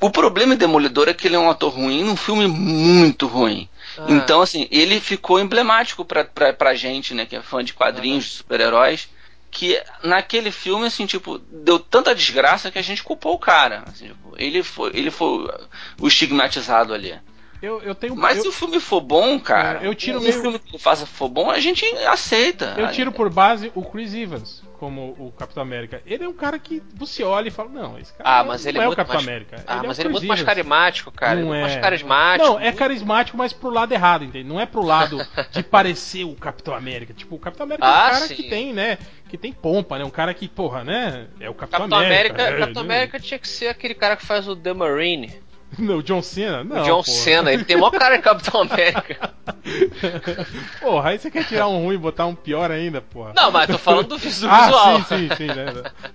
[0.00, 3.68] O problema em Demolidor é que ele é um ator ruim num filme muito ruim.
[3.96, 4.06] Ah.
[4.08, 8.24] Então, assim, ele ficou emblemático pra, pra, pra gente, né, que é fã de quadrinhos,
[8.24, 9.08] de super-heróis,
[9.50, 13.84] que naquele filme, assim, tipo, deu tanta desgraça que a gente culpou o cara.
[13.86, 15.48] Assim, tipo, ele foi, ele foi
[16.00, 17.14] o estigmatizado ali.
[17.62, 18.14] Eu, eu tenho.
[18.16, 20.78] Mas eu, se o filme for bom, cara, É, eu tiro um meio- filme que
[20.78, 22.74] faça for bom, a gente aceita.
[22.76, 26.02] eu tiro por base o Chris Evans como o Capitão América.
[26.04, 28.64] Ele é um cara que você olha e fala, não, esse cara Ah, não, mas
[28.64, 29.64] não ele é, é o Capitão mais- América.
[29.66, 31.32] Ah, ele mas é o ele é muito mais carismático, cara.
[31.40, 31.80] ele é Não mais é.
[31.80, 32.50] carismático.
[32.50, 34.46] Não, é carismático, mas pro lado errado, entende?
[34.46, 35.18] Não é pro lado
[35.52, 37.14] de parecer o Capitão América.
[37.14, 38.34] Tipo, o Capitão América é Ah, um cara sim.
[38.34, 38.98] que tem, né?
[39.30, 40.04] Que tem pompa, né?
[40.04, 41.28] Um cara que, porra, né?
[41.40, 42.82] É o Capitão, Capitão América, é, Capitão?
[42.82, 45.32] América tinha que ser aquele cara que faz o The Marine.
[45.78, 46.62] Não, o John Cena?
[46.64, 46.82] Não.
[46.82, 47.16] o John porra.
[47.18, 47.52] Cena.
[47.52, 49.34] Ele tem o maior cara de Capitão América.
[50.80, 53.32] porra, aí você quer tirar um ruim e botar um pior ainda, porra.
[53.36, 54.98] Não, mas tô falando do vis- do ah, visual.
[54.98, 55.66] sim, sim, sim, né?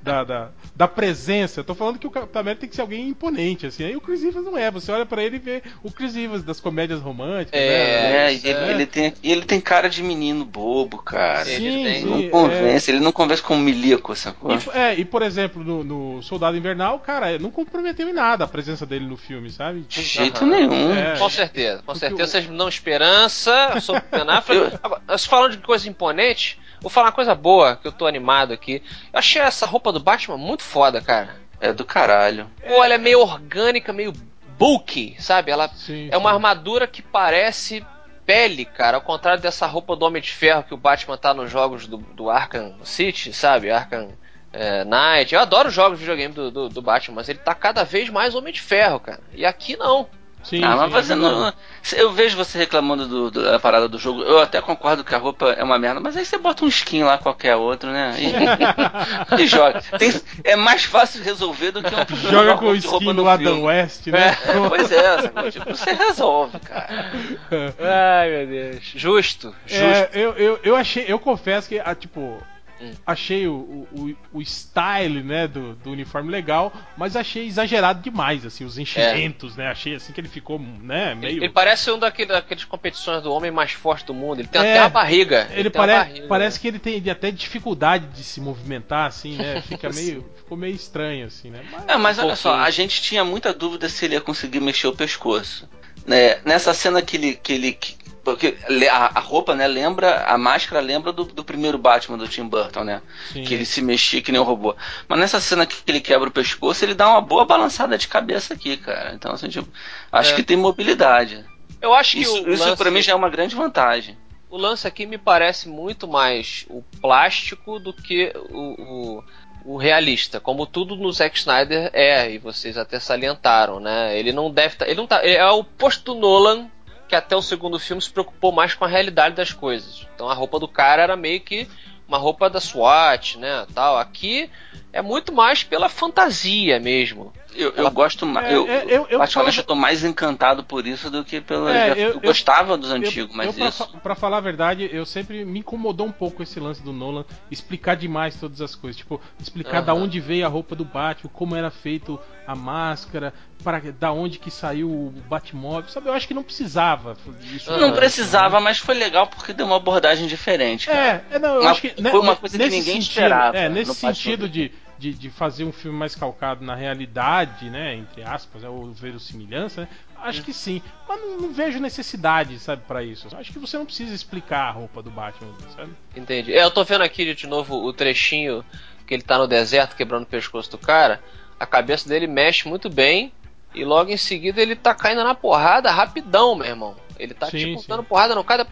[0.02, 1.60] Da, da, da presença.
[1.60, 3.84] Eu tô falando que o Capitão América tem que ser alguém imponente, assim.
[3.84, 4.70] Aí o Chris Evans não é.
[4.72, 8.16] Você olha pra ele e vê o Chris Evans das comédias românticas, É, né?
[8.28, 8.72] É, ele, é.
[8.72, 11.46] ele tem, ele tem cara de menino bobo, cara.
[11.46, 12.06] Sim, ele tem.
[12.06, 14.52] não sim, convence, ele não convence com um milico, sacou?
[14.56, 18.48] E, é, e por exemplo, no, no Soldado Invernal, cara, não comprometeu em nada a
[18.48, 19.82] presença dele no filme, sabe?
[19.82, 20.50] De jeito Aham.
[20.52, 20.96] nenhum.
[20.96, 21.18] É.
[21.18, 24.78] Com certeza, com certeza vocês me dão esperança sobre o Ben Affleck.
[24.82, 28.82] Agora, falando de coisa imponente, vou falar uma coisa boa, que eu tô animado aqui.
[29.12, 31.36] Eu achei essa roupa do Batman muito foda, cara.
[31.62, 32.50] É do caralho.
[32.66, 34.14] Pô, ela é meio orgânica, meio
[34.58, 35.52] bulky, sabe?
[35.52, 36.36] Ela Sim, é uma sim.
[36.36, 37.86] armadura que parece
[38.26, 38.98] pele, cara.
[38.98, 41.98] Ao contrário dessa roupa do Homem de Ferro que o Batman tá nos jogos do,
[41.98, 43.72] do Arkham City, sabe?
[43.72, 44.10] Arkham
[44.54, 45.34] é, Knight.
[45.34, 48.10] Eu adoro os jogos de videogame do, do, do Batman, mas ele tá cada vez
[48.10, 49.20] mais Homem de Ferro, cara.
[49.34, 50.08] E aqui não.
[50.42, 51.54] Sim, ah, mas você é não.
[51.98, 54.22] Eu vejo você reclamando do, do- da parada do jogo.
[54.22, 57.04] Eu até concordo que a roupa é uma merda, mas aí você bota um skin
[57.04, 58.16] lá qualquer outro, né?
[58.18, 58.32] E,
[59.44, 59.82] e joga.
[59.98, 60.14] Tem-
[60.46, 63.64] é mais fácil resolver do que um Joga com o skin do Adam filme.
[63.68, 64.30] West, né?
[64.30, 65.18] É, pois é,
[65.52, 67.12] tipo, você resolve, cara.
[68.22, 68.92] Ai, meu Deus.
[68.96, 69.84] Justo, justo.
[69.84, 72.42] É, eu, eu, eu achei, eu confesso que, ah, tipo,
[72.82, 72.92] Hum.
[73.06, 78.64] achei o, o, o style, né, do, do uniforme legal, mas achei exagerado demais, assim,
[78.64, 81.38] os enchimentos, né, achei assim que ele ficou, né, Ele, meio...
[81.40, 84.40] ele parece um daquele, daqueles competições do homem mais forte do mundo.
[84.40, 85.50] Ele tem É, até uma barriga.
[85.52, 86.28] Ele uma pare, barriga.
[86.28, 90.74] parece que ele tem até dificuldade de se movimentar, assim, né, fica meio, ficou meio
[90.76, 91.88] estranho, assim, né, mas...
[91.88, 94.88] É, mas Um olha só, a gente tinha muita dúvida se ele ia conseguir mexer
[94.88, 95.68] o pescoço.
[96.08, 96.40] Né?
[96.46, 97.36] Nessa cena que ele.
[97.36, 98.58] Que ele que- porque
[98.92, 100.26] a, a roupa, né, lembra.
[100.26, 103.02] A máscara lembra do, do primeiro Batman do Tim Burton, né?
[103.32, 103.44] sim.
[103.44, 104.76] Que ele se mexia que nem um robô.
[105.08, 108.54] Mas nessa cena que ele quebra o pescoço, ele dá uma boa balançada de cabeça
[108.54, 109.14] aqui, cara.
[109.14, 109.68] Então, assim, tipo,
[110.12, 110.36] acho É.
[110.36, 111.44] que tem mobilidade.
[111.82, 114.18] Eu acho que Isso, isso pra mim já é uma grande vantagem.
[114.50, 119.22] o lance aqui me parece muito mais o plástico do que o,
[119.70, 120.40] o, o realista.
[120.40, 124.18] Como tudo no Zack Snyder é, e vocês até salientaram, né?
[124.18, 126.68] Ele não deve tá, ele não tá, ele é o posto do Nolan
[127.10, 130.08] que até o segundo filme se preocupou mais com a realidade das coisas.
[130.14, 131.68] Então a roupa do cara era meio que
[132.08, 133.98] uma roupa da SWAT, né, tal.
[133.98, 134.50] Aqui
[134.94, 137.34] é muito mais pela fantasia mesmo.
[137.56, 138.48] Eu, eu gosto mais.
[138.48, 141.76] É, eu, é, eu- eu particularmente, eu tô mais encantado por isso do que pela.
[141.76, 143.88] É, eu- eu, gostava dos Eu- antigos, mas pra, isso.
[144.04, 147.96] pra falar a verdade, eu sempre me incomodou um pouco esse lance do Nolan explicar
[147.96, 148.98] demais todas as coisas.
[148.98, 150.04] Tipo, explicar da Aham.
[150.04, 154.50] onde veio a roupa do Batman, como era feito a máscara, para da onde que
[154.52, 155.90] saiu o Batmóvel.
[155.90, 157.18] Sabe, eu acho que não precisava.
[157.54, 157.72] Isso.
[157.78, 160.86] Não precisava, mas foi legal porque deu uma abordagem diferente.
[160.88, 161.26] cara.
[161.32, 163.68] É, é não, eu Uma- acho que foi uma coisa que ninguém sentido, esperava É,
[163.70, 167.96] nesse Batman sentido de de, de fazer um filme mais calcado na realidade, né?
[167.96, 169.88] Entre aspas, é, ou verossimilhança, né?
[170.22, 170.82] Acho que sim.
[171.08, 173.28] Mas não, não vejo necessidade, sabe, pra isso.
[173.36, 175.92] Acho que você não precisa explicar a roupa do Batman, sabe?
[176.16, 176.54] Entendi.
[176.54, 178.64] É, eu tô vendo aqui de novo o trechinho
[179.08, 181.24] que ele tá no deserto quebrando o pescoço do cara.
[181.58, 183.32] A cabeça dele mexe muito bem.
[183.74, 186.96] E logo em seguida ele tá caindo na porrada rapidão, meu irmão.
[187.20, 187.86] Ele tá Sim, tipo sim.
[187.88, 188.66] dando porrada no cara.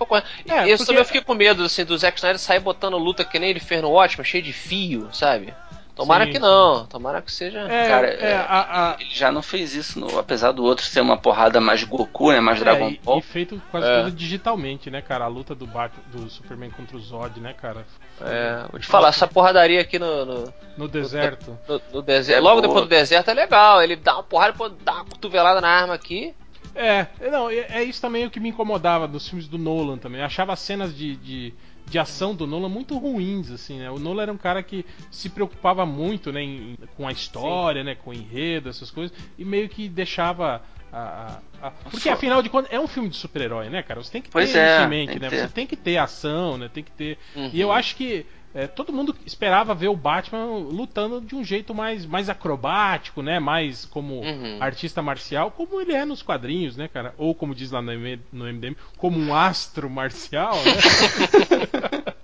[0.45, 2.97] E É, isso porque- também eu fiquei com medo, assim, do Zack Snyder sair botando
[2.97, 5.53] luta que nem ele fez no Watchmen, cheio de fio, sabe?
[5.97, 6.43] Tomara Sim, que sim.
[6.43, 6.85] não.
[6.85, 7.59] Tomara que seja.
[7.61, 11.01] É, Cara, é, a- a- Ele já não fez isso, no- apesar do outro ser
[11.01, 12.39] uma porrada mais Goku, né?
[12.39, 13.17] Mais É, Dragon e, Ball.
[13.19, 14.03] e feito quase É.
[14.03, 15.25] tudo digitalmente, né, cara?
[15.25, 17.85] A luta do Batman, do Superman contra o Zod, né, cara?
[18.21, 21.57] É, vou te falar, essa porradaria aqui no, no, No deserto.
[21.67, 22.37] no- no deserto.
[22.37, 22.67] É logo boa.
[22.67, 23.81] depois do deserto é legal.
[23.81, 26.33] Ele dá uma porrada, dá uma cotovelada na arma aqui.
[26.75, 30.19] É, não, é é isso também o que me incomodava dos filmes do Nolan também.
[30.21, 31.53] Eu achava as cenas de, de,
[31.89, 33.89] de ação do Nolan muito ruins, assim, né?
[33.89, 37.95] O Nolan era um cara que se preocupava muito, né, em- com a história, né,
[37.95, 40.61] com o enredo, essas coisas, e meio que deixava
[40.91, 40.97] a.
[40.97, 44.01] a- a- Porque afinal de contas é um filme de super-herói, né, cara?
[44.03, 45.29] Você tem que Pois ter é, isso em mente, né?
[45.29, 45.39] ter.
[45.39, 46.69] Você tem que ter ação, né?
[46.73, 47.17] Tem que ter.
[47.35, 47.49] Uhum.
[47.53, 48.25] E eu acho que
[48.57, 53.39] é, todo mundo esperava ver o Batman lutando de um jeito mais, mais acrobático, né?
[53.39, 54.57] Mais como Uhum.
[54.59, 57.13] artista marcial, como ele é nos quadrinhos, né, cara?
[57.19, 60.73] Ou como diz lá no, MDM, como um astro marcial, né?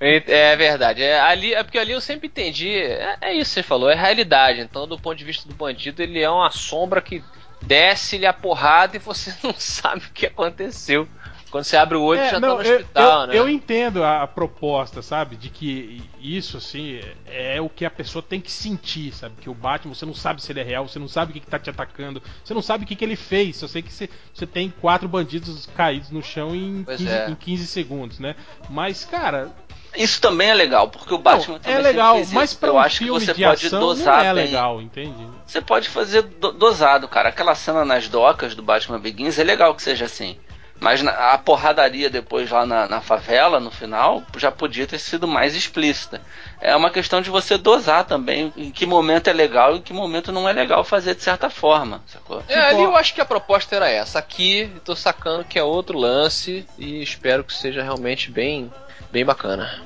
[0.00, 1.02] É é verdade.
[1.02, 2.70] É, ali, é porque ali eu sempre entendi.
[2.70, 4.60] É, é isso que você falou, é realidade.
[4.60, 7.22] Então, do ponto de vista do bandido, ele é uma sombra que
[7.62, 11.08] desce-lhe a porrada e você não sabe o que aconteceu.
[11.50, 13.38] Quando você abre o olho, É, já não, tá no eu, hospital, eu- né?
[13.38, 15.34] eu entendo a, a proposta, sabe?
[15.36, 19.34] De que isso, assim, é, é o que a pessoa tem que sentir, sabe?
[19.40, 21.40] Que o Batman, você não sabe se ele é real, você não sabe o que,
[21.40, 23.56] que tá te atacando, você não sabe o que, que ele fez.
[23.56, 27.30] Só sei que você, você tem quatro bandidos caídos no chão em Pois 15, é.
[27.30, 28.34] em 15 segundos, né?
[28.68, 29.50] Mas, cara,
[29.96, 32.60] Isso também é legal, porque o Batman não, também é legal, fez mas isso.
[32.60, 34.44] pra Eu um acho que você de pode dosar não é bem.
[34.44, 35.26] legal, entende?
[35.46, 37.30] Você pode fazer do- dosado, cara.
[37.30, 40.36] Aquela cena nas docas do Batman Begins é legal que seja assim.
[40.80, 45.26] Mas na- a porradaria depois lá na, na favela, no final, já podia ter sido
[45.26, 46.20] mais explícita.
[46.60, 49.92] É uma questão de você dosar também em que momento é legal e em que
[49.92, 52.42] momento não é legal fazer de certa forma, sacou?
[52.48, 54.18] É, ali eu acho que a proposta era essa.
[54.20, 58.72] Aqui, tô sacando que é outro lance e espero que seja realmente bem,
[59.10, 59.82] bem bacana.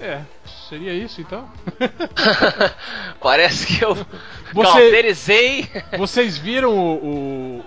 [0.00, 0.20] É,
[0.68, 1.48] seria isso então?
[3.20, 5.70] Parece que eu Você- cauterizei.
[5.98, 6.94] Vocês viram o,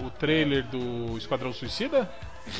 [0.02, 2.10] o, o trailer do Esquadrão Suicida?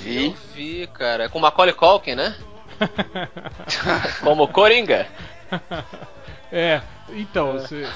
[0.06, 1.26] Eu vi, cara.
[1.26, 2.36] É com Macaulay Culkin, né?
[4.24, 5.08] Como Coringa.
[6.52, 7.88] É, então, vocês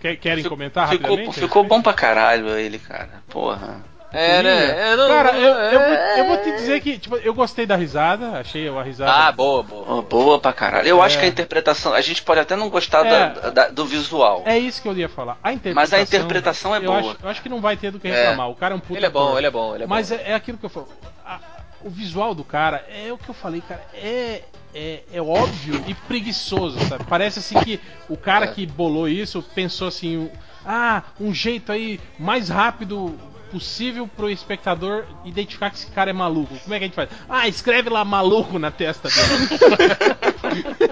[0.00, 1.40] que- querem comentar Ficou, rapidamente?
[1.40, 3.22] ficou bom pra caralho ele, cara.
[3.28, 3.82] Porra.
[4.12, 4.92] É, né?
[4.92, 7.64] É, não- Cara, eu, eu, vou, é- eu vou te dizer que tipo, eu gostei
[7.66, 9.12] da risada, achei a risada.
[9.12, 9.84] Ah, boa, boa.
[9.88, 10.88] Oh, boa pra caralho.
[10.88, 11.06] Eu É.
[11.06, 11.92] acho que a interpretação.
[11.94, 13.28] A gente pode até não gostar É.
[13.30, 14.42] da- da- do visual.
[14.46, 15.38] É isso que eu ia falar.
[15.42, 16.98] A interpretação, Mas a interpretação é eu boa.
[16.98, 18.10] Acho, eu acho que não vai ter do que É.
[18.30, 18.50] reclamar.
[18.50, 19.38] O cara é um puta Ele é bom, ator.
[19.38, 20.16] ele é bom, ele é Mas bom.
[20.16, 20.88] é, é aquilo que eu falo.
[21.24, 21.38] a-
[21.82, 23.80] o visual do cara é o que eu falei, cara.
[23.94, 24.42] É,
[24.74, 27.04] é, é óbvio e preguiçoso, sabe?
[27.04, 28.48] Parece assim que o cara É.
[28.48, 30.30] que bolou isso pensou assim:
[30.66, 33.16] ah, um jeito aí mais rápido
[33.50, 36.56] possível pro espectador identificar que esse cara é maluco.
[36.58, 37.10] Como é que a gente faz?
[37.28, 39.48] Ah, escreve lá maluco na testa dele.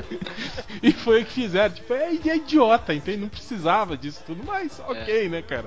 [0.82, 1.74] e foi o que fizeram.
[1.74, 3.18] Tipo, é, é idiota, entende?
[3.18, 5.66] Não precisava disso tudo, mas ok, né, cara?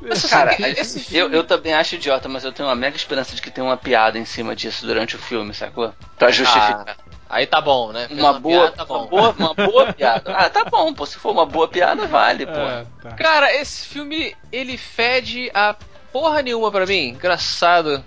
[0.00, 3.40] Mas, cara, esse eu, eu também acho idiota, mas eu tenho uma mega esperança de
[3.40, 5.94] que tenha uma piada em cima disso durante o filme, sacou?
[6.18, 6.96] Pra justificar.
[7.32, 8.08] Aí tá bom, né?
[8.08, 9.06] Fez uma, boa, piada, tá uma, bom.
[9.06, 10.34] boa, uma boa piada.
[10.36, 11.06] Ah, tá bom, pô.
[11.06, 12.52] Se for uma boa piada, vale, pô.
[12.52, 13.12] É, tá.
[13.12, 15.74] Cara, esse filme, ele fede a
[16.12, 17.08] porra nenhuma pra mim.
[17.08, 18.04] Engraçado.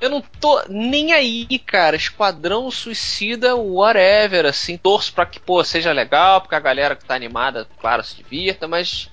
[0.00, 1.94] Eu não tô nem aí, cara.
[1.94, 4.76] Esquadrão Suicida, whatever, assim.
[4.76, 8.66] Torço pra que, pô, seja legal, porque a galera que tá animada, claro, se divirta,
[8.66, 9.08] mas.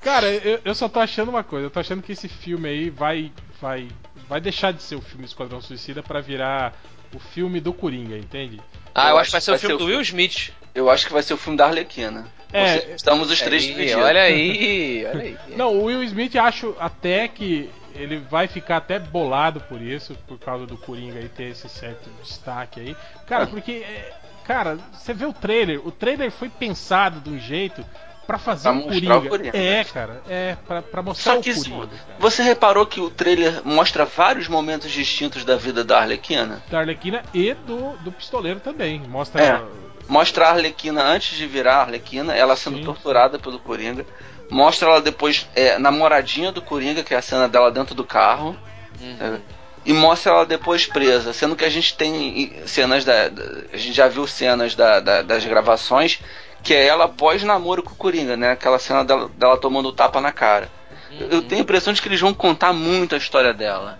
[0.00, 1.66] Cara, eu, eu só tô achando uma coisa.
[1.66, 3.30] Eu tô achando que esse filme aí vai,
[3.60, 3.88] vai,
[4.28, 6.74] vai deixar de ser o filme Esquadrão Suicida pra virar
[7.14, 8.60] o filme do Coringa, entende?
[8.94, 10.52] Ah, eu, Eu acho que vai acho ser o filme ser do o Will Smith.
[10.74, 12.26] Eu acho que vai ser o filme da Arlequina.
[12.52, 14.02] É, Você- estamos os três Aí, divididos.
[14.02, 15.38] olha aí, olha aí.
[15.56, 20.38] Não, o Will Smith acho até que ele vai ficar até bolado por isso, por
[20.38, 22.96] causa do Coringa aí ter esse certo destaque aí.
[23.26, 24.12] Cara, porque, é,
[24.44, 27.84] cara, você vê o trailer, o trailer foi pensado de um jeito
[28.26, 29.18] pra fazer Pra o mostrar Coringa.
[29.18, 29.56] o Coringa.
[29.58, 31.86] É, cara, é, pra, pra mostrar Só o que Coringa.
[31.88, 32.16] Cara.
[32.18, 36.62] você reparou que o trailer mostra vários momentos distintos da vida da Arlequina?
[36.70, 39.00] Da Arlequina e do, do Pistoleiro também.
[39.00, 39.42] Mostra.
[39.42, 39.62] É.
[40.08, 42.84] Mostra a Arlequina antes de virar a Arlequina, ela sendo Sim.
[42.84, 44.04] torturada pelo Coringa.
[44.50, 48.56] Mostra ela depois é, namoradinha do Coringa, que é a cena dela dentro do carro.
[49.00, 49.16] Uhum.
[49.20, 49.40] É,
[49.84, 53.30] e mostra ela depois presa, sendo que a gente tem cenas da,
[53.72, 56.20] a gente já viu cenas da- da- das gravações
[56.62, 58.52] que é ela pós namoro com o Coringa, né?
[58.52, 60.70] Aquela cena dela, dela tomando o tapa na cara.
[61.18, 63.98] Eu- Eu tenho a impressão de que eles vão contar muito a história dela.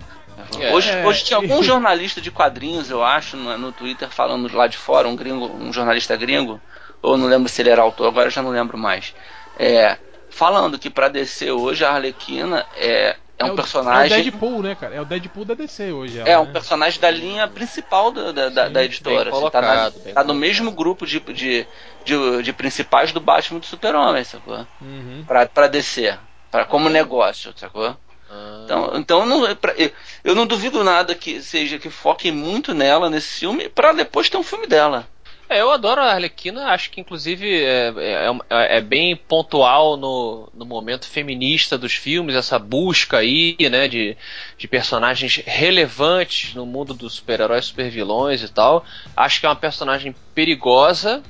[0.60, 0.72] É.
[0.72, 4.76] Hoje, hoje tinha algum jornalista de quadrinhos, eu acho, no, no Twitter falando lá de
[4.76, 6.60] fora, um gringo, um jornalista gringo,
[7.00, 9.14] ou não lembro se ele era autor, agora eu já não lembro mais.
[9.58, 9.96] É,
[10.30, 14.16] falando que pra DC hoje a Arlequina é, é um o- personagem.
[14.16, 14.94] É o Deadpool, né, cara?
[14.94, 16.18] É o Deadpool da DC hoje.
[16.20, 16.52] ela, É um né?
[16.52, 19.24] personagem da linha principal da, da, da- da editora.
[19.30, 21.66] bem assim, tá na- colocado, bem tá no mesmo grupo de, de,
[22.04, 24.66] de, de principais do Batman do Super-Homem, sacou?
[24.80, 25.24] Uhum.
[25.26, 26.18] Pra, pra descer.
[26.50, 27.96] Pra, como negócio, sacou?
[28.30, 29.74] Ah, Então, então não, pra-
[30.24, 34.36] eu- não duvido nada que seja que foquem muito nela nesse filme pra depois ter
[34.36, 35.06] um filme dela.
[35.48, 40.48] É, eu adoro a Arlequina, acho que inclusive é, é- é- é bem pontual no,
[40.54, 44.16] no momento feminista dos filmes, essa busca aí, né, de,
[44.56, 48.82] de personagens relevantes no mundo dos super-heróis, super-vilões e tal.
[49.14, 51.22] Acho que é uma personagem perigosa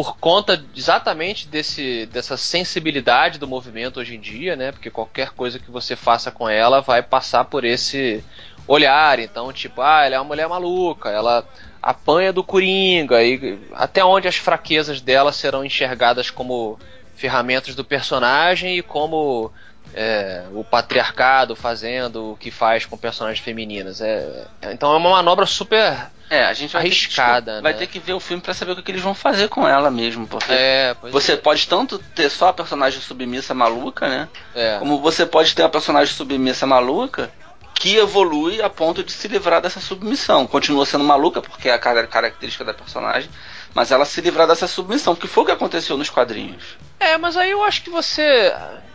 [0.00, 5.58] por conta exatamente desse, dessa sensibilidade do movimento hoje em dia, né, porque qualquer coisa
[5.58, 8.24] que você faça com ela vai passar por esse
[8.66, 11.46] olhar, então tipo, ah, ela é uma mulher maluca, ela
[11.82, 16.78] apanha do Coringa e até onde as fraquezas dela serão enxergadas como
[17.14, 19.52] ferramentas do personagem e como
[19.92, 24.00] é, o patriarcado fazendo o que faz com personagens femininas.
[24.00, 27.72] É, é- então é uma manobra super É, a gente vai Arriscada, ter que, vai
[27.72, 27.78] né?
[27.80, 29.90] ter que ver o filme pra saber o que, que eles vão fazer com ela
[29.90, 31.36] mesmo, porque é, você é.
[31.36, 34.28] pode tanto ter só a personagem submissa maluca, né?
[34.54, 34.76] É.
[34.78, 37.30] Como você pode ter uma personagem submissa maluca
[37.74, 40.46] que evolui a ponto de se livrar dessa submissão.
[40.46, 43.30] Continua sendo maluca, porque é a cara- característica da personagem,
[43.74, 46.76] mas ela se livrar dessa submissão, que foi o que aconteceu nos quadrinhos.
[47.00, 48.22] É, mas aí eu acho que você.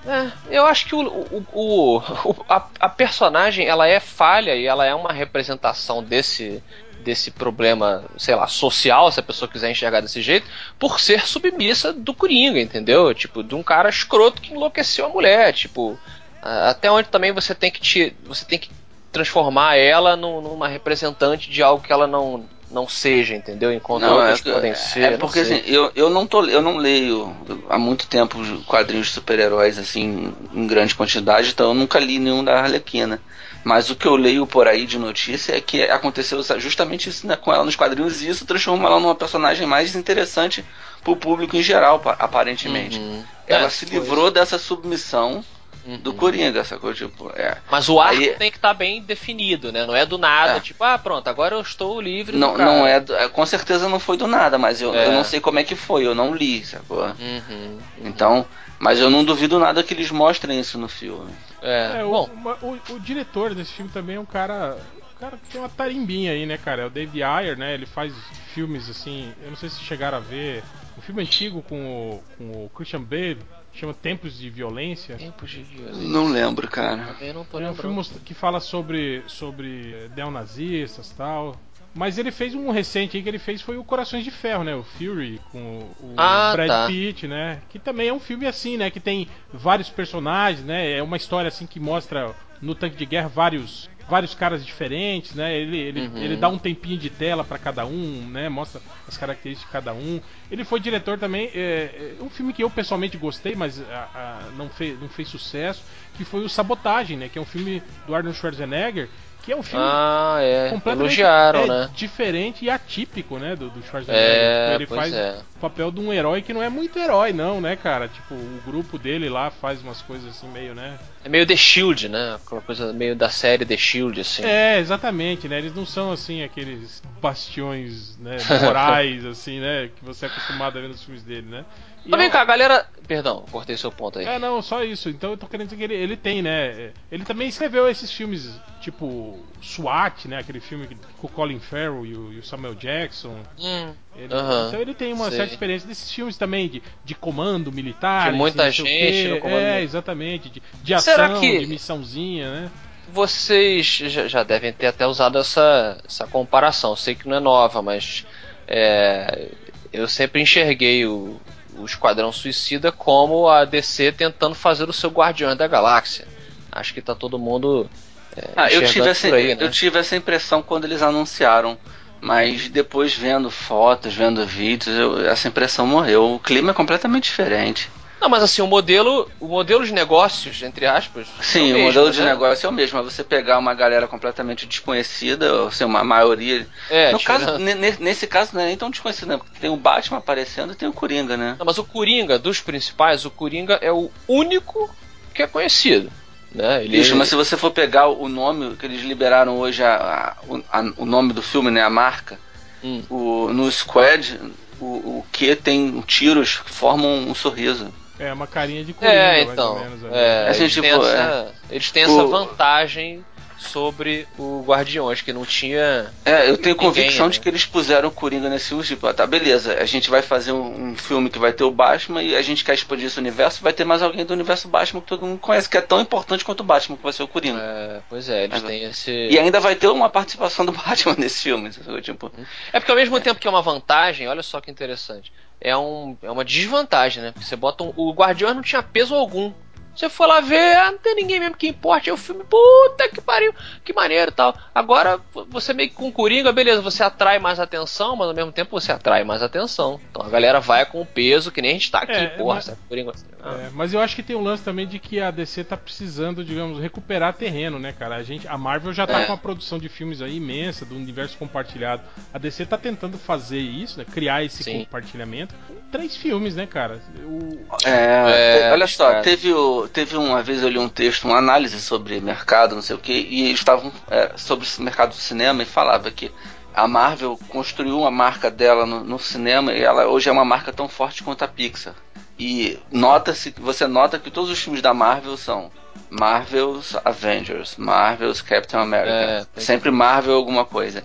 [0.06, 1.98] é, eu acho que o, o, o-
[2.30, 6.62] o- a, a personagem ela é falha e ela é uma representação desse
[7.06, 10.48] desse problema, sei lá, social, se a pessoa quiser enxergar desse jeito,
[10.80, 13.14] por ser submissa do Coringa, entendeu?
[13.14, 15.98] Tipo, de um cara escroto que enlouqueceu a mulher, tipo,
[16.42, 18.70] até onde também você tem que te, você tem que
[19.12, 23.72] transformar ela num- numa representante de algo que ela não não seja, entendeu?
[23.72, 25.12] Enquanto Não, outras é, podem é ser.
[25.12, 27.34] não porque assim, eu, eu não tô eu não leio
[27.70, 32.44] há muito tempo quadrinhos de super-heróis assim em grande quantidade, então eu nunca li nenhum
[32.44, 33.22] da Arlequina.
[33.66, 37.36] Mas o que eu leio por aí de notícia é que aconteceu justamente isso né,
[37.36, 40.64] com ela nos quadrinhos e isso transformou ela numa personagem mais interessante
[41.04, 43.00] pro público em geral, pa- aparentemente.
[43.00, 43.24] Uhum.
[43.48, 45.44] Ela É, se foi livrou dessa submissão
[45.84, 45.98] Uhum.
[45.98, 46.94] do Coringa, sacou?
[46.94, 47.58] Tipo, é.
[47.72, 49.84] Mas o arco Aí- tem que estar bem definido, né?
[49.86, 50.60] Não é do nada, É.
[50.60, 54.00] tipo, ah, pronto, agora eu estou livre Não, não é, do- é, com certeza não
[54.00, 55.08] foi do nada, mas eu, É.
[55.08, 57.04] eu não sei como é que foi, eu não li, sacou?
[57.06, 57.78] Uhum.
[58.04, 58.46] Então,
[58.80, 61.32] mas eu não duvido nada que eles mostrem isso no filme.
[61.62, 64.78] É, É, o, bom, uma- o, o diretor desse filme também é um cara.
[65.16, 66.82] Um cara que tem uma tarimbinha aí, né, cara?
[66.84, 67.74] É o David Ayer, né?
[67.74, 68.14] Ele faz
[68.54, 69.34] filmes assim.
[69.42, 70.64] Eu não sei se chegaram a ver.
[70.98, 71.86] Um filme antigo com
[72.18, 73.40] o, com o Christian Bale,
[73.74, 75.18] chama Tempos de Violência.
[75.18, 76.08] tempos de violência.
[76.08, 77.14] Não lembro, cara.
[77.14, 81.60] Também não tô É um filme que fala sobre, sobre eh, neonazistas e tal.
[81.96, 84.76] Mas ele fez um recente aí que ele fez foi o Corações de Ferro, né?
[84.76, 85.58] O Fury com
[86.02, 86.88] o, o Ah, Brad tá.
[86.88, 87.62] Pitt, né?
[87.70, 88.92] Que também é um filme assim, né?
[88.92, 90.92] Que tem vários personagens, né?
[90.98, 95.58] É uma história assim que mostra no tanque de guerra vários vários caras diferentes, né?
[95.58, 96.18] Ele, ele, Uhum.
[96.18, 98.50] ele dá um tempinho de tela pra cada um, né?
[98.50, 100.22] Mostra as características de cada um.
[100.52, 104.40] Ele foi diretor também, é, é um filme que eu pessoalmente gostei, mas ah, ah,
[104.58, 105.82] não, fez, não fez sucesso,
[106.16, 107.30] que foi o Sabotagem, né?
[107.30, 109.10] Que é um filme do Arnold Schwarzenegger,
[109.46, 110.70] que é um filme Ah, é.
[110.70, 111.90] completamente é, né?
[111.96, 114.26] diferente e atípico, né, do, do Schwarzenegger.
[114.26, 115.40] É, Tipo, ele faz é.
[115.56, 118.08] o papel de um herói que não é muito herói, não, né, cara?
[118.08, 120.98] Tipo, o grupo dele lá faz umas coisas assim meio, né?
[121.24, 122.38] É meio The Shield, né?
[122.44, 124.44] Aquela coisa meio da série The Shield, assim.
[124.44, 125.60] É, exatamente, né?
[125.60, 130.82] Eles não são assim aqueles bastiões, né, morais assim, né, que você é acostumado a
[130.82, 131.66] ver nos filmes dele, né?
[132.06, 132.86] E Mas vem um- cá, galera.
[133.08, 134.26] Perdão, cortei seu ponto aí.
[134.26, 135.10] É, não, só isso.
[135.10, 136.92] Então eu tô querendo dizer que ele, ele tem, né?
[137.12, 140.40] Ele também escreveu esses filmes tipo SWAT, né?
[140.40, 140.88] Aquele filme
[141.18, 143.38] com o Colin Farrell e o, e o Samuel Jackson.
[143.60, 145.38] Hum, Ele- Aham, então ele tem uma sei.
[145.38, 148.32] certa experiência desses filmes também de, de comando militar.
[148.32, 150.50] De muita gente no comando É, exatamente.
[150.50, 152.72] De, de ação, que- de missãozinha, né?
[153.10, 156.96] Vocês já, já devem ter até usado essa, essa comparação.
[156.96, 158.26] Sei que não é nova, mas
[158.68, 159.50] é,
[159.94, 161.40] eu sempre enxerguei o,
[161.78, 166.28] o Esquadrão Suicida como a DC tentando fazer o seu Guardiões da Galáxia.
[166.72, 167.90] Acho que tá todo mundo.
[168.36, 169.64] É, Ah, eu tive, essa, aí, né?
[169.64, 171.78] eu tive essa impressão quando eles anunciaram.
[172.22, 176.34] Mas depois vendo fotos, vendo vídeos, eu- essa impressão morreu.
[176.36, 177.90] O clima é completamente diferente.
[178.26, 181.28] Não, mas assim, o modelo, o modelo de negócios, entre aspas.
[181.44, 182.26] Sim, é o mesmo, modelo de né?
[182.32, 182.98] negócio é o mesmo.
[182.98, 186.68] É você pegar uma galera completamente desconhecida, ou seja, uma maioria.
[186.90, 189.38] É, no caso, ne- ne- nesse caso não é nem tão desconhecido, né?
[189.38, 191.56] Porque tem o Batman aparecendo e tem o Coringa, né?
[191.60, 194.90] Não, mas o Coringa, dos principais, o Coringa é o único
[195.32, 196.12] que é conhecido.
[196.52, 196.84] Né?
[196.84, 200.36] Ele, Isso, mas se você for pegar o nome que eles liberaram hoje, a, a-
[200.48, 201.84] o, a- o nome do filme, né?
[201.84, 202.40] A marca,
[202.84, 203.04] Hum.
[203.08, 204.40] o, no Squad,
[204.80, 204.86] o,
[205.20, 207.94] o Q tem tiros que formam um sorriso.
[208.18, 209.74] É uma carinha de coringa, É, mais então.
[209.74, 210.06] ou menos.
[210.06, 210.14] ali.
[210.16, 213.26] É, Assim, eles, tipo, têm essa, eles têm essa o- vantagem
[213.58, 216.14] sobre o Guardiões, que não tinha.
[216.24, 217.32] É, eu tenho Ninguém, convicção né?
[217.32, 220.22] de que eles puseram o Coringa nesse filme, tipo, ah, tá, beleza, a gente vai
[220.22, 223.20] fazer um, um filme que vai ter o Batman e a gente quer expandir esse
[223.20, 226.00] universo, vai ter mais alguém do universo Batman que todo mundo conhece, que é tão
[226.02, 227.60] importante quanto o Batman, que vai ser o Coringa.
[227.62, 229.12] É, pois é, eles Mas- têm esse.
[229.12, 231.70] E ainda vai ter uma participação do Batman nesse filme,
[232.02, 232.32] tipo...
[232.72, 235.32] É porque ao mesmo tempo que é uma vantagem, olha só que interessante.
[235.60, 237.32] É, um, é uma desvantagem, né?
[237.32, 239.52] Porque você bota um, o Guardiões não tinha peso algum.
[239.96, 242.10] Você for lá ver, ah, não tem ninguém mesmo que importe.
[242.10, 243.54] É o filme, puta que pariu,
[243.84, 244.54] que maneiro tal.
[244.74, 245.20] Agora,
[245.50, 248.92] você meio que com Coringa, beleza, você atrai mais atenção, mas ao mesmo tempo você
[248.92, 250.00] atrai mais atenção.
[250.10, 252.56] Então a galera vai com o peso, que nem a gente tá aqui, É, porra,
[252.56, 252.78] mas- sabe?
[252.90, 253.14] Coringa.
[253.46, 255.78] Ah, É, mas eu acho que tem um lance também de que a DC tá
[255.78, 258.16] precisando, digamos, recuperar terreno, né, cara?
[258.16, 259.26] A, gente, a Marvel já tá É.
[259.26, 262.02] com uma produção de filmes aí imensa, do universo compartilhado.
[262.34, 264.06] A DC tá tentando fazer isso, né?
[264.12, 264.80] Criar esse Sim.
[264.80, 267.00] compartilhamento com três filmes, né, cara?
[267.24, 267.66] O...
[267.86, 271.80] É, É, olha só, teve, o, teve uma vez eu li um texto, uma análise
[271.80, 275.62] sobre mercado, não sei o que, e eles estavam é, sobre o mercado do cinema
[275.62, 276.32] e falava que
[276.76, 280.74] a Marvel construiu uma marca dela no, no cinema e ela hoje é uma marca
[280.74, 281.94] tão forte quanto a Pixar.
[282.38, 285.72] E nota-se, você nota que todos os filmes da Marvel são
[286.10, 289.10] Marvel's Avengers, Marvel's Captain America,
[289.58, 291.04] É, sempre Marvel alguma coisa.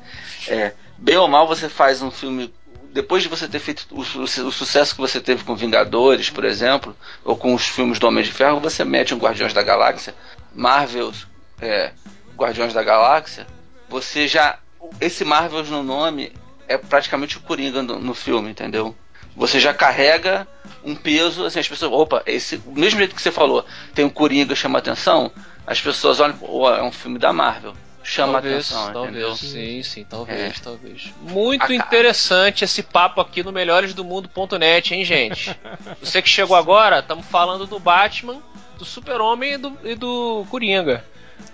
[0.48, 2.52] É, bem ou mal você faz um filme
[2.92, 6.44] depois de você ter feito o, su- o sucesso que você teve com Vingadores, por
[6.44, 10.12] exemplo, ou com os filmes do Homem de Ferro, você mete um Guardiões da Galáxia,
[10.52, 11.26] Marvel's
[11.60, 11.92] é,
[12.36, 13.46] Guardiões da Galáxia,
[13.88, 14.58] você já.
[15.00, 16.32] Esse Marvels no nome
[16.68, 18.94] é praticamente o Coringa no, no filme, entendeu?
[19.36, 20.46] Você já carrega
[20.84, 21.92] um peso, assim, as pessoas.
[21.92, 22.56] Opa, esse.
[22.58, 23.64] Do mesmo jeito que você falou,
[23.94, 25.30] tem um Coringa chama atenção,
[25.66, 27.74] as pessoas olham, pô, é um filme da Marvel.
[28.02, 29.28] Chama talvez, atenção, entendeu?
[29.28, 30.60] talvez, sim, sim, talvez, É.
[30.62, 31.12] talvez.
[31.20, 35.54] Muito A interessante esse papo aqui no melhoresdomundo.net, hein, gente?
[36.02, 38.40] Você que chegou agora, estamos falando do Batman,
[38.78, 41.04] do Super-Homem e do, e do Coringa.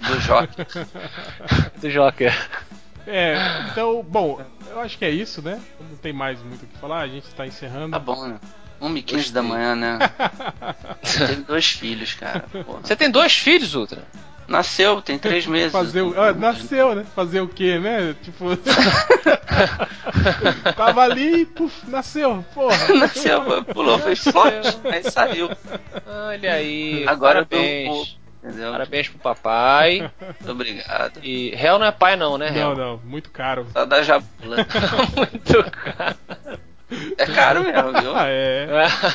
[0.00, 0.66] Do Joker.
[1.80, 2.48] Do Joker.
[3.06, 3.36] É,
[3.70, 5.60] então, bom, eu acho que é isso, né?
[5.90, 7.92] Não tem mais muito o que falar, a gente tá encerrando.
[7.92, 8.38] Tá bom, né?
[8.80, 9.98] 1h15 da manhã, né?
[11.20, 12.40] Eu tenho dois filhos, cara.
[12.64, 12.80] porra.
[12.82, 14.02] Você tem dois filhos, Ultra?
[14.48, 15.72] Nasceu, tem três meses.
[15.72, 16.20] Fazer o.
[16.20, 17.04] Ah, nasceu, né?
[17.14, 18.14] Fazer o quê, né?
[18.22, 18.56] Tipo.
[20.76, 22.94] Tava ali e puf, nasceu, porra.
[22.94, 25.50] Nasceu, pulou, fez forte, aí saiu.
[26.06, 27.04] Olha aí.
[27.08, 27.86] Agora eu parabéns.
[27.86, 28.10] dou um pouco,
[28.46, 28.72] entendeu?
[28.72, 30.10] Parabéns pro papai.
[30.20, 31.20] Muito obrigado.
[31.22, 32.76] E réu não é pai, não, né, Não, réu?
[32.76, 33.66] não, muito caro.
[33.72, 34.56] Só da jabula.
[35.16, 36.16] Muito caro.
[37.18, 38.14] É caro mesmo, viu?
[38.14, 38.68] Ah, é.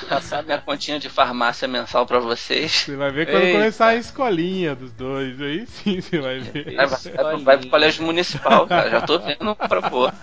[0.09, 2.71] Passar minha continha de farmácia mensal pra vocês.
[2.71, 3.57] Você vai ver quando Eita.
[3.59, 5.39] começar a escolinha dos dois.
[5.41, 6.75] Aí sim você vai ver.
[6.75, 8.89] Vai, vai, vai pro colégio municipal, cara.
[8.89, 10.13] Já tô vendo pra pôr.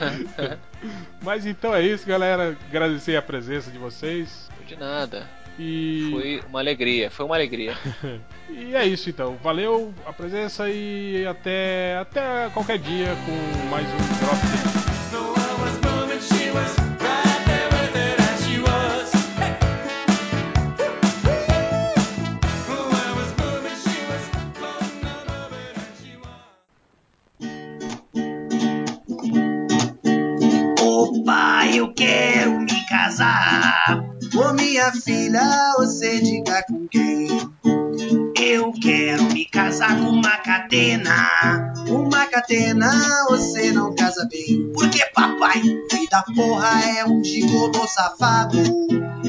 [1.22, 2.56] Mas então é isso, galera.
[2.68, 4.48] Agradecer a presença de vocês.
[4.66, 5.28] De nada.
[5.58, 6.08] E.
[6.10, 7.76] Foi uma alegria, foi uma alegria.
[8.52, 9.36] E é isso então.
[9.44, 14.80] Valeu a presença e até, até qualquer dia com mais um Drop
[30.82, 34.19] Opa, eu quero me casar.
[34.34, 37.26] Ô minha filha, você diga com quem?
[38.40, 41.72] Eu quero me casar com uma catena.
[41.88, 42.90] Uma catena,
[43.28, 44.70] você não casa bem.
[44.72, 48.58] Porque papai, filho da porra, é um gigolô safado.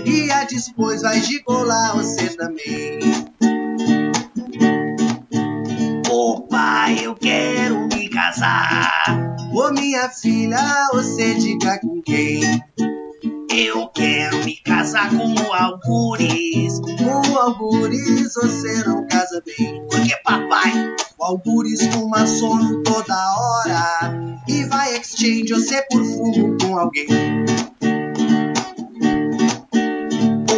[0.06, 3.00] E a depois vai gigolar você também.
[6.10, 8.92] Opa, eu quero me casar.
[9.52, 12.62] Ô minha filha, você diga com quem?
[13.50, 16.80] Eu quero me casar com o Algures.
[16.80, 19.86] Com o Algures você não casa bem.
[19.90, 20.72] Porque papai,
[21.20, 24.42] o Algures fuma sono toda hora.
[24.48, 27.08] E vai exchange você por fumo com alguém.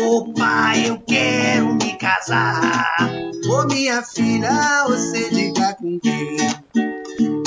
[0.07, 2.95] Opa, eu quero me casar.
[3.49, 6.92] Ô minha filha, você diga com quem?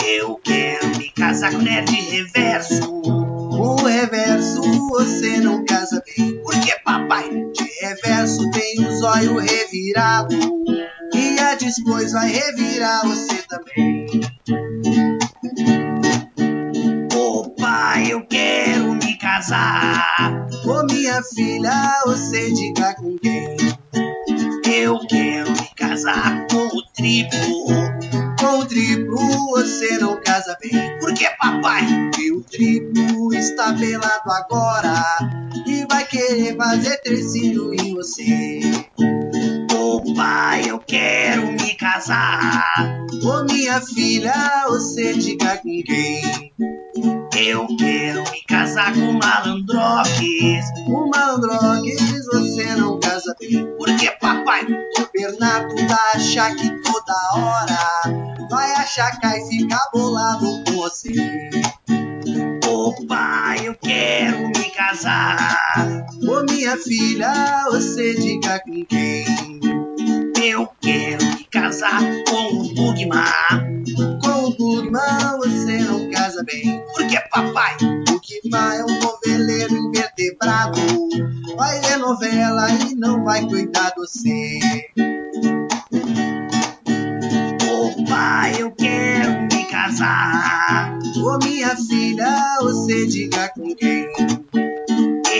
[0.09, 3.03] Eu quero me casar com nerd reverso.
[3.03, 6.41] O reverso você não casa bem.
[6.43, 8.49] Porque papai, de reverso
[9.41, 10.37] revirado.
[11.13, 14.21] E a depois vai revirar você também.
[17.13, 20.47] Ô pai, eu quero me casar.
[20.65, 23.57] Ô minha filha, você diga com quem?
[24.73, 27.86] Eu quero me casar com o triplo.
[29.51, 30.99] Você não casa bem.
[30.99, 31.85] Por que, papai?
[31.87, 34.95] Porque o triplo está pelado agora.
[35.67, 38.61] E vai querer fazer trecinho em você.
[39.75, 42.65] Ô pai, eu quero me casar.
[43.23, 47.26] Ô minha filha, você diga com quem?
[47.39, 50.65] Eu quero me casar com malandroques.
[50.87, 53.67] Com malandroques você não casa bem.
[53.77, 60.73] Porque papai, o Bernardo vai achar que toda hora vai achacar e ficar bolado com
[60.77, 61.13] você.
[62.67, 66.07] Ô pai, eu quero me casar.
[66.27, 69.76] Ô minha filha, você diga com quem?
[70.49, 73.83] Eu quero me casar com o Bugman.
[74.23, 76.81] Com o Bugman você não casa bem.
[76.95, 80.79] Porque papai, o é um noveleiro invertebrado.
[81.57, 84.61] Vai ver novela e não vai cuidar de você.
[87.69, 90.97] Ô pai, eu quero me casar.
[91.25, 94.07] Ô minha filha, você diga com quem?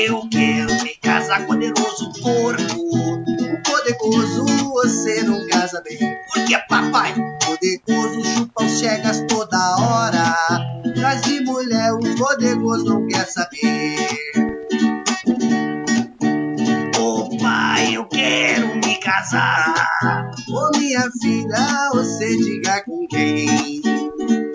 [0.05, 3.36] Eu quero me casar com o poderoso porco.
[3.67, 5.99] Poderoso você não casa bem.
[6.33, 7.15] Porque papai,
[7.45, 10.37] poderoso chupa os chegas toda hora.
[10.95, 14.09] Traz de mulher o poderoso não quer saber.
[16.99, 20.31] Ô pai, eu quero me casar.
[20.49, 24.06] Ô minha filha, você diga com quem?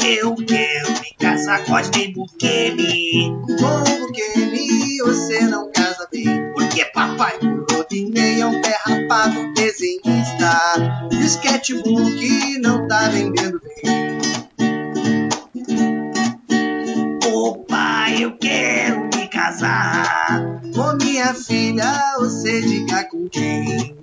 [0.04, 3.32] Eu quero me casar com a Bukemi.
[3.60, 6.52] Com o Bukemi você não casa bem.
[6.54, 11.10] Porque papai, o Rodinei é um pé rapado desenhista.
[11.12, 14.20] E o sketchbook não tá vendendo bem.
[17.32, 20.62] Ô pai, eu quero me casar.
[20.76, 23.96] Ô minha filha, você diga com quem?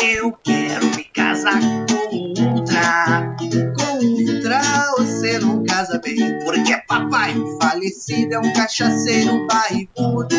[0.00, 3.36] Eu quero me casar com o Ultra.
[3.76, 4.60] Com o Ultra
[4.96, 6.38] você não casa bem.
[6.44, 10.36] Porque papai falecido é um cachaceiro barrigudo.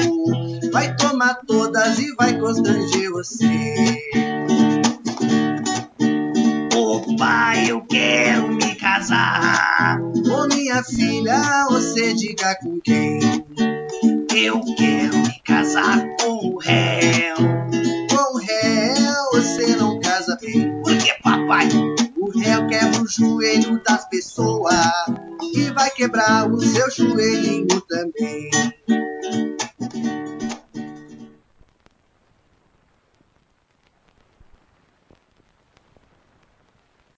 [0.71, 3.99] Vai tomar todas e vai constranger você.
[7.17, 9.99] Pai, eu quero me casar.
[10.01, 13.19] Ô minha filha, você diga com quem?
[14.35, 16.03] Eu quero me casar.
[16.19, 18.02] Com o réu
[19.33, 20.79] você não casa bem.
[20.83, 21.67] Porque, papai,
[22.15, 24.75] o réu quebra o joelho das pessoas.
[25.55, 28.51] E vai quebrar o seu joelhinho também.